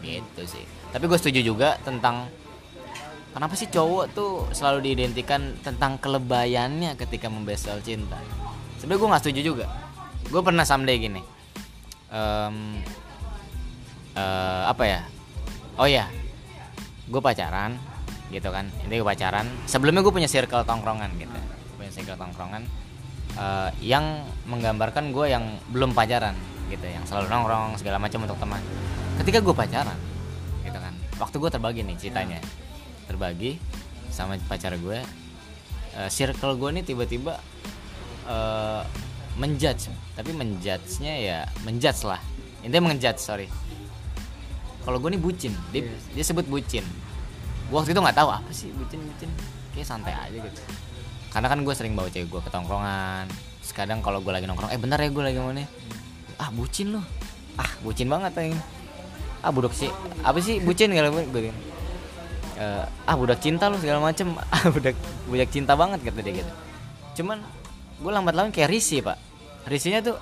Gitu 0.00 0.42
sih. 0.44 0.64
Tapi 0.90 1.04
gue 1.06 1.18
setuju 1.18 1.40
juga 1.44 1.78
tentang 1.86 2.26
kenapa 3.30 3.54
sih 3.54 3.70
cowok 3.70 4.04
tuh 4.12 4.32
selalu 4.50 4.90
diidentikan 4.90 5.54
tentang 5.62 5.96
kelebayannya 6.02 6.98
ketika 6.98 7.30
membahas 7.30 7.70
soal 7.70 7.80
cinta? 7.80 8.18
Sebenarnya 8.80 9.00
gue 9.00 9.10
nggak 9.12 9.22
setuju 9.22 9.40
juga. 9.54 9.66
Gue 10.30 10.42
pernah 10.44 10.62
someday 10.62 11.00
gini 11.00 11.22
Em, 12.10 12.82
eh, 14.18 14.62
apa 14.66 14.82
ya? 14.82 15.00
Oh 15.78 15.86
ya 15.86 16.10
gue 17.10 17.18
pacaran 17.18 17.74
gitu 18.30 18.48
kan. 18.54 18.70
Ini 18.86 19.02
gue 19.02 19.06
pacaran. 19.06 19.46
Sebelumnya 19.66 20.00
gue 20.06 20.14
punya 20.14 20.30
circle 20.30 20.62
tongkrongan 20.62 21.10
gitu. 21.18 21.38
Punya 21.74 21.90
circle 21.90 22.16
tongkrongan 22.16 22.62
eh, 23.36 23.70
yang 23.82 24.24
menggambarkan 24.46 25.10
gue 25.10 25.26
yang 25.30 25.44
belum 25.74 25.92
pacaran 25.92 26.34
gitu 26.70 26.86
yang 26.86 27.02
selalu 27.02 27.26
nongkrong 27.26 27.74
segala 27.82 27.98
macam 27.98 28.22
untuk 28.24 28.38
teman. 28.38 28.62
Ketika 29.18 29.42
gue 29.42 29.54
pacaran 29.54 29.98
gitu 30.62 30.78
kan. 30.78 30.94
Waktu 31.18 31.36
gue 31.36 31.50
terbagi 31.50 31.80
nih 31.84 31.96
ceritanya. 31.98 32.38
Terbagi 33.10 33.58
sama 34.14 34.38
pacar 34.46 34.78
gue 34.78 34.98
eh, 35.98 36.10
circle 36.10 36.54
gue 36.54 36.70
nih 36.80 36.84
tiba-tiba 36.86 37.34
eh, 38.30 38.82
menjudge. 39.34 39.90
Tapi 40.14 40.30
menjudge-nya 40.30 41.14
ya 41.18 41.38
menjudge 41.66 42.06
lah. 42.06 42.22
Intinya 42.62 42.94
menjudge 42.94 43.18
sorry. 43.18 43.50
Kalau 44.80 44.96
gue 44.96 45.10
nih 45.12 45.20
bucin. 45.20 45.52
Dia, 45.74 45.90
dia 46.14 46.24
sebut 46.24 46.46
bucin 46.46 46.86
gue 47.70 47.76
waktu 47.78 47.94
itu 47.94 48.00
nggak 48.02 48.18
tahu 48.18 48.28
apa 48.34 48.50
sih 48.50 48.74
bucin 48.74 48.98
bucin? 48.98 49.30
Kayak 49.70 49.86
santai 49.86 50.10
aja 50.10 50.34
gitu. 50.34 50.60
Karena 51.30 51.46
kan 51.46 51.62
gue 51.62 51.74
sering 51.78 51.94
bawa 51.94 52.10
cewek 52.10 52.26
gue 52.26 52.40
ke 52.42 52.50
tongkrongan. 52.50 53.30
Terus 53.62 53.72
kadang 53.72 54.02
kalau 54.02 54.18
gue 54.18 54.34
lagi 54.34 54.50
nongkrong 54.50 54.74
eh 54.74 54.80
bentar 54.82 54.98
ya 54.98 55.06
gue 55.06 55.22
lagi 55.22 55.38
mau 55.38 55.54
nih. 55.54 55.66
Ah 56.42 56.50
bucin 56.50 56.98
loh 56.98 57.06
ah 57.60 57.70
bucin 57.84 58.08
banget 58.08 58.32
ini 58.40 58.56
ah 59.40 59.50
budak 59.52 59.72
sih 59.72 59.88
apa 60.20 60.36
sih 60.40 60.60
bucin? 60.60 60.92
kalau 60.92 61.14
gue. 61.14 61.52
Eh, 62.60 62.84
ah 62.84 63.16
budak 63.16 63.40
cinta 63.40 63.72
lu 63.72 63.80
segala 63.80 64.04
macem 64.04 64.36
ah 64.54 64.64
budak 64.68 64.98
budak 65.30 65.48
cinta 65.48 65.78
banget 65.78 66.02
kata 66.02 66.20
dia 66.20 66.44
gitu. 66.44 66.52
Cuman 67.22 67.38
gue 68.02 68.10
lambat 68.10 68.34
laun 68.34 68.50
kayak 68.50 68.68
risih 68.68 69.00
pak. 69.00 69.16
Risihnya 69.70 70.02
tuh 70.02 70.18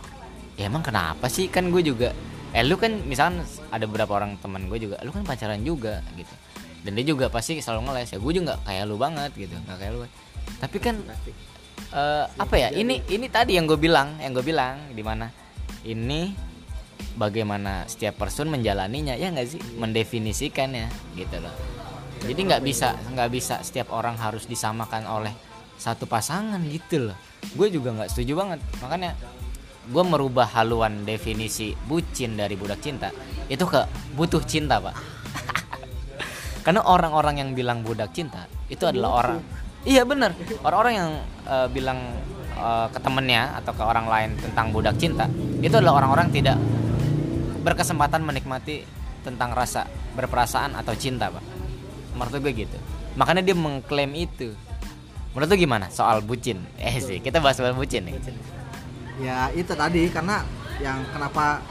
ya 0.61 0.69
emang 0.69 0.85
kenapa 0.85 1.27
sih? 1.33 1.49
Kan 1.49 1.73
gue 1.73 1.81
juga 1.81 2.13
eh 2.53 2.65
lu 2.65 2.81
kan 2.81 2.95
misalkan 3.05 3.45
ada 3.69 3.85
beberapa 3.85 4.17
orang 4.17 4.41
teman 4.41 4.73
gue 4.73 4.79
juga 4.81 4.97
lu 5.05 5.13
kan 5.13 5.21
pacaran 5.21 5.61
juga 5.61 6.01
gitu 6.17 6.33
dan 6.83 6.93
dia 6.95 7.05
juga 7.07 7.27
pasti 7.29 7.59
selalu 7.59 7.91
ngeles 7.91 8.09
ya. 8.15 8.19
Gue 8.19 8.33
juga 8.35 8.55
nggak 8.55 8.61
kayak 8.67 8.85
lu 8.87 8.97
banget 8.97 9.31
gitu 9.35 9.57
nggak 9.57 9.77
kayak 9.79 9.93
lu. 9.95 10.01
Tapi 10.59 10.77
kan 10.79 10.95
eh, 11.95 12.25
apa 12.27 12.55
ya 12.57 12.69
ini 12.75 13.03
ini 13.11 13.27
tadi 13.29 13.59
yang 13.59 13.67
gue 13.67 13.79
bilang 13.79 14.19
yang 14.23 14.33
gue 14.35 14.45
bilang 14.45 14.93
di 14.95 15.03
mana 15.03 15.31
ini 15.87 16.35
bagaimana 17.19 17.87
setiap 17.91 18.19
person 18.19 18.51
menjalaninya 18.51 19.15
ya 19.19 19.31
nggak 19.31 19.49
sih? 19.49 19.61
Mendefinisikannya 19.79 20.87
gitu 21.19 21.37
loh. 21.43 21.55
Jadi 22.23 22.41
nggak 22.51 22.63
bisa 22.63 22.95
nggak 23.15 23.31
bisa 23.31 23.63
setiap 23.63 23.95
orang 23.95 24.19
harus 24.19 24.47
disamakan 24.47 25.07
oleh 25.07 25.35
satu 25.79 26.11
pasangan 26.11 26.59
gitu 26.67 27.11
loh. 27.11 27.19
Gue 27.55 27.71
juga 27.71 27.95
nggak 27.95 28.11
setuju 28.11 28.39
banget. 28.39 28.59
Makanya 28.83 29.15
gue 29.89 30.05
merubah 30.05 30.45
haluan 30.53 31.09
definisi 31.09 31.73
bucin 31.89 32.37
dari 32.37 32.55
budak 32.61 32.85
cinta 32.85 33.09
itu 33.49 33.65
ke 33.65 33.81
butuh 34.13 34.45
cinta 34.45 34.77
pak 34.85 35.18
karena 36.69 36.85
orang-orang 36.85 37.41
yang 37.41 37.51
bilang 37.57 37.81
budak 37.81 38.13
cinta 38.13 38.45
itu 38.69 38.85
adalah 38.85 39.25
orang 39.25 39.41
iya 39.89 40.05
bener. 40.05 40.37
Orang-orang 40.61 40.95
yang 41.01 41.11
eh, 41.49 41.69
bilang 41.73 41.97
eh, 42.53 42.87
ke 42.93 43.01
temennya 43.01 43.57
atau 43.57 43.73
ke 43.73 43.81
orang 43.81 44.05
lain 44.05 44.37
tentang 44.37 44.69
budak 44.69 45.01
cinta 45.01 45.33
itu 45.65 45.73
adalah 45.73 46.05
orang-orang 46.05 46.29
tidak 46.29 46.61
berkesempatan 47.65 48.21
menikmati 48.21 48.85
tentang 49.25 49.57
rasa 49.57 49.89
berperasaan 50.13 50.77
atau 50.77 50.93
cinta 50.93 51.33
pak. 51.33 51.41
Menurut 52.13 52.37
gue 52.37 52.53
gitu. 52.53 52.77
Makanya 53.17 53.49
dia 53.49 53.57
mengklaim 53.57 54.13
itu. 54.13 54.53
Menurut 55.33 55.49
lu 55.49 55.57
gimana 55.57 55.89
soal 55.89 56.21
bucin? 56.21 56.69
Eh 56.77 57.01
sih 57.01 57.25
kita 57.25 57.41
bahas 57.41 57.57
soal 57.57 57.73
bucin 57.73 58.13
nih. 58.13 58.21
Ya 59.25 59.49
itu 59.57 59.73
tadi 59.73 60.05
karena 60.13 60.45
yang 60.85 61.01
kenapa 61.17 61.65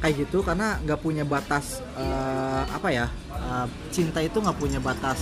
kayak 0.00 0.26
gitu 0.26 0.40
karena 0.40 0.80
nggak 0.80 1.00
punya 1.04 1.28
batas 1.28 1.84
eh, 1.94 2.64
apa 2.64 2.88
ya 2.88 3.06
eh, 3.36 3.66
cinta 3.92 4.24
itu 4.24 4.40
nggak 4.40 4.56
punya 4.56 4.80
batas 4.80 5.20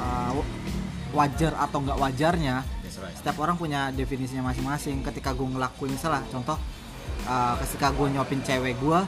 eh, 0.00 0.32
wajar 1.12 1.52
atau 1.56 1.84
nggak 1.84 1.98
wajarnya. 2.00 2.56
Setiap 2.88 3.38
orang 3.40 3.54
punya 3.56 3.88
definisinya 3.94 4.50
masing-masing. 4.50 5.00
Ketika 5.06 5.32
gue 5.36 5.46
ngelakuin 5.46 5.94
salah 6.00 6.24
contoh 6.32 6.56
eh, 7.28 7.54
ketika 7.64 7.92
gue 7.92 8.08
nyopin 8.16 8.40
cewek 8.40 8.80
gue 8.80 9.00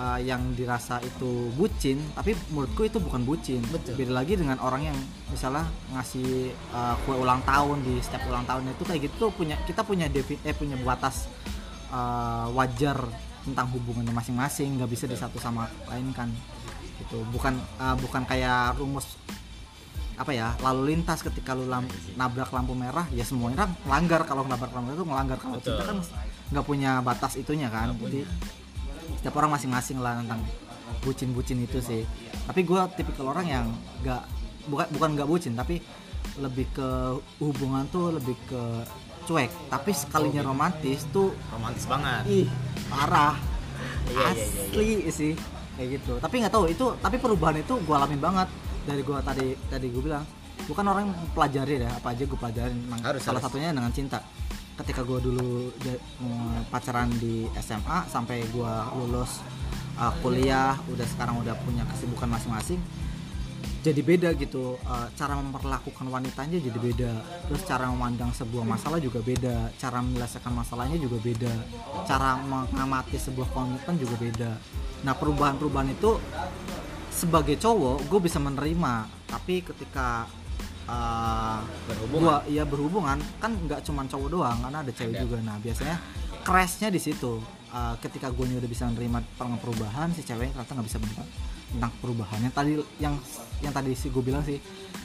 eh, 0.00 0.18
yang 0.24 0.56
dirasa 0.56 0.96
itu 1.04 1.52
bucin 1.54 2.00
tapi 2.16 2.32
menurutku 2.56 2.88
itu 2.88 2.98
bukan 3.04 3.22
bucin. 3.28 3.60
Beda 3.68 4.12
lagi 4.16 4.40
dengan 4.40 4.56
orang 4.64 4.88
yang 4.92 4.98
misalnya 5.28 5.68
ngasih 5.92 6.56
eh, 6.56 6.94
kue 7.04 7.16
ulang 7.20 7.44
tahun 7.44 7.84
di 7.84 8.00
setiap 8.00 8.24
ulang 8.32 8.48
tahun 8.48 8.72
itu 8.72 8.82
kayak 8.88 9.00
gitu 9.12 9.28
punya 9.36 9.60
kita 9.68 9.84
punya 9.84 10.08
defi 10.08 10.40
eh 10.40 10.56
punya 10.56 10.80
batas 10.80 11.28
eh, 11.92 12.46
wajar 12.56 13.28
tentang 13.44 13.66
hubungannya 13.72 14.12
masing-masing 14.12 14.76
nggak 14.76 14.90
bisa 14.90 15.04
di 15.08 15.16
satu 15.16 15.40
sama 15.40 15.66
lain 15.88 16.12
kan. 16.12 16.28
Gitu. 17.00 17.24
Bukan 17.32 17.56
eh, 17.56 17.96
bukan 18.00 18.22
kayak 18.28 18.76
rumus 18.76 19.16
apa 20.20 20.36
ya 20.36 20.52
lalu 20.60 20.92
lintas 20.92 21.24
ketika 21.24 21.56
lu 21.56 21.64
lam- 21.64 21.88
nabrak 22.12 22.52
lampu 22.52 22.76
merah 22.76 23.08
ya 23.12 23.24
semuanya 23.24 23.64
orang 23.64 23.72
melanggar. 23.88 24.20
Kalau 24.28 24.42
nabrak 24.44 24.72
lampu 24.72 24.86
merah 24.92 24.98
itu 25.00 25.06
melanggar. 25.08 25.38
Kalau 25.40 25.56
cinta 25.60 25.82
kan 25.84 25.98
nggak 26.52 26.64
punya 26.66 27.00
batas 27.00 27.40
itunya 27.40 27.72
kan. 27.72 27.96
Jadi 27.96 28.26
setiap 29.16 29.34
orang 29.40 29.56
masing-masing 29.56 29.98
lah 29.98 30.20
tentang 30.20 30.44
bucin-bucin 31.02 31.58
itu 31.62 31.78
sih. 31.80 32.02
tapi 32.50 32.66
gue 32.66 32.82
tipikal 32.98 33.30
orang 33.30 33.46
yang 33.46 33.66
nggak 34.02 34.22
bukan 34.66 34.86
bukan 34.90 35.10
nggak 35.14 35.28
bucin 35.28 35.54
tapi 35.54 35.78
lebih 36.38 36.66
ke 36.74 36.88
hubungan 37.38 37.86
tuh 37.94 38.10
lebih 38.16 38.34
ke 38.50 38.62
cuek. 39.30 39.50
Tapi 39.70 39.90
sekalinya 39.94 40.42
romantis 40.42 41.06
tuh 41.14 41.30
romantis 41.54 41.86
banget. 41.86 42.26
Ih 42.26 42.48
parah. 42.90 43.38
Iya, 44.10 44.26
iya, 44.34 44.46
iya, 44.74 44.98
asli 45.06 45.14
sih. 45.14 45.32
Kayak 45.78 45.88
gitu. 46.02 46.12
Tapi 46.18 46.34
nggak 46.42 46.52
tahu 46.52 46.64
itu 46.66 46.86
tapi 46.98 47.16
perubahan 47.22 47.62
itu 47.62 47.78
gue 47.78 47.94
alamin 47.94 48.18
banget 48.18 48.48
dari 48.82 49.06
gue 49.06 49.18
tadi 49.22 49.46
tadi 49.70 49.86
gue 49.86 50.02
bilang. 50.02 50.26
Bukan 50.66 50.84
orang 50.86 51.08
yang 51.08 51.14
pelajari 51.32 51.74
ya 51.78 51.90
apa 51.94 52.10
aja 52.10 52.22
gue 52.26 52.38
pelajarin. 52.38 52.78
Harus, 52.98 53.22
salah 53.22 53.38
harus. 53.38 53.46
satunya 53.46 53.70
dengan 53.70 53.94
cinta. 53.94 54.18
Ketika 54.74 55.06
gue 55.06 55.22
dulu 55.22 55.70
pacaran 56.74 57.06
di 57.22 57.46
SMA 57.62 58.10
sampai 58.10 58.42
gue 58.50 58.74
lulus 58.98 59.38
uh, 60.00 60.12
kuliah 60.24 60.74
udah 60.88 61.06
sekarang 61.06 61.38
udah 61.44 61.54
punya 61.62 61.84
kesibukan 61.86 62.26
masing-masing 62.32 62.80
jadi 63.80 64.00
beda 64.04 64.28
gitu. 64.36 64.76
Uh, 64.84 65.08
cara 65.16 65.34
memperlakukan 65.40 66.06
wanitanya 66.06 66.60
jadi 66.60 66.78
beda. 66.78 67.12
Terus 67.48 67.62
cara 67.64 67.88
memandang 67.88 68.30
sebuah 68.36 68.64
masalah 68.64 69.00
juga 69.00 69.24
beda. 69.24 69.72
Cara 69.80 70.04
menyelesaikan 70.04 70.52
masalahnya 70.52 71.00
juga 71.00 71.16
beda. 71.20 71.54
Cara 72.04 72.36
mengamati 72.40 73.16
sebuah 73.16 73.48
komitmen 73.50 73.96
juga 73.96 74.14
beda. 74.20 74.50
Nah 75.04 75.14
perubahan-perubahan 75.16 75.96
itu 75.96 76.20
sebagai 77.08 77.56
cowok 77.56 78.04
gue 78.06 78.20
bisa 78.20 78.36
menerima. 78.36 79.08
Tapi 79.24 79.64
ketika 79.64 80.28
uh, 80.84 81.64
Berhubungan. 81.88 82.20
gua 82.20 82.36
iya 82.44 82.62
berhubungan 82.68 83.18
kan 83.40 83.56
nggak 83.56 83.80
cuma 83.88 84.04
cowok 84.04 84.28
doang 84.28 84.58
karena 84.60 84.78
ada 84.84 84.92
cewek 84.92 85.16
Ada. 85.16 85.22
juga. 85.24 85.36
Nah 85.40 85.56
biasanya 85.56 85.96
crashnya 86.44 86.88
di 86.92 87.00
situ. 87.00 87.40
Uh, 87.70 87.94
ketika 88.02 88.26
gue 88.34 88.50
udah 88.50 88.66
bisa 88.66 88.82
menerima 88.90 89.22
perubahan 89.62 90.10
si 90.10 90.26
cewek 90.26 90.50
ternyata 90.50 90.74
nggak 90.74 90.88
bisa 90.90 90.98
menerima 90.98 91.24
tentang 91.70 91.92
perubahan 92.02 92.38
yang 92.42 92.54
tadi 92.54 92.72
yang 92.98 93.14
yang 93.62 93.72
tadi 93.74 93.94
sih 93.94 94.10
gue 94.10 94.22
bilang 94.24 94.42
sih 94.42 94.58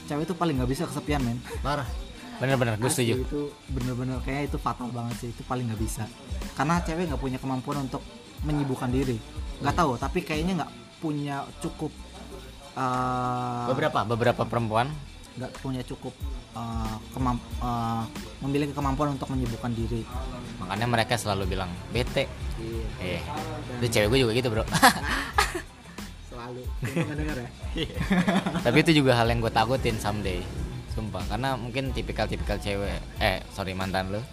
cewek 0.09 0.25
itu 0.25 0.35
paling 0.37 0.57
nggak 0.57 0.69
bisa 0.69 0.83
kesepian 0.89 1.21
men. 1.21 1.37
Parah. 1.61 1.87
Bener-bener 2.35 2.75
gue 2.75 2.91
setuju. 2.91 3.23
itu 3.23 3.41
bener-bener 3.71 4.19
kayaknya 4.19 4.51
itu 4.51 4.57
fatal 4.59 4.91
banget 4.91 5.15
sih 5.23 5.29
itu 5.31 5.41
paling 5.47 5.71
nggak 5.71 5.81
bisa. 5.81 6.03
Karena 6.57 6.81
cewek 6.83 7.07
nggak 7.09 7.21
punya 7.21 7.37
kemampuan 7.39 7.87
untuk 7.87 8.01
menyibukkan 8.43 8.89
diri. 8.91 9.17
Nggak 9.63 9.75
tahu 9.75 9.91
tapi 9.95 10.19
kayaknya 10.25 10.63
nggak 10.63 10.71
punya 10.99 11.45
cukup 11.63 11.91
uh, 12.75 13.69
beberapa 13.71 14.03
beberapa 14.03 14.43
perempuan? 14.45 14.89
nggak 15.35 15.51
punya 15.59 15.83
cukup 15.83 16.15
uh, 16.55 16.95
kemamp 17.11 17.43
uh, 17.59 18.07
memiliki 18.39 18.71
kemampuan 18.71 19.19
untuk 19.19 19.27
menyibukkan 19.27 19.67
diri. 19.75 20.07
Makanya 20.63 20.87
mereka 20.87 21.19
selalu 21.19 21.43
bilang 21.59 21.67
bete. 21.91 22.31
Eh 23.03 23.19
itu 23.83 23.87
cewek 23.91 24.07
gue 24.15 24.19
juga 24.23 24.31
gitu 24.31 24.47
bro 24.47 24.63
nggak 26.53 27.17
dengar 27.17 27.37
ya. 27.41 27.49
Tapi 28.65 28.77
itu 28.83 28.91
juga 29.03 29.17
hal 29.17 29.27
yang 29.29 29.39
gue 29.41 29.53
takutin 29.53 29.97
someday 29.97 30.41
sumpah. 30.95 31.23
Karena 31.27 31.59
mungkin 31.59 31.91
tipikal-tipikal 31.91 32.57
cewek 32.57 32.99
eh 33.19 33.43
sorry 33.51 33.75
mantan 33.75 34.15
lo 34.15 34.21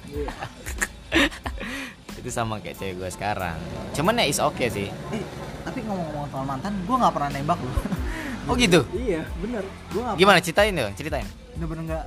itu 2.23 2.31
sama 2.31 2.63
kayak 2.63 2.79
cewek 2.79 2.95
gue 3.03 3.11
sekarang. 3.11 3.59
Cuman 3.99 4.23
ya 4.23 4.31
is 4.31 4.39
oke 4.39 4.63
sih. 4.71 4.87
Eh, 5.11 5.25
tapi 5.67 5.83
ngomong-ngomong 5.83 6.31
soal 6.31 6.47
mantan 6.47 6.73
gue 6.87 6.97
nggak 6.97 7.15
pernah 7.15 7.31
nembak 7.35 7.59
loh 7.59 7.75
oh 8.49 8.55
gitu? 8.55 8.81
Iya 8.95 9.27
bener. 9.43 9.65
Gue 9.91 10.03
gimana? 10.15 10.39
ceritain 10.39 10.71
dong 10.71 10.95
ceritain. 10.95 11.27
Bener-bener 11.59 11.83
nggak 11.91 12.05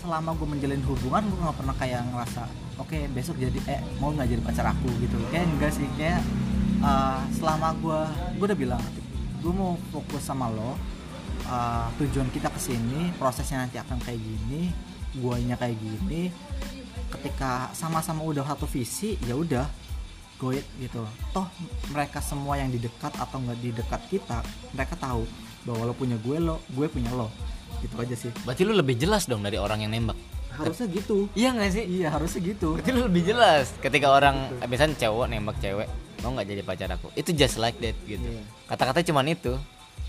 selama 0.00 0.32
gue 0.38 0.48
menjalin 0.48 0.82
hubungan 0.88 1.22
gue 1.28 1.38
nggak 1.42 1.56
pernah 1.58 1.74
kayak 1.76 2.00
ngerasa 2.14 2.42
oke 2.78 2.98
besok 3.12 3.36
jadi 3.40 3.58
eh 3.68 3.80
mau 4.00 4.08
nggak 4.12 4.28
jadi 4.28 4.42
pacar 4.44 4.66
aku? 4.72 4.88
gitu. 5.04 5.16
Kayak 5.28 5.44
enggak 5.52 5.72
sih 5.76 5.86
kayak 6.00 6.24
uh, 6.80 7.20
selama 7.36 7.76
gue 7.76 8.00
gue 8.40 8.46
udah 8.48 8.58
bilang 8.58 8.82
gue 9.46 9.54
mau 9.54 9.78
fokus 9.94 10.26
sama 10.26 10.50
lo. 10.50 10.74
Uh, 11.46 11.86
tujuan 12.02 12.26
kita 12.34 12.50
ke 12.50 12.58
sini 12.58 13.14
prosesnya 13.22 13.62
nanti 13.62 13.78
akan 13.78 14.02
kayak 14.02 14.18
gini 14.18 14.74
guanya 15.22 15.54
kayak 15.54 15.78
gini. 15.78 16.34
Ketika 17.06 17.70
sama-sama 17.70 18.26
udah 18.26 18.42
satu 18.42 18.66
visi 18.66 19.14
ya 19.22 19.38
udah 19.38 19.62
go 20.42 20.50
it 20.50 20.66
gitu. 20.82 21.06
Toh 21.30 21.46
mereka 21.94 22.18
semua 22.18 22.58
yang 22.58 22.74
di 22.74 22.82
dekat 22.82 23.14
atau 23.14 23.38
nggak 23.38 23.58
di 23.62 23.70
dekat 23.70 24.02
kita 24.10 24.42
mereka 24.74 24.98
tahu 24.98 25.22
bahwa 25.62 25.86
lo 25.86 25.94
punya 25.94 26.18
gue 26.18 26.36
lo 26.42 26.58
gue 26.74 26.90
punya 26.90 27.14
lo. 27.14 27.30
Gitu 27.78 27.94
aja 27.94 28.16
sih. 28.18 28.34
Berarti 28.42 28.66
lu 28.66 28.74
lebih 28.74 28.98
jelas 28.98 29.30
dong 29.30 29.46
dari 29.46 29.62
orang 29.62 29.86
yang 29.86 29.94
nembak? 29.94 30.18
Harusnya 30.50 30.90
gitu. 30.90 31.30
Iya 31.38 31.54
nggak 31.54 31.70
sih? 31.70 31.84
Iya 31.86 32.10
harusnya 32.10 32.40
gitu. 32.42 32.74
Berarti 32.74 32.90
lu 32.90 33.06
lebih 33.06 33.22
jelas 33.22 33.70
ketika 33.78 34.10
orang 34.10 34.50
misalnya 34.66 34.98
cowok 34.98 35.30
nembak 35.30 35.62
cewek 35.62 35.86
mau 36.26 36.34
nggak 36.34 36.48
jadi 36.50 36.62
pacar 36.66 36.88
aku? 36.90 37.14
Itu 37.14 37.30
just 37.30 37.62
like 37.62 37.78
that 37.78 37.94
gitu. 38.02 38.26
Iya. 38.26 38.42
kata-kata 38.66 39.06
cuman 39.06 39.30
itu 39.30 39.54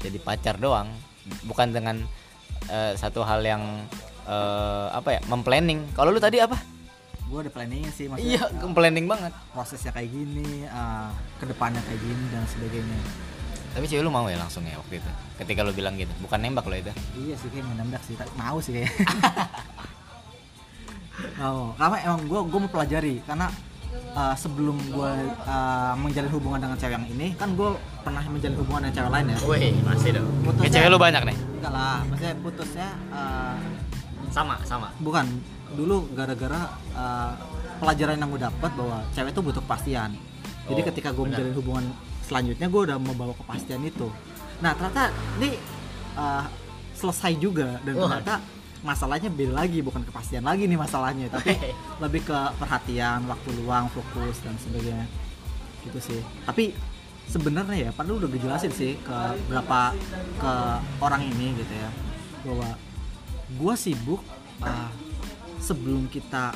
jadi 0.01 0.17
pacar 0.17 0.57
doang. 0.57 0.89
Bukan 1.45 1.69
dengan 1.69 2.01
eh, 2.73 2.97
satu 2.97 3.21
hal 3.21 3.45
yang 3.45 3.61
eh, 4.25 4.87
apa 4.89 5.17
ya 5.17 5.21
memplanning. 5.29 5.85
Kalau 5.93 6.09
lu 6.09 6.17
tadi 6.17 6.41
apa? 6.41 6.57
Gue 7.27 7.43
ada 7.43 7.51
planningnya 7.51 7.91
sih 7.91 8.07
maksudnya 8.07 8.39
iya 8.39 8.71
planning 8.71 9.03
banget. 9.03 9.35
prosesnya 9.51 9.91
kayak 9.91 10.15
gini 10.15 10.63
uh, 10.71 11.11
ke 11.35 11.45
depannya 11.51 11.83
kayak 11.83 11.99
gini 11.99 12.23
dan 12.31 12.47
sebagainya. 12.47 12.99
Tapi 13.75 13.83
cewek 13.83 14.03
lu 14.07 14.11
mau 14.15 14.23
ya 14.31 14.39
langsung 14.39 14.63
ya 14.63 14.79
waktu 14.79 15.03
itu? 15.03 15.11
Ketika 15.43 15.59
lu 15.67 15.75
bilang 15.75 15.99
gitu 15.99 16.09
bukan 16.23 16.39
nembak 16.39 16.63
lo 16.71 16.79
itu? 16.79 16.95
Iya 17.19 17.35
sih 17.35 17.51
kayak 17.51 17.67
nembak 17.75 17.99
sih 18.07 18.15
mau 18.39 18.63
sih 18.63 18.79
kayak. 18.79 18.91
Mau. 21.41 21.73
Karena 21.77 21.97
emang 22.05 22.21
gue 22.29 22.39
gue 22.45 22.59
mau 22.61 22.71
pelajari 22.71 23.15
karena 23.25 23.49
uh, 24.13 24.33
sebelum 24.33 24.77
gue 24.87 25.11
uh, 25.43 25.93
menjalin 25.95 26.29
hubungan 26.29 26.59
dengan 26.59 26.75
cewek 26.75 26.93
yang 26.93 27.07
ini 27.07 27.27
kan 27.33 27.53
gue 27.53 27.69
pernah 28.01 28.23
menjalin 28.23 28.57
hubungan 28.57 28.81
dengan 28.83 28.95
cewek 28.95 29.11
lain 29.11 29.25
ya? 29.27 29.37
Wih 29.43 29.73
masih 29.83 30.09
dong. 30.13 30.27
Putusnya- 30.41 30.61
Kayak 30.63 30.73
cewek 30.73 30.89
lu 30.89 30.97
banyak 30.97 31.21
nih? 31.25 31.37
Enggak 31.57 31.71
lah 31.71 31.97
maksudnya 32.05 32.35
putusnya 32.39 32.89
uh, 33.09 33.55
sama 34.29 34.55
sama. 34.63 34.87
Bukan 34.97 35.25
dulu 35.73 36.07
gara-gara 36.11 36.61
uh, 36.93 37.31
pelajaran 37.77 38.15
yang 38.15 38.29
gue 38.29 38.41
dapat 38.41 38.71
bahwa 38.73 38.97
cewek 39.11 39.31
itu 39.31 39.41
butuh 39.41 39.61
kepastian. 39.61 40.11
Jadi 40.67 40.81
Oh, 40.81 40.85
ketika 40.85 41.09
gue 41.11 41.23
menjalin 41.23 41.53
hubungan 41.53 41.85
selanjutnya 42.21 42.67
gue 42.67 42.81
udah 42.87 42.97
membawa 42.97 43.33
kepastian 43.33 43.81
itu. 43.81 44.07
Nah 44.59 44.73
ternyata 44.73 45.11
ini 45.37 45.55
uh, 46.13 46.43
selesai 46.91 47.37
juga 47.37 47.77
dan 47.81 47.93
Wah. 47.95 48.09
ternyata 48.09 48.35
masalahnya 48.87 49.27
beda 49.27 49.51
lagi 49.51 49.83
bukan 49.83 50.07
kepastian 50.07 50.47
lagi 50.47 50.63
nih 50.63 50.79
masalahnya 50.79 51.27
tapi 51.27 51.51
lebih 52.03 52.23
ke 52.23 52.39
perhatian 52.55 53.27
waktu 53.27 53.49
luang 53.59 53.91
fokus 53.91 54.39
dan 54.39 54.55
sebagainya. 54.55 55.03
Gitu 55.83 55.99
sih. 55.99 56.19
Tapi 56.47 56.71
sebenarnya 57.27 57.75
ya 57.75 57.91
padahal 57.91 58.23
udah 58.23 58.31
dijelasin 58.31 58.71
sih 58.71 58.95
ke 59.03 59.17
berapa 59.51 59.91
ke 60.39 60.53
orang 61.03 61.27
ini 61.27 61.59
gitu 61.59 61.73
ya 61.75 61.89
bahwa 62.47 62.69
gue 63.47 63.73
sibuk 63.75 64.23
uh, 64.63 64.89
sebelum 65.59 66.07
kita 66.07 66.55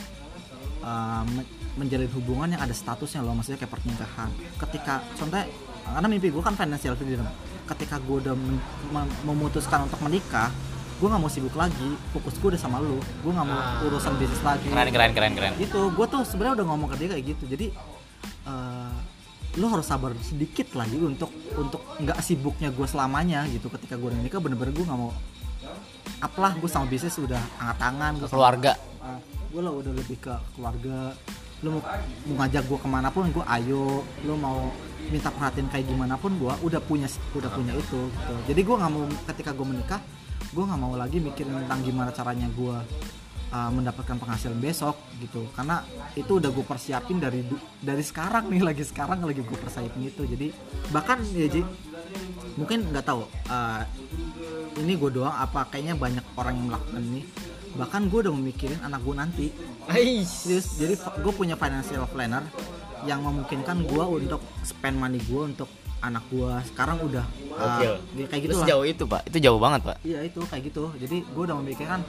uh, 0.79 1.27
men- 1.27 1.51
menjalin 1.75 2.07
hubungan 2.15 2.55
yang 2.55 2.63
ada 2.63 2.71
statusnya 2.71 3.19
loh 3.23 3.36
maksudnya 3.36 3.59
kayak 3.59 3.75
pernikahan. 3.75 4.32
Ketika 4.59 5.03
contohnya 5.19 5.47
karena 5.91 6.07
mimpi 6.07 6.32
gue 6.32 6.43
kan 6.43 6.55
financial 6.55 6.95
freedom. 6.95 7.27
Ketika 7.67 7.99
gue 7.99 8.17
udah 8.23 8.36
mem- 8.36 9.15
memutuskan 9.27 9.88
untuk 9.88 9.99
menikah 10.03 10.51
gue 11.01 11.09
nggak 11.09 11.17
mau 11.17 11.33
sibuk 11.33 11.57
lagi 11.57 11.89
fokus 12.13 12.37
gue 12.37 12.53
udah 12.53 12.61
sama 12.61 12.77
lu. 12.77 13.01
Gue 13.25 13.33
nggak 13.33 13.47
mau 13.49 13.57
Ah. 13.57 13.81
urusan 13.81 14.13
bisnis 14.21 14.37
lagi. 14.45 14.69
Keren 14.69 14.93
keren 14.93 15.11
keren 15.11 15.33
keren. 15.33 15.53
Gitu. 15.57 15.81
Gue 15.89 16.05
tuh 16.05 16.21
sebenarnya 16.21 16.61
udah 16.61 16.67
ngomong 16.69 16.87
ke 16.93 16.95
dia 17.01 17.07
kayak 17.09 17.25
gitu. 17.33 17.43
Jadi 17.49 17.67
eh, 18.45 18.93
lo 19.57 19.65
harus 19.67 19.83
sabar 19.83 20.13
sedikit 20.21 20.77
lagi 20.77 21.01
untuk 21.01 21.33
untuk 21.57 21.81
nggak 21.97 22.21
sibuknya 22.21 22.69
gue 22.69 22.85
selamanya 22.85 23.49
gitu. 23.49 23.65
Ketika 23.67 23.97
gue 23.97 24.13
udah 24.13 24.21
nikah 24.21 24.37
bener-bener 24.37 24.77
gue 24.77 24.85
nggak 24.85 24.99
mau 25.01 25.09
apalah 26.21 26.53
gue 26.53 26.69
sama 26.69 26.85
bisnis 26.85 27.17
udah 27.17 27.41
angkat 27.57 27.77
tangan. 27.81 28.11
Gue 28.21 28.29
keluarga. 28.29 28.71
Gue 29.49 29.61
lah 29.65 29.73
udah 29.73 29.91
lebih 29.97 30.21
ke 30.21 30.33
keluarga. 30.53 31.17
Lo 31.61 31.77
mau, 31.77 31.81
mau 32.29 32.35
ngajak 32.45 32.63
gue 32.69 32.77
ke 32.77 32.87
mana 32.89 33.09
pun 33.09 33.25
gue 33.25 33.45
ayo. 33.57 34.05
Lo 34.21 34.37
mau 34.37 34.69
minta 35.09 35.33
perhatian 35.33 35.65
kayak 35.65 35.89
gimana 35.89 36.13
pun 36.13 36.37
gue 36.37 36.53
udah 36.61 36.77
punya 36.77 37.09
udah 37.33 37.49
punya 37.49 37.73
itu 37.73 37.99
gitu. 38.05 38.33
Jadi 38.53 38.61
gue 38.61 38.75
nggak 38.77 38.91
mau 38.93 39.03
ketika 39.33 39.49
gue 39.49 39.65
menikah 39.65 39.97
gue 40.51 40.63
nggak 40.63 40.79
mau 40.79 40.93
lagi 40.99 41.23
mikirin 41.23 41.63
tentang 41.63 41.79
gimana 41.83 42.11
caranya 42.11 42.47
gue 42.51 42.75
uh, 43.51 43.71
mendapatkan 43.71 44.17
penghasilan 44.19 44.59
besok 44.59 44.95
gitu. 45.19 45.47
Karena 45.55 45.83
itu 46.15 46.39
udah 46.39 46.51
gue 46.51 46.65
persiapin 46.65 47.19
dari 47.19 47.43
dari 47.79 48.03
sekarang 48.03 48.51
nih 48.51 48.61
lagi 48.69 48.83
sekarang 48.83 49.23
lagi 49.23 49.43
gue 49.43 49.57
persiapin 49.59 50.07
itu. 50.07 50.23
Jadi 50.27 50.51
bahkan 50.91 51.23
ya 51.31 51.47
Ji 51.47 51.63
mungkin 52.59 52.91
nggak 52.91 53.05
tahu 53.07 53.23
uh, 53.47 53.81
ini 54.83 54.99
gue 54.99 55.09
doang 55.15 55.31
apa 55.31 55.71
kayaknya 55.71 55.95
banyak 55.95 56.25
orang 56.35 56.53
yang 56.59 56.67
melakukan 56.71 57.03
ini. 57.03 57.21
Bahkan 57.71 58.01
gue 58.11 58.19
udah 58.27 58.33
memikirin 58.35 58.79
anak 58.83 58.99
gue 59.03 59.15
nanti. 59.15 59.47
Serius, 59.87 60.75
jadi 60.75 60.95
gue 60.99 61.33
punya 61.35 61.55
financial 61.55 62.03
planner 62.11 62.43
yang 63.07 63.23
memungkinkan 63.25 63.81
gue 63.87 64.03
untuk 64.03 64.43
spend 64.61 64.99
money 64.99 65.17
gue 65.25 65.41
untuk 65.55 65.69
anak 66.01 66.23
gue 66.33 66.51
sekarang 66.73 66.97
udah 66.99 67.25
uh, 67.53 67.97
kayak 68.25 68.41
gitu 68.49 68.57
lah 68.57 68.65
jauh 68.65 68.85
itu 68.85 69.03
pak 69.05 69.21
itu 69.29 69.37
jauh 69.37 69.61
banget 69.61 69.81
pak 69.85 69.97
Iya 70.01 70.19
itu 70.25 70.41
kayak 70.41 70.63
gitu. 70.73 70.89
Jadi 70.97 71.17
gue 71.21 71.43
udah 71.45 71.57
memikirkan. 71.61 72.01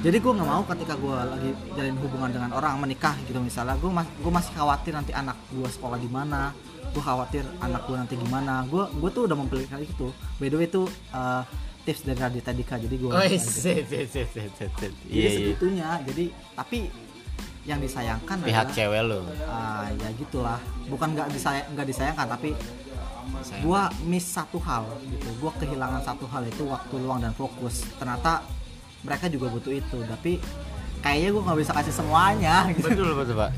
Jadi 0.00 0.16
gue 0.22 0.32
nggak 0.32 0.48
mau 0.48 0.62
ketika 0.62 0.94
gue 0.94 1.16
lagi 1.18 1.50
jalin 1.74 1.96
hubungan 1.98 2.30
dengan 2.30 2.50
orang 2.54 2.78
menikah 2.78 3.18
gitu 3.26 3.42
misalnya. 3.42 3.74
Gue 3.82 3.90
mas 3.90 4.06
gue 4.06 4.32
masih 4.32 4.52
khawatir 4.54 4.94
nanti 4.94 5.10
anak 5.10 5.34
gue 5.50 5.66
sekolah 5.66 5.98
di 5.98 6.06
mana. 6.06 6.54
Gue 6.94 7.02
khawatir 7.02 7.42
anak 7.58 7.82
gue 7.90 7.96
nanti 7.98 8.14
gimana. 8.14 8.62
Gue 8.70 8.86
gue 8.86 9.10
tuh 9.10 9.26
udah 9.26 9.34
mempelajari 9.34 9.90
itu. 9.90 10.08
By 10.38 10.46
the 10.46 10.56
way 10.56 10.70
itu 10.70 10.86
uh, 11.10 11.42
tips 11.82 12.06
dari 12.06 12.18
Radita 12.22 12.54
Dika. 12.54 12.78
Jadi 12.78 12.94
gue. 12.94 13.10
Oh, 13.10 13.22
set, 13.42 13.90
set, 13.90 14.06
set, 14.06 14.28
set. 14.30 14.70
Jadi 14.78 14.94
Iya, 15.10 15.18
iya. 15.18 15.30
segitunya. 15.34 15.88
Jadi 16.06 16.24
tapi 16.54 16.78
yang 17.62 17.78
disayangkan 17.78 18.42
Pihak 18.42 18.66
adalah, 18.66 18.74
cewek 18.74 19.02
lu. 19.06 19.20
ah, 19.46 19.86
ya 19.90 20.08
gitulah. 20.14 20.58
Bukan 20.86 21.14
nggak 21.14 21.30
disayang 21.30 21.66
nggak 21.74 21.86
disayangkan 21.90 22.26
tapi 22.26 22.50
Gua 23.60 23.82
miss 24.02 24.26
satu 24.26 24.58
hal 24.58 24.84
gitu 25.04 25.28
gua 25.38 25.52
kehilangan 25.56 26.02
satu 26.02 26.26
hal 26.26 26.42
itu 26.44 26.62
waktu 26.64 26.94
luang 26.96 27.18
dan 27.18 27.32
fokus 27.32 27.86
ternyata 27.96 28.42
mereka 29.02 29.26
juga 29.26 29.46
butuh 29.48 29.72
itu 29.72 29.98
tapi 30.04 30.38
kayaknya 31.00 31.28
gua 31.30 31.42
nggak 31.46 31.58
bisa 31.60 31.72
kasih 31.74 31.94
semuanya 31.94 32.54
gitu 32.76 32.86
Betul 32.88 33.10
betul 33.14 33.34
pak. 33.36 33.50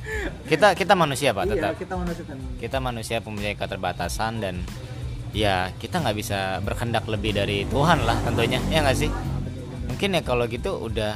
Kita 0.46 0.68
kita 0.72 0.92
manusia 0.94 1.30
pak 1.30 1.44
iya 1.44 1.52
tetap. 1.52 1.72
kita 1.76 1.94
manusia 1.94 2.24
kan 2.24 2.38
Kita 2.56 2.78
manusia 2.80 3.16
mempunyai 3.20 3.54
keterbatasan 3.54 4.32
dan 4.40 4.54
ya 5.34 5.68
kita 5.76 5.98
nggak 5.98 6.16
bisa 6.16 6.38
berkehendak 6.62 7.04
lebih 7.04 7.34
dari 7.34 7.66
Tuhan 7.66 8.06
lah 8.06 8.16
tentunya 8.22 8.62
ya 8.68 8.80
nggak 8.80 8.96
sih. 8.96 9.10
Mungkin 9.84 10.16
ya 10.16 10.22
kalau 10.24 10.44
gitu 10.46 10.80
udah 10.80 11.14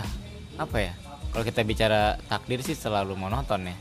apa 0.57 0.79
ya? 0.79 0.93
Kalau 1.29 1.45
kita 1.45 1.61
bicara 1.63 2.17
takdir 2.25 2.61
sih 2.61 2.73
selalu 2.73 3.13
monoton 3.13 3.69
ya. 3.69 3.77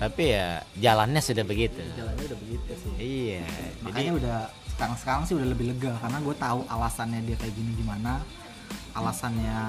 Tapi 0.00 0.32
ya 0.32 0.64
jalannya 0.74 1.20
sudah 1.20 1.44
begitu. 1.44 1.76
jalannya 1.92 2.24
udah 2.24 2.38
begitu 2.40 2.70
sih 2.74 2.92
Iya. 2.96 3.44
makanya 3.80 4.10
Jadi 4.10 4.18
udah 4.18 4.38
sekarang 4.70 4.96
sekarang 4.96 5.22
sih 5.28 5.34
udah 5.36 5.48
lebih 5.52 5.66
lega 5.70 5.92
karena 6.00 6.18
gue 6.18 6.34
tahu 6.34 6.60
alasannya 6.64 7.20
dia 7.22 7.36
kayak 7.36 7.52
gini 7.52 7.72
gimana 7.76 8.24
alasannya 8.90 9.60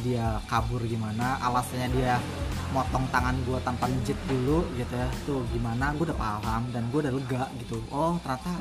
dia 0.00 0.38
kabur 0.46 0.80
gimana 0.86 1.36
alasannya 1.42 1.90
dia 1.90 2.22
motong 2.70 3.02
tangan 3.10 3.34
gue 3.42 3.58
tanpa 3.60 3.90
mijit 3.90 4.14
dulu 4.24 4.62
gitu 4.72 4.94
ya 4.94 5.10
tuh 5.26 5.42
gimana 5.50 5.90
gue 5.92 6.06
udah 6.06 6.14
paham 6.14 6.62
dan 6.70 6.86
gue 6.88 7.00
udah 7.02 7.12
lega 7.12 7.44
gitu 7.58 7.82
oh 7.90 8.14
ternyata 8.22 8.52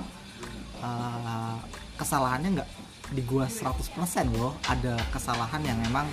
uh, 0.82 1.56
kesalahannya 1.96 2.58
nggak 2.58 2.70
di 3.10 3.22
gue 3.22 3.46
100% 3.46 3.70
loh 4.34 4.58
ada 4.66 4.98
kesalahan 5.10 5.62
yang 5.62 5.78
memang 5.78 6.06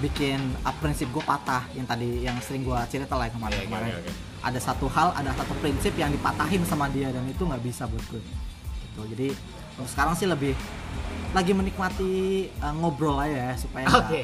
bikin 0.00 0.36
uh, 0.60 0.74
prinsip 0.74 1.08
gue 1.08 1.20
patah 1.20 1.68
yang 1.72 1.84
tadi 1.84 2.08
yang 2.20 2.36
sering 2.40 2.60
gue 2.60 2.78
cerita 2.88 3.14
lah 3.14 3.28
kemarin 3.28 3.54
Oke, 3.54 3.60
oke, 3.60 3.68
kemarin 3.68 3.90
oke, 3.90 4.00
oke. 4.02 4.12
ada 4.42 4.58
satu 4.58 4.86
hal 4.88 5.08
ada 5.12 5.30
satu 5.30 5.52
prinsip 5.56 5.92
yang 5.94 6.08
dipatahin 6.08 6.64
sama 6.64 6.88
dia 6.88 7.08
dan 7.08 7.22
itu 7.24 7.40
nggak 7.40 7.60
bisa 7.60 7.84
buat 7.84 8.04
gue 8.08 8.20
gitu 8.82 9.00
jadi 9.06 9.28
untuk 9.74 9.86
sekarang 9.86 10.14
sih 10.14 10.24
lebih 10.24 10.52
lagi 11.30 11.52
menikmati 11.52 12.12
uh, 12.58 12.74
ngobrol 12.74 13.16
aja 13.16 13.52
ya 13.52 13.54
supaya 13.54 13.84
nggak- 13.86 14.02
Oke. 14.02 14.22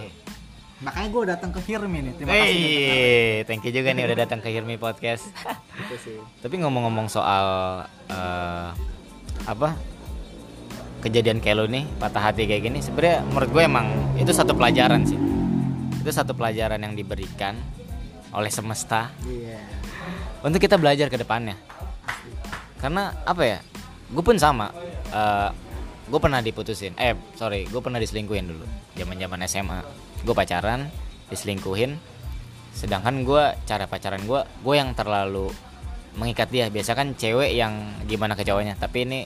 makanya 0.78 1.08
gue 1.08 1.22
datang 1.26 1.50
ke 1.50 1.60
Hirmi 1.62 1.98
nih 2.02 2.12
terima 2.14 2.30
kasih 2.30 2.52
Hey, 2.52 3.32
thank 3.44 3.62
you 3.62 3.70
juga 3.70 3.90
nih 3.90 4.04
udah 4.04 4.18
datang 4.18 4.40
ke 4.40 4.48
Hirmi 4.48 4.76
Podcast. 4.76 5.24
gitu 5.78 5.96
sih 5.98 6.18
Tapi 6.40 6.54
ngomong-ngomong 6.58 7.06
soal 7.06 7.46
eh, 8.08 8.68
apa 9.44 9.72
kejadian 10.98 11.38
kayak 11.38 11.56
lo 11.56 11.64
nih 11.66 11.86
patah 11.96 12.18
hati 12.20 12.44
kayak 12.44 12.66
gini, 12.66 12.78
sebenarnya 12.80 13.22
menurut 13.24 13.46
gue 13.48 13.62
emang 13.62 13.86
itu 14.16 14.28
satu 14.28 14.52
pelajaran 14.52 15.06
sih. 15.06 15.14
Itu 16.06 16.14
satu 16.14 16.38
pelajaran 16.38 16.78
yang 16.78 16.94
diberikan 16.94 17.58
oleh 18.30 18.50
semesta 18.50 19.10
iya 19.26 19.58
untuk 20.46 20.62
kita 20.62 20.78
belajar 20.78 21.10
ke 21.10 21.18
depannya. 21.18 21.58
Karena 22.78 23.10
apa 23.26 23.42
ya? 23.42 23.58
Gue 24.14 24.22
pun 24.22 24.38
sama. 24.38 24.70
Eh, 25.10 25.50
gue 26.06 26.20
pernah 26.22 26.38
diputusin. 26.38 26.94
Eh, 26.94 27.18
sorry, 27.34 27.66
gue 27.66 27.80
pernah 27.82 27.98
diselingkuhin 27.98 28.46
dulu. 28.46 28.62
Zaman-zaman 28.94 29.42
SMA. 29.50 29.82
Gue 30.22 30.30
pacaran, 30.36 30.86
diselingkuhin 31.30 31.98
sedangkan 32.76 33.24
gue 33.24 33.44
cara 33.64 33.88
pacaran 33.88 34.20
gue 34.28 34.40
gue 34.60 34.74
yang 34.76 34.92
terlalu 34.92 35.48
mengikat 36.20 36.52
dia 36.52 36.68
biasa 36.68 36.92
kan 36.92 37.16
cewek 37.16 37.56
yang 37.56 37.72
gimana 38.04 38.36
ke 38.36 38.44
cowoknya 38.44 38.76
tapi 38.76 39.08
ini 39.08 39.24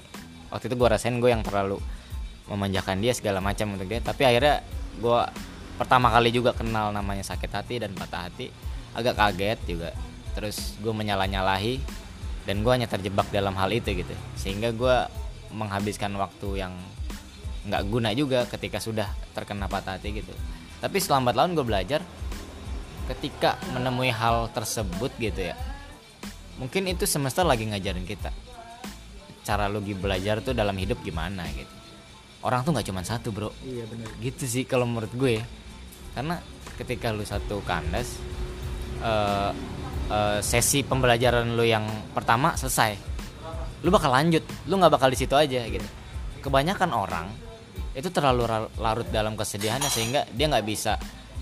waktu 0.55 0.71
itu 0.71 0.79
gue 0.79 0.87
rasain 0.87 1.19
gue 1.19 1.31
yang 1.35 1.43
terlalu 1.43 1.83
memanjakan 2.47 3.03
dia 3.03 3.11
segala 3.11 3.43
macam 3.43 3.75
untuk 3.75 3.91
dia 3.91 3.99
tapi 3.99 4.23
akhirnya 4.23 4.63
gue 5.03 5.21
pertama 5.81 6.13
kali 6.13 6.29
juga 6.29 6.53
kenal 6.53 6.93
namanya 6.93 7.25
sakit 7.25 7.49
hati 7.49 7.81
dan 7.81 7.97
patah 7.97 8.29
hati 8.29 8.53
agak 8.93 9.17
kaget 9.17 9.59
juga. 9.65 9.91
Terus 10.37 10.77
gue 10.77 10.93
menyalah-nyalahi 10.93 11.81
dan 12.45 12.61
gue 12.61 12.69
hanya 12.69 12.85
terjebak 12.85 13.33
dalam 13.33 13.57
hal 13.57 13.73
itu 13.73 13.97
gitu. 13.97 14.13
Sehingga 14.37 14.77
gue 14.77 14.97
menghabiskan 15.57 16.13
waktu 16.21 16.61
yang 16.61 16.77
nggak 17.65 17.83
guna 17.89 18.13
juga 18.13 18.45
ketika 18.45 18.77
sudah 18.77 19.09
terkena 19.33 19.73
patah 19.73 19.97
hati 19.97 20.21
gitu. 20.21 20.37
Tapi 20.85 21.01
selambat 21.01 21.33
laun 21.33 21.57
gue 21.57 21.65
belajar 21.65 22.05
ketika 23.17 23.57
menemui 23.73 24.13
hal 24.13 24.53
tersebut 24.53 25.17
gitu 25.17 25.49
ya. 25.49 25.57
Mungkin 26.61 26.93
itu 26.93 27.09
semesta 27.09 27.41
lagi 27.41 27.65
ngajarin 27.65 28.05
kita. 28.05 28.29
Cara 29.49 29.65
lu 29.65 29.81
belajar 29.81 30.45
tuh 30.45 30.53
dalam 30.53 30.77
hidup 30.77 31.01
gimana 31.01 31.49
gitu. 31.57 31.73
Orang 32.45 32.69
tuh 32.69 32.77
nggak 32.77 32.85
cuma 32.85 33.01
satu 33.01 33.33
bro. 33.33 33.49
Iya 33.65 33.89
benar 33.89 34.13
gitu 34.21 34.45
sih 34.45 34.69
kalau 34.69 34.85
menurut 34.85 35.13
gue 35.17 35.41
karena 36.17 36.43
ketika 36.81 37.13
lu 37.13 37.23
satu 37.23 37.61
kandas 37.63 38.17
uh, 39.05 39.53
uh, 40.11 40.39
sesi 40.41 40.83
pembelajaran 40.83 41.55
lu 41.55 41.65
yang 41.65 41.85
pertama 42.17 42.57
selesai 42.57 43.11
lu 43.81 43.89
bakal 43.89 44.13
lanjut. 44.13 44.45
Lu 44.69 44.77
nggak 44.77 44.93
bakal 44.93 45.09
di 45.09 45.19
situ 45.19 45.33
aja 45.33 45.65
gitu. 45.65 45.89
Kebanyakan 46.41 46.91
orang 46.93 47.27
itu 47.97 48.07
terlalu 48.13 48.47
larut 48.79 49.09
dalam 49.11 49.35
kesedihannya 49.35 49.91
sehingga 49.91 50.25
dia 50.31 50.47
nggak 50.47 50.67
bisa 50.69 50.97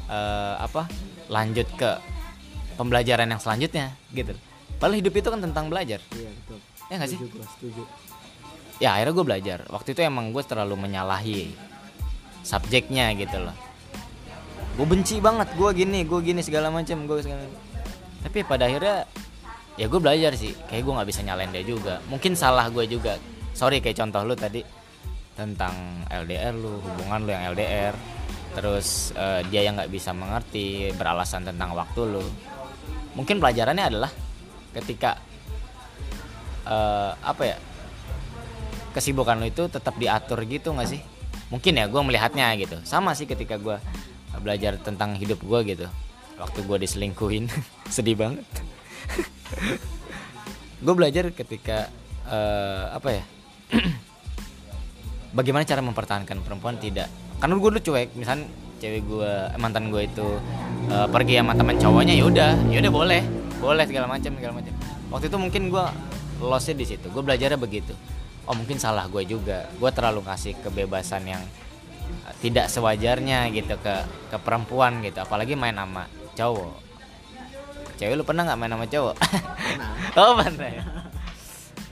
uh, 0.09 0.55
apa 0.59 0.89
lanjut 1.29 1.69
ke 1.77 1.91
pembelajaran 2.79 3.29
yang 3.29 3.43
selanjutnya 3.43 3.95
gitu. 4.15 4.35
Padahal 4.79 5.03
hidup 5.03 5.15
itu 5.19 5.29
kan 5.29 5.41
tentang 5.43 5.67
belajar. 5.67 5.99
Iya 6.15 6.31
betul. 6.31 6.59
Ya 6.89 6.95
nggak 6.97 7.11
sih? 7.11 7.19
Setuju, 7.21 7.83
ya 8.81 8.89
akhirnya 8.97 9.13
gue 9.13 9.27
belajar. 9.27 9.59
Waktu 9.69 9.89
itu 9.93 10.01
emang 10.07 10.31
gue 10.31 10.41
terlalu 10.47 10.75
menyalahi 10.79 11.53
subjeknya 12.47 13.13
gitu 13.19 13.45
loh 13.45 13.68
gue 14.79 14.87
benci 14.87 15.19
banget 15.19 15.51
gue 15.59 15.71
gini 15.75 16.07
gue 16.07 16.21
gini 16.23 16.39
segala 16.39 16.71
macam 16.71 17.03
gue 17.03 17.19
segala 17.19 17.43
tapi 18.23 18.47
pada 18.47 18.71
akhirnya 18.71 19.07
ya 19.79 19.87
gue 19.87 20.01
belajar 20.03 20.35
sih. 20.35 20.53
Kayak 20.67 20.83
gue 20.85 20.93
nggak 20.99 21.09
bisa 21.09 21.21
nyalain 21.23 21.51
dia 21.55 21.65
juga. 21.65 22.03
Mungkin 22.11 22.35
salah 22.35 22.67
gue 22.69 22.85
juga. 22.91 23.17
Sorry 23.55 23.79
kayak 23.79 23.97
contoh 24.03 24.27
lu 24.27 24.35
tadi 24.35 24.61
tentang 25.39 26.03
LDR 26.11 26.51
lu 26.59 26.83
hubungan 26.83 27.23
lu 27.23 27.31
yang 27.31 27.55
LDR 27.55 27.95
terus 28.59 29.15
uh, 29.15 29.39
dia 29.47 29.63
yang 29.63 29.79
nggak 29.79 29.93
bisa 29.93 30.11
mengerti 30.11 30.91
beralasan 30.99 31.47
tentang 31.47 31.79
waktu 31.79 32.01
lu. 32.05 32.25
Mungkin 33.15 33.39
pelajarannya 33.39 33.87
adalah 33.87 34.11
ketika 34.75 35.15
uh, 36.67 37.15
apa 37.23 37.43
ya 37.47 37.57
kesibukan 38.91 39.39
lu 39.39 39.47
itu 39.47 39.71
tetap 39.71 39.95
diatur 39.95 40.43
gitu 40.43 40.75
nggak 40.75 40.91
sih? 40.91 41.01
Mungkin 41.55 41.79
ya 41.79 41.87
gue 41.87 42.03
melihatnya 42.03 42.51
gitu. 42.59 42.83
Sama 42.83 43.15
sih 43.15 43.31
ketika 43.31 43.55
gue 43.63 43.79
belajar 44.41 44.79
tentang 44.81 45.19
hidup 45.19 45.43
gue 45.43 45.75
gitu. 45.75 45.87
Waktu 46.39 46.59
gue 46.65 46.79
diselingkuhin 46.87 47.51
sedih 47.95 48.17
banget. 48.17 48.47
Gue 50.79 50.95
belajar 50.95 51.35
ketika 51.35 51.91
uh, 52.31 52.95
apa 52.95 53.19
ya 53.19 53.25
bagaimana 55.39 55.67
cara 55.67 55.83
mempertahankan 55.83 56.39
perempuan 56.47 56.79
tidak. 56.79 57.11
Karena 57.43 57.59
gue 57.59 57.71
dulu 57.75 57.83
cuek 57.83 58.15
misalnya 58.15 58.47
cewek 58.79 59.03
gue 59.11 59.33
mantan 59.59 59.91
gue 59.91 60.07
itu 60.07 60.39
uh, 60.95 61.11
pergi 61.11 61.43
sama 61.43 61.59
teman 61.59 61.83
cowoknya 61.83 62.15
ya 62.15 62.25
udah 62.31 62.51
ya 62.71 62.79
udah 62.79 62.93
boleh 62.95 63.23
boleh 63.59 63.85
segala 63.91 64.07
macam 64.07 64.31
segala 64.39 64.55
macam. 64.55 64.71
Waktu 65.11 65.27
itu 65.27 65.39
mungkin 65.43 65.63
gue 65.75 65.85
lossnya 66.39 66.79
di 66.79 66.87
situ 66.87 67.11
gue 67.11 67.23
belajarnya 67.27 67.59
begitu. 67.59 67.91
Oh 68.47 68.55
mungkin 68.55 68.79
salah 68.79 69.11
gue 69.11 69.27
juga. 69.27 69.67
Gue 69.83 69.91
terlalu 69.91 70.23
kasih 70.23 70.55
kebebasan 70.63 71.27
yang 71.27 71.43
tidak 72.39 72.71
sewajarnya 72.71 73.51
gitu 73.51 73.75
ke 73.81 73.95
ke 74.31 74.37
perempuan 74.39 75.03
gitu. 75.03 75.23
Apalagi 75.23 75.59
main 75.59 75.75
sama 75.75 76.07
cowok. 76.39 76.89
Cewek 77.99 78.15
lu 78.15 78.23
pernah 78.23 78.47
nggak 78.47 78.59
main 78.59 78.73
sama 78.73 78.87
cowok? 78.87 79.17
Oh 80.19 80.35
pernah 80.35 80.67
ya? 80.67 80.83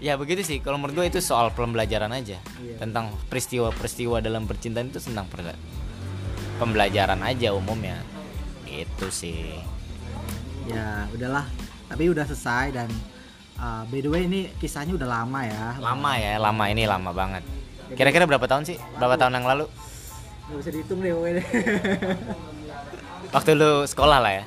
Ya 0.02 0.12
begitu 0.18 0.42
sih. 0.42 0.58
Kalau 0.58 0.76
menurut 0.78 0.98
gue 0.98 1.06
itu 1.08 1.20
soal 1.22 1.54
pembelajaran 1.54 2.10
aja. 2.10 2.38
Iya. 2.58 2.76
tentang 2.82 3.14
peristiwa-peristiwa 3.30 4.20
dalam 4.20 4.44
percintaan 4.44 4.90
itu 4.90 4.98
tentang 5.00 5.30
pembelajaran 6.58 7.22
aja 7.22 7.54
umumnya. 7.54 8.02
Itu 8.66 9.08
sih. 9.08 9.56
Ya 10.66 11.06
udahlah. 11.14 11.46
Tapi 11.86 12.10
udah 12.10 12.26
selesai 12.26 12.74
dan 12.74 12.88
uh, 13.62 13.86
by 13.86 14.02
the 14.02 14.10
way 14.10 14.26
ini 14.26 14.50
kisahnya 14.58 14.98
udah 14.98 15.08
lama 15.08 15.40
ya. 15.46 15.64
Lama 15.78 16.12
ya 16.18 16.34
lama. 16.42 16.64
Ini 16.66 16.82
lama 16.90 17.10
banget. 17.14 17.42
Kira-kira 17.94 18.26
berapa 18.26 18.44
tahun 18.50 18.66
sih? 18.66 18.76
Berapa 18.98 19.14
tahun 19.14 19.38
yang 19.38 19.46
lalu 19.46 19.64
nggak 20.46 20.58
bisa 20.62 20.70
dihitung 20.70 21.02
deh 21.02 21.12
waktu 23.34 23.52
lu 23.58 23.82
sekolah 23.84 24.18
lah 24.22 24.32
ya? 24.32 24.44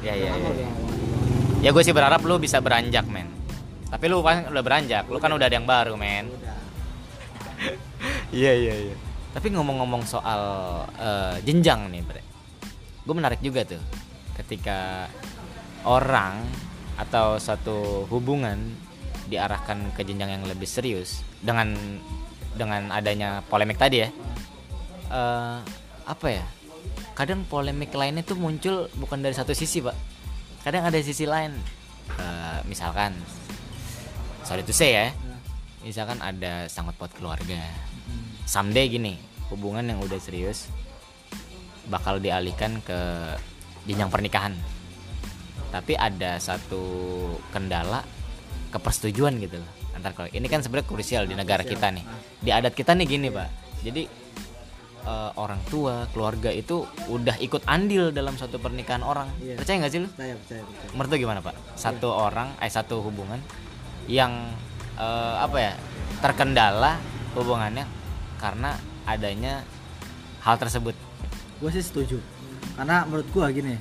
Ya 0.00 0.14
ya 0.16 0.32
ya, 0.32 0.68
ya 1.60 1.68
gue 1.70 1.82
sih 1.84 1.92
berharap 1.92 2.24
lu 2.24 2.40
bisa 2.40 2.58
beranjak 2.58 3.04
men. 3.06 3.28
Tapi 3.90 4.04
lu 4.08 4.24
kan 4.24 4.48
udah 4.48 4.62
beranjak. 4.64 5.04
Lu 5.12 5.20
kan 5.20 5.32
udah. 5.32 5.46
ada 5.46 5.54
yang 5.56 5.68
baru 5.68 5.94
men. 5.96 6.28
Iya 8.30 8.54
iya 8.54 8.74
iya. 8.88 8.96
Tapi 9.34 9.50
ngomong-ngomong 9.52 10.06
soal 10.06 10.42
uh, 10.86 11.36
jenjang 11.42 11.90
nih 11.90 12.00
bre. 12.00 12.22
Gue 13.02 13.12
menarik 13.12 13.42
juga 13.42 13.66
tuh. 13.66 13.82
Ketika 14.38 15.10
orang 15.82 16.46
atau 16.94 17.42
satu 17.42 18.06
hubungan 18.06 18.56
diarahkan 19.26 19.92
ke 19.98 20.06
jenjang 20.06 20.38
yang 20.40 20.44
lebih 20.46 20.64
serius 20.64 21.26
dengan 21.42 21.74
dengan 22.54 22.90
adanya 22.90 23.44
polemik 23.46 23.78
tadi 23.78 24.02
ya. 24.04 24.08
Uh, 25.10 25.58
apa 26.06 26.26
ya? 26.30 26.44
Kadang 27.14 27.44
polemik 27.46 27.92
lainnya 27.92 28.24
tuh 28.24 28.38
muncul 28.38 28.88
bukan 28.96 29.20
dari 29.20 29.34
satu 29.36 29.52
sisi 29.52 29.84
pak. 29.84 29.94
Kadang 30.64 30.86
ada 30.88 30.98
sisi 31.00 31.26
lain. 31.28 31.54
Uh, 32.18 32.58
misalkan 32.66 33.14
sorry 34.42 34.66
to 34.66 34.74
say 34.74 34.90
ya 34.98 35.14
misalkan 35.86 36.18
ada 36.20 36.66
sangat 36.66 36.96
pot 36.98 37.12
keluarga. 37.14 37.60
Someday 38.44 38.90
gini 38.90 39.14
hubungan 39.48 39.86
yang 39.86 40.02
udah 40.02 40.18
serius 40.18 40.66
bakal 41.86 42.18
dialihkan 42.18 42.82
ke 42.82 42.98
jenjang 43.86 44.10
pernikahan. 44.10 44.54
Tapi 45.70 45.94
ada 45.94 46.36
satu 46.42 46.82
kendala 47.54 48.02
kepersetujuan 48.74 49.38
gitu 49.38 49.62
loh. 49.62 49.70
Antar 49.94 50.14
keluarga 50.14 50.34
ini 50.34 50.46
kan 50.50 50.60
sebenarnya 50.62 50.88
krusial 50.88 51.24
di 51.26 51.34
negara 51.38 51.62
kita 51.62 51.90
nih 51.94 52.29
di 52.40 52.50
adat 52.50 52.72
kita 52.72 52.96
nih 52.96 53.06
gini 53.06 53.28
pak 53.28 53.48
jadi 53.84 54.08
uh, 55.04 55.30
orang 55.36 55.60
tua 55.68 56.08
keluarga 56.12 56.52
itu 56.52 56.84
udah 57.08 57.36
ikut 57.40 57.64
andil 57.68 58.12
dalam 58.12 58.36
suatu 58.36 58.60
pernikahan 58.60 59.04
orang 59.04 59.28
yeah. 59.40 59.56
percaya 59.56 59.80
nggak 59.80 59.92
sih 59.92 60.00
lu? 60.04 60.08
Percaya 60.12 60.34
percaya. 60.36 60.62
percaya. 60.64 60.90
Menurut 60.92 61.10
gimana 61.16 61.40
pak? 61.40 61.54
Satu 61.76 62.08
yeah. 62.12 62.24
orang, 62.28 62.48
eh 62.60 62.72
satu 62.72 63.00
hubungan 63.00 63.40
yang 64.08 64.32
uh, 65.00 65.36
apa 65.40 65.56
ya 65.56 65.72
terkendala 66.20 67.00
hubungannya 67.32 67.88
karena 68.36 68.76
adanya 69.08 69.64
hal 70.44 70.56
tersebut 70.56 70.96
gue 71.60 71.70
sih 71.72 71.84
setuju 71.84 72.18
karena 72.76 73.04
menurut 73.04 73.28
gue 73.28 73.44
gini 73.52 73.74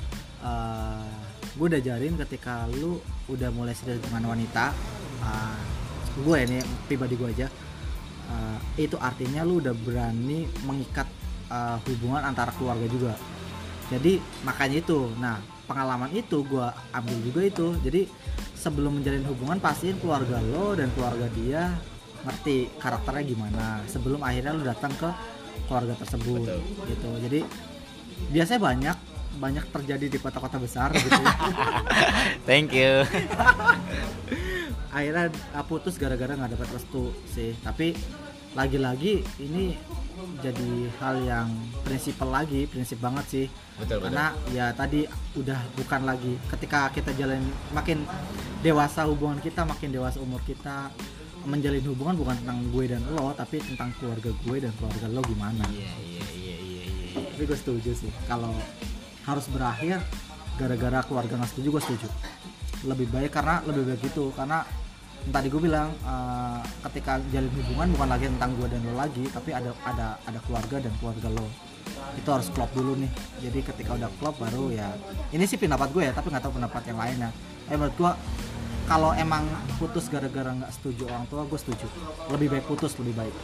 uh, 0.44 1.00
eh, 1.00 1.12
gue 1.56 1.66
udah 1.72 1.82
jarin 1.84 2.16
ketika 2.28 2.68
lu 2.68 3.00
udah 3.32 3.48
mulai 3.56 3.72
serius 3.72 4.04
dengan 4.04 4.36
wanita 4.36 4.76
uh, 5.24 5.60
gue 6.20 6.38
ini 6.44 6.60
pribadi 6.88 7.16
gue 7.16 7.30
aja 7.32 7.48
uh, 8.30 8.58
itu 8.78 8.96
artinya 9.02 9.42
lu 9.44 9.60
udah 9.60 9.74
berani 9.74 10.46
mengikat 10.64 11.10
uh, 11.50 11.82
hubungan 11.90 12.24
antara 12.24 12.54
keluarga 12.56 12.86
juga. 12.88 13.14
Jadi 13.90 14.22
makanya 14.46 14.80
itu. 14.80 15.10
Nah 15.18 15.42
pengalaman 15.66 16.10
itu 16.14 16.46
gue 16.46 16.68
ambil 16.94 17.18
juga 17.26 17.42
itu. 17.46 17.68
Jadi 17.82 18.02
sebelum 18.54 19.02
menjalin 19.02 19.26
hubungan 19.26 19.58
pastiin 19.58 19.98
keluarga 19.98 20.40
lo 20.40 20.78
dan 20.78 20.94
keluarga 20.94 21.28
dia 21.34 21.74
ngerti 22.20 22.68
karakternya 22.76 23.24
gimana 23.24 23.66
sebelum 23.88 24.20
akhirnya 24.20 24.52
lo 24.52 24.64
datang 24.68 24.92
ke 25.00 25.10
keluarga 25.66 25.94
tersebut 25.98 26.46
Betul. 26.46 26.62
gitu. 26.92 27.10
Jadi 27.28 27.40
biasanya 28.30 28.62
banyak 28.62 28.98
banyak 29.40 29.66
terjadi 29.72 30.06
di 30.12 30.18
kota-kota 30.20 30.60
besar 30.60 30.92
gitu 30.92 31.16
thank 32.50 32.76
you 32.76 33.08
akhirnya 34.90 35.30
ah, 35.54 35.66
putus 35.66 35.96
gara-gara 36.02 36.34
nggak 36.34 36.58
dapat 36.58 36.70
restu 36.74 37.14
sih 37.30 37.54
tapi 37.62 37.94
lagi-lagi 38.58 39.22
ini 39.38 39.78
jadi 40.42 40.72
hal 40.98 41.16
yang 41.22 41.48
prinsipal 41.86 42.32
lagi 42.34 42.66
prinsip 42.66 42.98
banget 42.98 43.26
sih 43.30 43.46
betul, 43.78 44.02
karena 44.02 44.34
betul. 44.34 44.58
ya 44.58 44.66
tadi 44.74 45.06
udah 45.38 45.60
bukan 45.78 46.02
lagi 46.08 46.34
ketika 46.58 46.90
kita 46.90 47.14
jalan 47.14 47.44
makin 47.76 48.04
dewasa 48.66 49.06
hubungan 49.06 49.38
kita 49.40 49.64
makin 49.68 49.94
dewasa 49.94 50.18
umur 50.18 50.42
kita 50.44 50.90
menjalin 51.46 51.86
hubungan 51.88 52.16
bukan 52.20 52.36
tentang 52.42 52.60
gue 52.74 52.86
dan 52.90 53.02
lo 53.16 53.32
tapi 53.38 53.64
tentang 53.64 53.94
keluarga 54.02 54.32
gue 54.34 54.58
dan 54.60 54.72
keluarga 54.76 55.06
lo 55.08 55.22
gimana 55.24 55.64
iya 55.72 55.92
iya 56.04 56.24
iya 56.36 56.56
iya, 56.58 56.84
iya. 57.16 57.22
tapi 57.36 57.44
gue 57.48 57.58
setuju 57.58 57.92
sih 57.96 58.12
kalau 58.28 58.52
harus 59.24 59.46
berakhir 59.54 60.02
gara-gara 60.60 61.00
keluarga 61.08 61.40
nggak 61.40 61.52
setuju 61.56 61.68
gue 61.80 61.84
setuju 61.86 62.08
lebih 62.88 63.08
baik 63.12 63.32
karena 63.36 63.60
lebih 63.68 63.84
baik 63.92 64.02
itu 64.08 64.32
karena 64.36 64.64
tadi 65.28 65.52
gue 65.52 65.62
bilang 65.62 65.92
eh, 66.00 66.60
ketika 66.88 67.20
jalin 67.30 67.52
hubungan 67.52 67.88
bukan 67.96 68.08
lagi 68.08 68.26
tentang 68.32 68.52
gue 68.56 68.68
dan 68.72 68.80
lo 68.88 68.94
lagi 68.96 69.24
tapi 69.28 69.52
ada 69.52 69.72
ada 69.84 70.16
ada 70.24 70.40
keluarga 70.48 70.80
dan 70.80 70.94
keluarga 71.04 71.28
lo. 71.28 71.48
Itu 72.16 72.30
harus 72.32 72.48
klop 72.56 72.72
dulu 72.72 72.96
nih. 72.96 73.12
Jadi 73.44 73.60
ketika 73.66 74.00
udah 74.00 74.10
klop 74.18 74.40
baru 74.40 74.72
ya 74.72 74.88
ini 75.36 75.44
sih 75.44 75.60
pendapat 75.60 75.92
gue 75.92 76.04
ya 76.08 76.14
tapi 76.16 76.32
nggak 76.32 76.44
tahu 76.44 76.56
pendapat 76.56 76.82
yang 76.88 76.98
lainnya. 77.00 77.30
Eh 77.68 77.76
menurut 77.76 77.96
gue 78.00 78.12
kalau 78.90 79.14
emang 79.14 79.46
putus 79.78 80.10
gara-gara 80.10 80.50
nggak 80.50 80.72
setuju 80.74 81.06
orang 81.12 81.28
tua 81.28 81.44
gue 81.44 81.60
setuju. 81.60 81.88
Lebih 82.32 82.48
baik 82.56 82.66
putus 82.66 82.96
lebih 82.98 83.14
baik. 83.20 83.36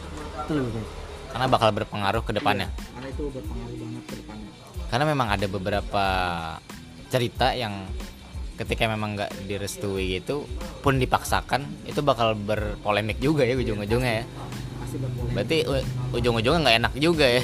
Itu 0.48 0.52
lebih 0.56 0.72
baik. 0.80 0.90
Karena 1.36 1.46
bakal 1.52 1.68
berpengaruh 1.76 2.22
ke 2.24 2.32
depannya. 2.32 2.72
Iya, 2.72 2.88
karena 2.96 3.08
itu 3.12 3.24
berpengaruh 3.28 3.76
banget 3.76 4.04
ke 4.08 4.14
depannya. 4.24 4.50
Karena 4.86 5.04
memang 5.04 5.28
ada 5.28 5.46
beberapa 5.50 6.06
cerita 7.12 7.52
yang 7.52 7.84
ketika 8.56 8.88
memang 8.88 9.20
nggak 9.20 9.32
direstui 9.44 10.16
gitu 10.16 10.48
pun 10.80 10.96
dipaksakan 10.96 11.68
itu 11.84 12.00
bakal 12.00 12.32
berpolemik 12.32 13.20
juga 13.20 13.44
ya 13.44 13.52
ujung-ujungnya 13.54 14.24
ya. 14.24 14.24
Berarti 15.36 15.68
ujung-ujungnya 16.16 16.60
nggak 16.64 16.76
enak 16.80 16.92
juga 16.96 17.26
ya. 17.28 17.42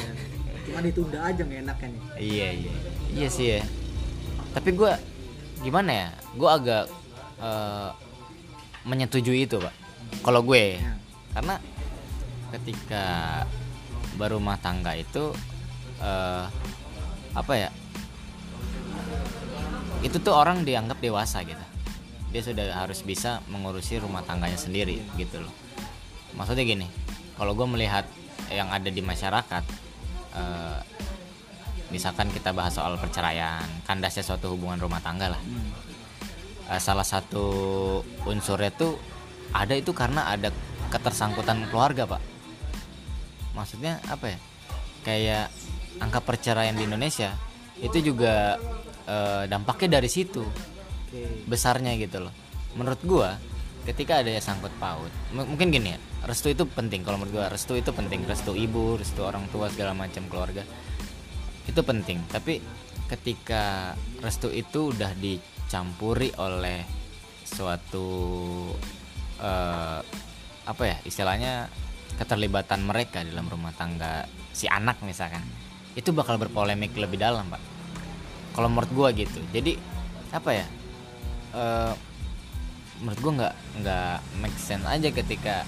Cuma 0.65 0.81
ditunda 0.81 1.19
aja 1.21 1.41
nggak 1.45 1.61
enaknya 1.69 1.89
nih. 1.93 2.03
Iya 2.17 2.49
iya. 2.57 2.73
Iya 3.13 3.29
sih 3.29 3.47
ya. 3.59 3.63
Tapi 4.57 4.73
gue 4.73 4.93
gimana 5.61 5.91
ya? 5.93 6.09
Gue 6.33 6.49
agak 6.49 6.85
eh, 7.45 7.91
menyetujui 8.89 9.45
itu 9.45 9.61
pak. 9.61 9.75
Kalau 10.25 10.41
gue 10.41 10.81
Ya. 10.81 10.97
karena 11.33 11.57
ketika 12.53 13.05
berumah 14.17 14.57
tangga 14.61 14.97
itu 14.97 15.33
eh, 16.01 16.45
apa 17.33 17.53
ya 17.57 17.69
itu 20.03 20.19
tuh 20.19 20.35
orang 20.35 20.67
dianggap 20.67 20.99
dewasa 20.99 21.47
gitu. 21.47 21.63
Dia 22.35 22.43
sudah 22.43 22.67
harus 22.75 23.07
bisa 23.07 23.41
mengurusi 23.47 24.03
rumah 24.03 24.27
tangganya 24.27 24.59
sendiri 24.59 24.99
gitu 25.15 25.41
loh. 25.41 25.55
Maksudnya 26.35 26.67
gini 26.67 26.87
kalau 27.39 27.55
gue 27.55 27.67
melihat 27.67 28.05
yang 28.51 28.69
ada 28.69 28.91
di 28.91 29.01
masyarakat 29.01 29.65
eh, 30.37 30.79
misalkan 31.95 32.33
kita 32.33 32.57
bahas 32.57 32.77
soal 32.77 32.97
perceraian 32.97 33.63
kandasnya 33.85 34.25
suatu 34.25 34.53
hubungan 34.57 34.81
rumah 34.81 34.99
tangga 34.99 35.33
lah. 35.33 35.43
Eh, 36.73 36.81
salah 36.83 37.07
satu 37.07 37.47
unsurnya 38.27 38.73
tuh 38.75 38.99
ada 39.53 39.77
itu 39.77 39.93
karena 39.93 40.27
ada 40.33 40.49
ketersangkutan 40.89 41.69
keluarga 41.69 42.09
pak. 42.09 42.23
Maksudnya 43.53 44.01
apa 44.09 44.33
ya? 44.33 44.39
Kayak 45.03 45.47
angka 46.01 46.21
perceraian 46.25 46.73
di 46.73 46.89
Indonesia 46.89 47.37
itu 47.83 48.13
juga 48.13 48.57
eh, 49.07 49.45
dampaknya 49.51 49.99
dari 50.01 50.11
situ 50.11 50.43
oke. 50.43 51.49
besarnya 51.49 51.95
gitu 51.99 52.23
loh. 52.25 52.35
Menurut 52.79 53.01
gua 53.05 53.31
ketika 53.83 54.23
ada 54.23 54.31
yang 54.31 54.45
sangkut 54.45 54.71
paut 54.79 55.11
m- 55.35 55.49
mungkin 55.51 55.75
gini 55.75 55.95
ya 55.95 55.99
restu 56.27 56.51
itu 56.51 56.63
penting. 56.67 57.03
Kalau 57.03 57.19
menurut 57.19 57.35
gua 57.43 57.47
restu 57.51 57.75
itu 57.75 57.91
penting. 57.91 58.23
Restu 58.25 58.55
ibu 58.55 58.97
restu 58.97 59.23
orang 59.27 59.47
tua 59.51 59.69
segala 59.69 59.93
macam 59.93 60.27
keluarga 60.31 60.63
itu 61.67 61.81
penting. 61.83 62.23
Tapi 62.31 62.59
ketika 63.11 63.93
restu 64.25 64.49
itu 64.49 64.95
udah 64.95 65.13
dicampuri 65.19 66.33
oleh 66.41 66.83
suatu 67.45 68.09
eh, 69.43 70.01
apa 70.63 70.83
ya 70.87 70.97
istilahnya 71.03 71.69
keterlibatan 72.17 72.87
mereka 72.87 73.21
dalam 73.27 73.51
rumah 73.51 73.75
tangga 73.75 74.25
si 74.53 74.71
anak 74.71 75.01
misalkan 75.03 75.43
itu 75.99 76.13
bakal 76.15 76.39
berpolemik 76.41 76.95
lebih 76.97 77.21
dalam 77.21 77.49
pak 77.51 77.61
kalau 78.53 78.69
menurut 78.69 78.91
gua 78.93 79.09
gitu. 79.13 79.41
Jadi 79.53 79.77
apa 80.33 80.51
ya? 80.53 80.67
Eh, 81.53 81.93
menurut 83.01 83.19
gua 83.21 83.33
nggak 83.43 83.55
nggak 83.83 84.17
make 84.41 84.59
sense 84.61 84.87
aja 84.87 85.09
ketika 85.11 85.65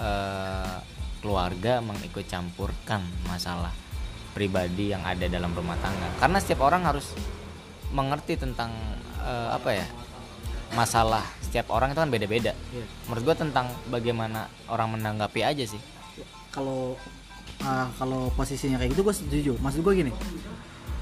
eh, 0.00 0.76
keluarga 1.20 1.84
mengikut 1.84 2.24
campurkan 2.26 3.04
masalah 3.28 3.72
pribadi 4.32 4.92
yang 4.92 5.04
ada 5.04 5.28
dalam 5.28 5.52
rumah 5.52 5.76
tangga. 5.80 6.08
Karena 6.20 6.38
setiap 6.40 6.64
orang 6.64 6.88
harus 6.88 7.12
mengerti 7.92 8.40
tentang 8.40 8.72
eh, 9.22 9.48
apa 9.52 9.70
ya? 9.72 9.86
Masalah 10.76 11.24
setiap 11.40 11.72
orang 11.72 11.96
itu 11.96 12.00
kan 12.04 12.12
beda-beda. 12.12 12.52
Iya. 12.52 12.84
menurut 13.08 13.22
gua 13.24 13.36
tentang 13.36 13.66
bagaimana 13.88 14.52
orang 14.68 14.96
menanggapi 14.96 15.40
aja 15.44 15.64
sih. 15.64 15.80
Kalau 16.52 16.96
uh, 17.62 17.86
kalau 17.96 18.28
posisinya 18.34 18.76
kayak 18.80 18.92
gitu 18.96 19.02
gue 19.04 19.14
setuju. 19.14 19.52
Maksud 19.62 19.80
gue 19.84 19.94
gini 20.04 20.12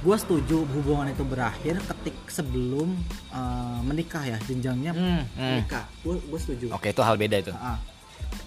gue 0.05 0.17
setuju 0.17 0.69
hubungan 0.77 1.09
itu 1.09 1.25
berakhir 1.25 1.81
ketik 1.81 2.17
sebelum 2.29 2.93
uh, 3.33 3.81
menikah 3.81 4.23
ya 4.29 4.37
jenjangnya 4.45 4.93
Hmm, 4.93 5.23
hmm. 5.25 5.53
menikah. 5.65 5.85
Gue 6.05 6.21
gue 6.21 6.41
setuju. 6.41 6.67
Oke 6.77 6.93
itu 6.93 7.01
hal 7.01 7.17
beda 7.17 7.37
itu. 7.41 7.53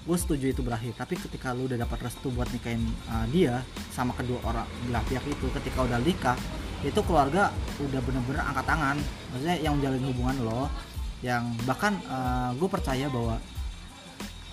Gue 0.05 0.17
setuju 0.17 0.45
itu 0.53 0.61
berakhir 0.61 0.93
tapi 0.93 1.17
ketika 1.17 1.53
lu 1.53 1.65
udah 1.65 1.81
dapat 1.81 2.05
restu 2.05 2.29
buat 2.33 2.49
nikahin 2.53 2.81
uh, 3.09 3.25
dia 3.33 3.65
sama 3.89 4.13
kedua 4.13 4.37
orang 4.45 4.65
belah 4.85 5.03
pihak 5.09 5.25
itu 5.25 5.45
ketika 5.61 5.85
udah 5.85 5.99
nikah 6.01 6.37
itu 6.79 6.99
keluarga 7.03 7.51
udah 7.81 7.99
bener-bener 8.05 8.39
angkat 8.45 8.65
tangan. 8.69 8.97
Maksudnya 9.33 9.57
yang 9.59 9.73
menjalin 9.81 10.03
hubungan 10.05 10.37
lo 10.45 10.61
yang 11.19 11.51
bahkan 11.67 11.99
gue 12.55 12.69
percaya 12.71 13.11
bahwa 13.11 13.35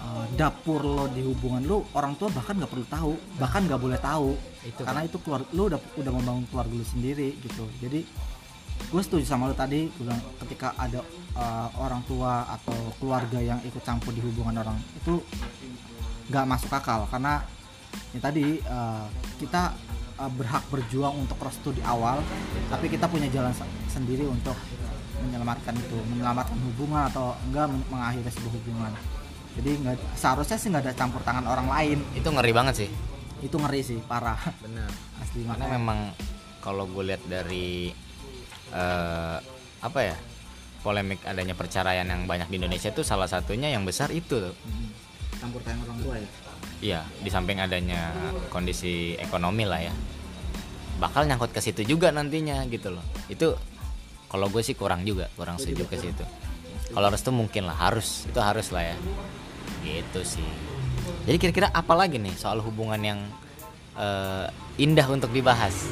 uh, 0.06 0.24
dapur 0.38 0.86
lo 0.86 1.10
di 1.10 1.26
hubungan 1.26 1.66
lo 1.66 1.90
orang 1.98 2.14
tua 2.14 2.30
bahkan 2.30 2.54
nggak 2.54 2.70
perlu 2.70 2.86
tahu 2.86 3.12
bahkan 3.42 3.66
nggak 3.66 3.80
boleh 3.82 3.98
tahu. 3.98 4.38
Itu 4.62 4.86
karena 4.86 5.02
itu 5.02 5.18
keluar 5.18 5.42
lo 5.50 5.62
udah 5.66 5.80
udah 5.98 6.12
membangun 6.14 6.46
keluarga 6.46 6.74
lo 6.78 6.86
sendiri 6.86 7.34
gitu. 7.42 7.66
Jadi 7.82 8.06
gue 8.76 9.02
setuju 9.02 9.26
sama 9.26 9.50
lo 9.50 9.54
tadi 9.58 9.90
gue 9.90 10.04
bilang 10.06 10.22
ketika 10.46 10.78
ada 10.78 11.02
uh, 11.34 11.68
orang 11.82 12.06
tua 12.06 12.46
atau 12.54 12.76
keluarga 13.02 13.42
yang 13.42 13.58
ikut 13.66 13.82
campur 13.82 14.14
di 14.14 14.22
hubungan 14.22 14.62
orang 14.62 14.78
itu 14.94 15.18
nggak 16.30 16.44
masuk 16.46 16.70
akal. 16.70 17.02
Karena 17.10 17.42
ya 18.14 18.20
tadi 18.22 18.62
uh, 18.68 19.08
kita 19.42 19.74
uh, 20.20 20.30
berhak 20.32 20.62
berjuang 20.68 21.26
untuk 21.26 21.40
restu 21.40 21.72
di 21.72 21.82
awal 21.84 22.20
tapi 22.68 22.92
kita 22.92 23.08
punya 23.08 23.28
jalan 23.32 23.52
se- 23.56 23.68
sendiri 23.88 24.28
untuk 24.28 24.56
menyelamatkan 25.16 25.72
itu 25.72 25.96
menyelamatkan 26.12 26.60
hubungan 26.60 27.08
atau 27.08 27.32
enggak 27.48 27.72
men- 27.72 27.88
mengakhiri 27.88 28.28
sebuah 28.28 28.52
hubungan 28.52 28.92
jadi 29.56 29.70
nggak 29.80 29.96
seharusnya 30.20 30.56
sih 30.60 30.68
nggak 30.68 30.84
ada 30.84 30.92
campur 30.92 31.24
tangan 31.24 31.48
orang 31.48 31.68
lain. 31.72 31.98
Itu 32.12 32.28
ngeri 32.28 32.52
banget 32.52 32.74
sih. 32.84 32.88
Itu 33.40 33.56
ngeri 33.56 33.80
sih 33.80 33.98
parah. 34.04 34.36
Benar 34.60 34.90
asli 35.16 35.40
karena 35.48 35.64
makanya. 35.64 35.76
memang 35.80 35.98
kalau 36.60 36.84
gue 36.84 37.04
lihat 37.08 37.22
dari 37.24 37.88
eh, 38.72 39.36
apa 39.80 40.00
ya 40.00 40.16
polemik 40.84 41.24
adanya 41.24 41.56
perceraian 41.56 42.06
yang 42.06 42.28
banyak 42.28 42.52
di 42.52 42.56
Indonesia 42.60 42.92
itu 42.92 43.02
salah 43.02 43.26
satunya 43.26 43.72
yang 43.72 43.88
besar 43.88 44.12
itu 44.12 44.52
tuh. 44.52 44.56
Hmm. 44.68 44.92
campur 45.36 45.60
tangan 45.60 45.84
orang 45.84 45.98
tua 46.00 46.16
ya? 46.16 46.28
Iya 46.76 47.00
di 47.20 47.28
samping 47.28 47.60
adanya 47.60 48.12
kondisi 48.52 49.16
ekonomi 49.16 49.64
lah 49.68 49.80
ya. 49.84 49.94
Bakal 50.96 51.28
nyangkut 51.28 51.52
ke 51.52 51.60
situ 51.60 51.84
juga 51.84 52.08
nantinya 52.08 52.64
gitu 52.68 52.92
loh. 52.92 53.04
Itu 53.28 53.56
kalau 54.32 54.48
gue 54.48 54.64
sih 54.64 54.72
kurang 54.72 55.04
juga 55.04 55.28
kurang 55.36 55.60
setuju 55.60 55.84
ke 55.88 55.96
situ. 56.00 56.24
Kalau 56.92 57.08
restu 57.12 57.32
mungkin 57.36 57.68
lah 57.68 57.76
harus. 57.76 58.24
Itu 58.24 58.40
harus 58.40 58.72
lah 58.72 58.94
ya 58.94 58.96
gitu 59.86 60.20
sih. 60.26 60.50
Jadi 61.22 61.36
kira-kira 61.38 61.68
apa 61.70 61.94
lagi 61.94 62.18
nih 62.18 62.34
soal 62.34 62.58
hubungan 62.58 62.98
yang 62.98 63.20
eh, 63.94 64.46
indah 64.82 65.06
untuk 65.06 65.30
dibahas? 65.30 65.86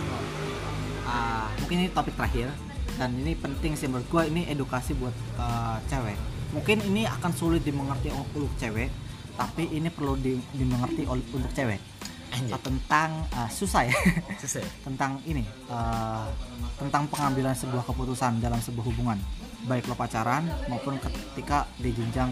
Ah, 1.07 1.47
mungkin 1.63 1.87
ini 1.87 1.89
topik 1.95 2.19
terakhir. 2.19 2.51
Dan 2.95 3.11
ini 3.19 3.35
penting 3.35 3.75
sih 3.75 3.91
menurut 3.91 4.07
gue 4.07 4.23
ini 4.31 4.47
edukasi 4.47 4.95
buat 4.95 5.11
uh, 5.35 5.83
cewek. 5.91 6.15
Mungkin 6.55 6.79
ini 6.87 7.03
akan 7.11 7.35
sulit 7.35 7.67
dimengerti 7.67 8.15
untuk 8.15 8.47
cewek 8.55 8.87
tapi 9.35 9.67
ini 9.67 9.91
perlu 9.91 10.15
di- 10.15 10.39
dimengerti 10.55 11.03
ol- 11.11 11.27
untuk 11.35 11.51
cewek. 11.51 11.83
Anjay. 12.31 12.55
Uh, 12.55 12.63
tentang 12.63 13.11
uh, 13.35 13.51
susah 13.51 13.91
ya. 13.91 13.95
Susah. 14.43 14.63
tentang 14.87 15.19
ini 15.27 15.43
uh, 15.67 16.31
tentang 16.79 17.11
pengambilan 17.11 17.55
sebuah 17.59 17.83
keputusan 17.83 18.39
dalam 18.39 18.63
sebuah 18.63 18.87
hubungan. 18.87 19.19
Baik 19.67 19.91
lo 19.91 19.99
pacaran 19.99 20.47
maupun 20.71 20.95
ketika 21.03 21.67
di 21.83 21.91
jenjang 21.91 22.31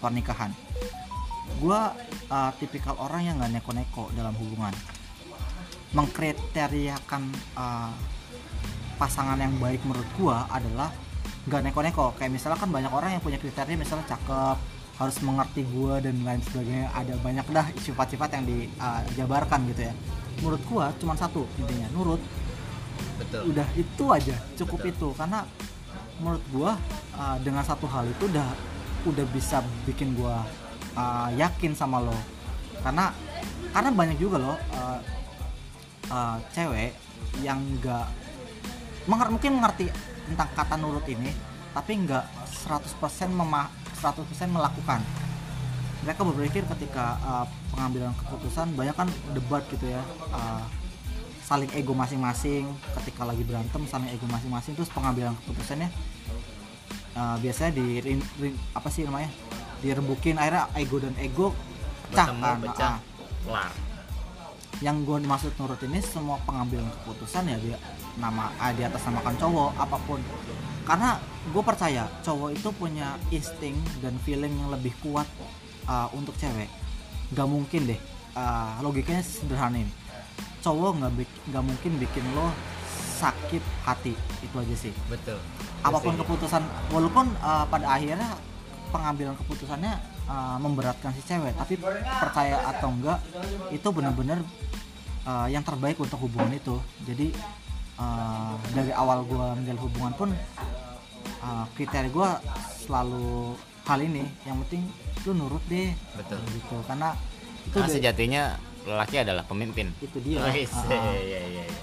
pernikahan. 0.00 0.50
Gue 1.60 1.80
uh, 2.32 2.50
tipikal 2.56 2.96
orang 2.96 3.28
yang 3.28 3.34
nggak 3.36 3.60
neko-neko 3.60 4.08
dalam 4.16 4.32
hubungan. 4.40 4.72
Mengkriteriakan 5.92 7.22
uh, 7.58 7.92
pasangan 9.00 9.40
yang 9.40 9.56
baik 9.56 9.80
menurut 9.88 10.04
gua 10.20 10.44
adalah 10.52 10.92
nggak 11.48 11.72
neko-neko. 11.72 12.12
Kayak 12.20 12.36
misalnya 12.36 12.60
kan 12.60 12.68
banyak 12.68 12.92
orang 12.92 13.16
yang 13.16 13.22
punya 13.24 13.40
kriteria 13.40 13.80
misalnya 13.80 14.04
cakep 14.12 14.56
harus 15.00 15.16
mengerti 15.24 15.64
gua 15.72 16.04
dan 16.04 16.20
lain 16.20 16.44
sebagainya. 16.44 16.92
Ada 16.92 17.16
banyak 17.24 17.46
dah 17.48 17.66
sifat-sifat 17.80 18.28
yang 18.36 18.44
dijabarkan 18.44 19.64
gitu 19.72 19.88
ya. 19.88 19.94
Menurut 20.44 20.62
gua 20.68 20.92
cuma 21.00 21.16
satu 21.16 21.48
intinya. 21.56 21.88
Nurut 21.96 22.20
betul. 23.16 23.56
udah 23.56 23.66
itu 23.74 24.04
aja. 24.12 24.36
Cukup 24.60 24.84
Betul. 24.84 24.92
itu. 24.92 25.08
Karena 25.16 25.48
menurut 26.20 26.44
gua 26.52 26.76
uh, 27.16 27.40
dengan 27.40 27.64
satu 27.64 27.88
hal 27.88 28.04
itu 28.04 28.28
udah 28.28 28.52
udah 29.06 29.24
bisa 29.32 29.64
bikin 29.88 30.12
gua 30.16 30.44
uh, 30.96 31.28
yakin 31.36 31.72
sama 31.76 32.00
lo. 32.02 32.16
Karena 32.80 33.12
karena 33.70 33.90
banyak 33.94 34.18
juga 34.18 34.36
loh 34.40 34.56
uh, 34.74 34.98
uh, 36.10 36.36
cewek 36.50 36.96
yang 37.44 37.60
nggak 37.78 38.06
menger- 39.06 39.30
mungkin 39.30 39.60
mengerti 39.60 39.86
tentang 40.26 40.50
kata 40.54 40.74
nurut 40.78 41.06
ini 41.06 41.30
tapi 41.70 42.02
nggak 42.02 42.24
100% 42.66 43.30
mema 43.30 43.70
100% 44.02 44.26
melakukan. 44.50 45.00
Mereka 46.00 46.20
berpikir 46.24 46.64
ketika 46.76 47.20
uh, 47.20 47.46
pengambilan 47.70 48.16
keputusan 48.16 48.72
banyak 48.72 48.96
kan 48.96 49.08
debat 49.36 49.62
gitu 49.68 49.92
ya 49.92 50.02
uh, 50.32 50.64
saling 51.44 51.70
ego 51.76 51.92
masing-masing. 51.94 52.66
Ketika 52.98 53.22
lagi 53.28 53.44
berantem 53.46 53.84
saling 53.86 54.10
ego 54.10 54.26
masing-masing 54.26 54.74
terus 54.74 54.90
pengambilan 54.90 55.36
keputusannya 55.44 55.92
uh, 57.16 57.36
biasanya 57.40 57.72
di 57.74 57.98
rin- 58.02 58.30
rin- 58.38 58.60
apa 58.74 58.88
sih 58.92 59.06
namanya? 59.06 59.30
Dirembukin 59.80 60.36
akhirnya 60.36 60.68
ego 60.76 60.96
dan 61.00 61.14
ego 61.16 61.56
pecah 62.10 62.26
kan? 62.28 62.58
pecah. 62.60 62.94
Ah. 62.94 62.98
kelar. 63.46 63.72
Yang 64.80 64.96
gue 65.04 65.18
maksud 65.28 65.52
nurut 65.60 65.80
ini 65.84 66.00
semua 66.00 66.40
pengambilan 66.44 66.88
keputusan 67.00 67.48
ya 67.48 67.56
dia 67.60 67.76
nama 68.16 68.52
ah, 68.56 68.72
di 68.72 68.82
atas 68.84 69.00
namakan 69.08 69.36
cowok 69.36 69.70
apa 69.76 69.96
pun. 70.04 70.20
Karena 70.84 71.20
gue 71.52 71.62
percaya 71.62 72.08
cowok 72.24 72.50
itu 72.56 72.68
punya 72.74 73.16
insting 73.32 73.76
dan 74.00 74.16
feeling 74.24 74.52
yang 74.56 74.72
lebih 74.72 74.92
kuat 75.04 75.28
uh, 75.88 76.08
untuk 76.16 76.32
cewek. 76.40 76.68
Nggak 77.32 77.48
mungkin 77.48 77.80
deh 77.92 78.00
uh, 78.36 78.80
logikanya 78.80 79.20
sederhana 79.24 79.80
ini. 79.80 79.92
Cowok 80.60 80.92
nggak 81.00 81.12
nggak 81.52 81.64
mungkin 81.64 81.92
bikin 82.00 82.24
lo 82.32 82.52
sakit 83.20 83.60
hati 83.84 84.16
itu 84.40 84.56
aja 84.56 84.76
sih. 84.76 84.92
Betul 85.12 85.40
apa 85.80 85.98
pun 86.00 86.12
Setuju. 86.12 86.22
keputusan 86.28 86.62
walaupun 86.92 87.26
uh, 87.40 87.64
pada 87.68 87.86
akhirnya 87.96 88.36
pengambilan 88.92 89.34
keputusannya 89.38 89.92
uh, 90.28 90.56
memberatkan 90.60 91.14
si 91.16 91.22
cewek 91.24 91.56
tapi 91.56 91.80
percaya 92.20 92.60
atau 92.68 92.92
enggak 92.92 93.18
itu 93.72 93.88
benar-benar 93.88 94.44
uh, 95.24 95.48
yang 95.48 95.64
terbaik 95.64 95.96
untuk 95.96 96.20
hubungan 96.20 96.52
itu 96.52 96.76
jadi 97.08 97.32
uh, 97.96 98.54
dari 98.76 98.92
awal 98.92 99.24
gua 99.24 99.56
menjalin 99.56 99.80
hubungan 99.80 100.12
pun 100.18 100.28
uh, 101.40 101.64
kriteria 101.78 102.10
gua 102.12 102.36
selalu 102.84 103.56
hal 103.88 103.98
ini 104.04 104.24
yang 104.44 104.60
penting 104.66 104.84
lu 105.24 105.32
nurut 105.36 105.64
deh 105.68 105.92
Betul. 106.16 106.40
gitu 106.52 106.76
karena 106.84 107.16
itu 107.64 107.76
karena 107.76 107.88
sejatinya 107.88 108.42
lelaki 108.84 109.16
adalah 109.20 109.44
pemimpin 109.44 109.92
itu 110.00 110.18
dia 110.20 110.40
Uh, 110.40 110.48
uh. 110.48 111.12
iya, 111.20 111.40
iya, 111.44 111.62
iya. 111.68 111.82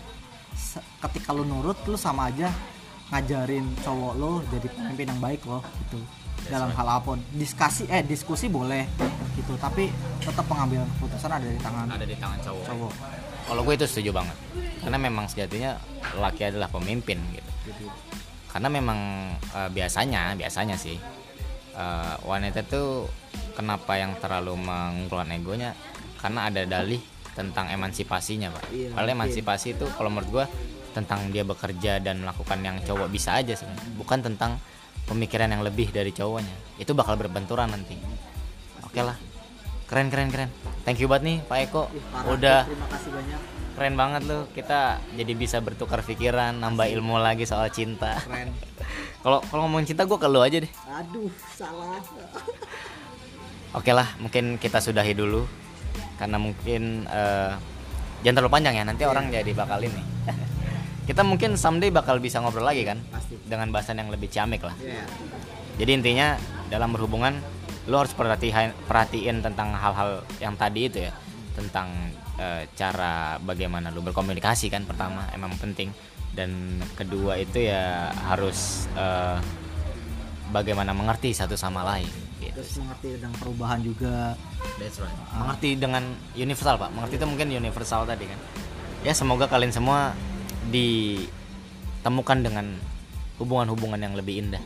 ketika 1.07 1.33
lu 1.33 1.45
nurut 1.45 1.77
lu 1.85 1.97
sama 1.97 2.29
aja 2.33 2.49
ngajarin 3.07 3.65
cowok 3.83 4.13
lo 4.19 4.43
jadi 4.51 4.67
pemimpin 4.67 5.07
yang 5.07 5.21
baik 5.23 5.41
loh 5.47 5.63
gitu. 5.85 5.99
Dalam 6.47 6.71
hal 6.71 6.87
apa 6.87 7.13
pun. 7.13 7.19
Diskusi 7.35 7.83
eh 7.87 8.03
diskusi 8.03 8.47
boleh 8.47 8.87
gitu. 9.35 9.53
Tapi 9.59 9.91
tetap 10.23 10.45
pengambilan 10.47 10.87
keputusan 10.97 11.31
ada 11.31 11.47
di 11.47 11.59
tangan 11.59 11.87
ada 11.91 12.05
di 12.05 12.15
tangan 12.15 12.39
cowok. 12.43 12.65
cowok. 12.67 12.93
Kalau 13.47 13.61
gue 13.63 13.73
itu 13.79 13.85
setuju 13.87 14.11
banget. 14.11 14.37
Karena 14.83 14.97
memang 14.99 15.25
sejatinya 15.31 15.71
lelaki 16.15 16.41
adalah 16.51 16.67
pemimpin 16.71 17.19
gitu. 17.31 17.51
Karena 18.51 18.67
memang 18.71 18.99
eh, 19.35 19.69
biasanya 19.71 20.35
biasanya 20.35 20.75
sih 20.75 20.99
eh, 21.75 22.15
wanita 22.23 22.63
tuh 22.67 23.07
kenapa 23.55 23.95
yang 23.95 24.15
terlalu 24.19 24.55
mengunggulkan 24.59 25.31
egonya? 25.35 25.71
Karena 26.19 26.51
ada 26.51 26.63
dalih 26.67 26.99
tentang 27.37 27.69
emansipasinya 27.69 28.49
pak. 28.49 28.65
Iya, 28.73 28.89
padahal 28.97 29.13
emansipasi 29.13 29.77
itu 29.77 29.85
kalau 29.93 30.09
menurut 30.09 30.29
gue 30.33 30.45
tentang 30.97 31.29
dia 31.29 31.45
bekerja 31.45 32.01
dan 32.01 32.25
melakukan 32.25 32.57
yang 32.65 32.81
cowok 32.81 33.07
bisa 33.13 33.37
aja 33.37 33.53
sebenarnya 33.53 33.93
bukan 33.93 34.19
tentang 34.25 34.57
pemikiran 35.05 35.47
yang 35.53 35.63
lebih 35.63 35.93
dari 35.93 36.09
cowoknya. 36.11 36.81
Itu 36.81 36.97
bakal 36.97 37.15
berbenturan 37.15 37.71
nanti. 37.71 37.95
Oke 38.83 39.01
lah. 39.05 39.15
Keren 39.87 40.11
keren 40.11 40.27
keren. 40.33 40.49
Thank 40.83 40.99
you 40.99 41.07
banget 41.07 41.23
nih 41.23 41.37
pak 41.47 41.57
Eko. 41.69 41.83
Parah. 42.11 42.27
udah 42.33 42.59
terima 42.67 42.87
kasih 42.91 43.11
banyak. 43.15 43.41
keren 43.77 43.93
banget 43.93 44.21
loh 44.25 44.49
kita 44.57 44.97
jadi 45.13 45.33
bisa 45.37 45.61
bertukar 45.61 46.01
pikiran 46.01 46.57
nambah 46.57 46.89
ilmu 46.91 47.21
lagi 47.21 47.45
soal 47.47 47.69
cinta. 47.71 48.19
Keren. 48.25 48.51
Kalau 49.23 49.43
kalau 49.43 49.67
ngomongin 49.67 49.91
cinta 49.91 50.07
gue 50.07 50.15
ke 50.15 50.27
lu 50.29 50.39
aja 50.39 50.63
deh. 50.63 50.71
Aduh 50.87 51.27
salah. 51.51 51.99
Oke 53.77 53.91
lah 53.91 54.07
mungkin 54.23 54.55
kita 54.55 54.79
sudahi 54.79 55.11
dulu. 55.11 55.43
Karena 56.15 56.39
mungkin 56.39 57.05
eh, 57.05 57.53
jangan 58.25 58.35
terlalu 58.41 58.53
panjang 58.53 58.75
ya 58.81 58.83
nanti 58.83 59.03
orang 59.05 59.29
jadi 59.29 59.51
bakal 59.53 59.79
ini 59.81 60.01
kita 61.07 61.23
mungkin 61.23 61.55
someday 61.55 61.87
bakal 61.89 62.19
bisa 62.19 62.43
ngobrol 62.43 62.67
lagi 62.67 62.83
kan 62.83 62.99
pasti 63.09 63.39
dengan 63.47 63.71
bahasan 63.71 63.97
yang 64.03 64.11
lebih 64.11 64.27
ciamik 64.27 64.61
lah 64.61 64.75
Iya. 64.83 65.03
jadi 65.79 65.91
intinya 65.95 66.27
dalam 66.67 66.91
berhubungan 66.91 67.39
lo 67.87 68.03
harus 68.03 68.11
perhatian 68.11 68.75
perhatiin 68.85 69.39
tentang 69.39 69.71
hal-hal 69.71 70.27
yang 70.43 70.59
tadi 70.59 70.91
itu 70.91 71.07
ya 71.07 71.15
tentang 71.55 71.87
eh, 72.35 72.67
cara 72.75 73.39
bagaimana 73.39 73.89
lo 73.89 74.03
berkomunikasi 74.03 74.67
kan 74.67 74.83
pertama 74.83 75.23
emang 75.31 75.55
penting 75.55 75.95
dan 76.35 76.77
kedua 76.99 77.39
itu 77.39 77.71
ya 77.71 78.11
harus 78.27 78.91
eh, 78.99 79.39
bagaimana 80.51 80.91
mengerti 80.91 81.31
satu 81.31 81.55
sama 81.55 81.87
lain 81.87 82.07
gitu. 82.43 82.51
terus 82.59 82.77
mengerti 82.83 83.07
tentang 83.15 83.33
perubahan 83.39 83.79
juga 83.81 84.35
That's 84.77 85.01
right. 85.01 85.09
Mengerti 85.33 85.73
dengan 85.73 86.03
universal 86.37 86.77
pak. 86.77 86.93
Mengerti 86.93 87.17
itu 87.17 87.25
mungkin 87.25 87.49
universal 87.49 88.05
tadi 88.05 88.29
kan. 88.29 88.37
Ya 89.01 89.17
semoga 89.17 89.49
kalian 89.49 89.73
semua 89.73 90.13
ditemukan 90.69 92.37
dengan 92.43 92.65
hubungan-hubungan 93.41 93.99
yang 94.01 94.13
lebih 94.13 94.43
indah, 94.43 94.63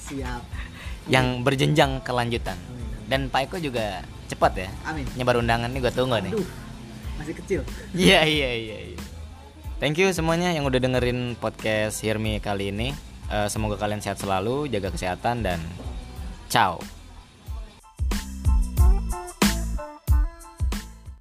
siap 0.00 0.42
yang 1.08 1.44
berjenjang 1.44 2.00
kelanjutan. 2.00 2.56
Amin. 2.56 2.86
Dan 3.04 3.20
Pak 3.28 3.52
Eko 3.52 3.56
juga 3.60 4.00
cepat 4.24 4.52
ya 4.56 4.68
amin 4.88 5.04
nyebar 5.14 5.36
undangan 5.36 5.68
nih 5.68 5.80
gue 5.84 5.92
tunggu 5.92 6.16
nih. 6.20 6.32
masih 7.14 7.34
kecil 7.38 7.60
Iya 7.94 8.26
iya 8.26 8.50
iya. 8.56 8.78
iya. 8.92 9.00
Thank 9.78 10.00
you 10.00 10.10
semuanya 10.10 10.50
yang 10.50 10.64
udah 10.64 10.80
dengerin 10.80 11.36
podcast 11.36 12.00
Hirmi 12.00 12.40
kali 12.40 12.72
ini. 12.72 12.94
Eh, 13.28 13.48
semoga 13.50 13.76
kalian 13.76 14.00
sehat 14.00 14.22
selalu, 14.22 14.70
jaga 14.70 14.88
kesehatan 14.94 15.44
dan 15.44 15.60
ciao. 16.48 16.80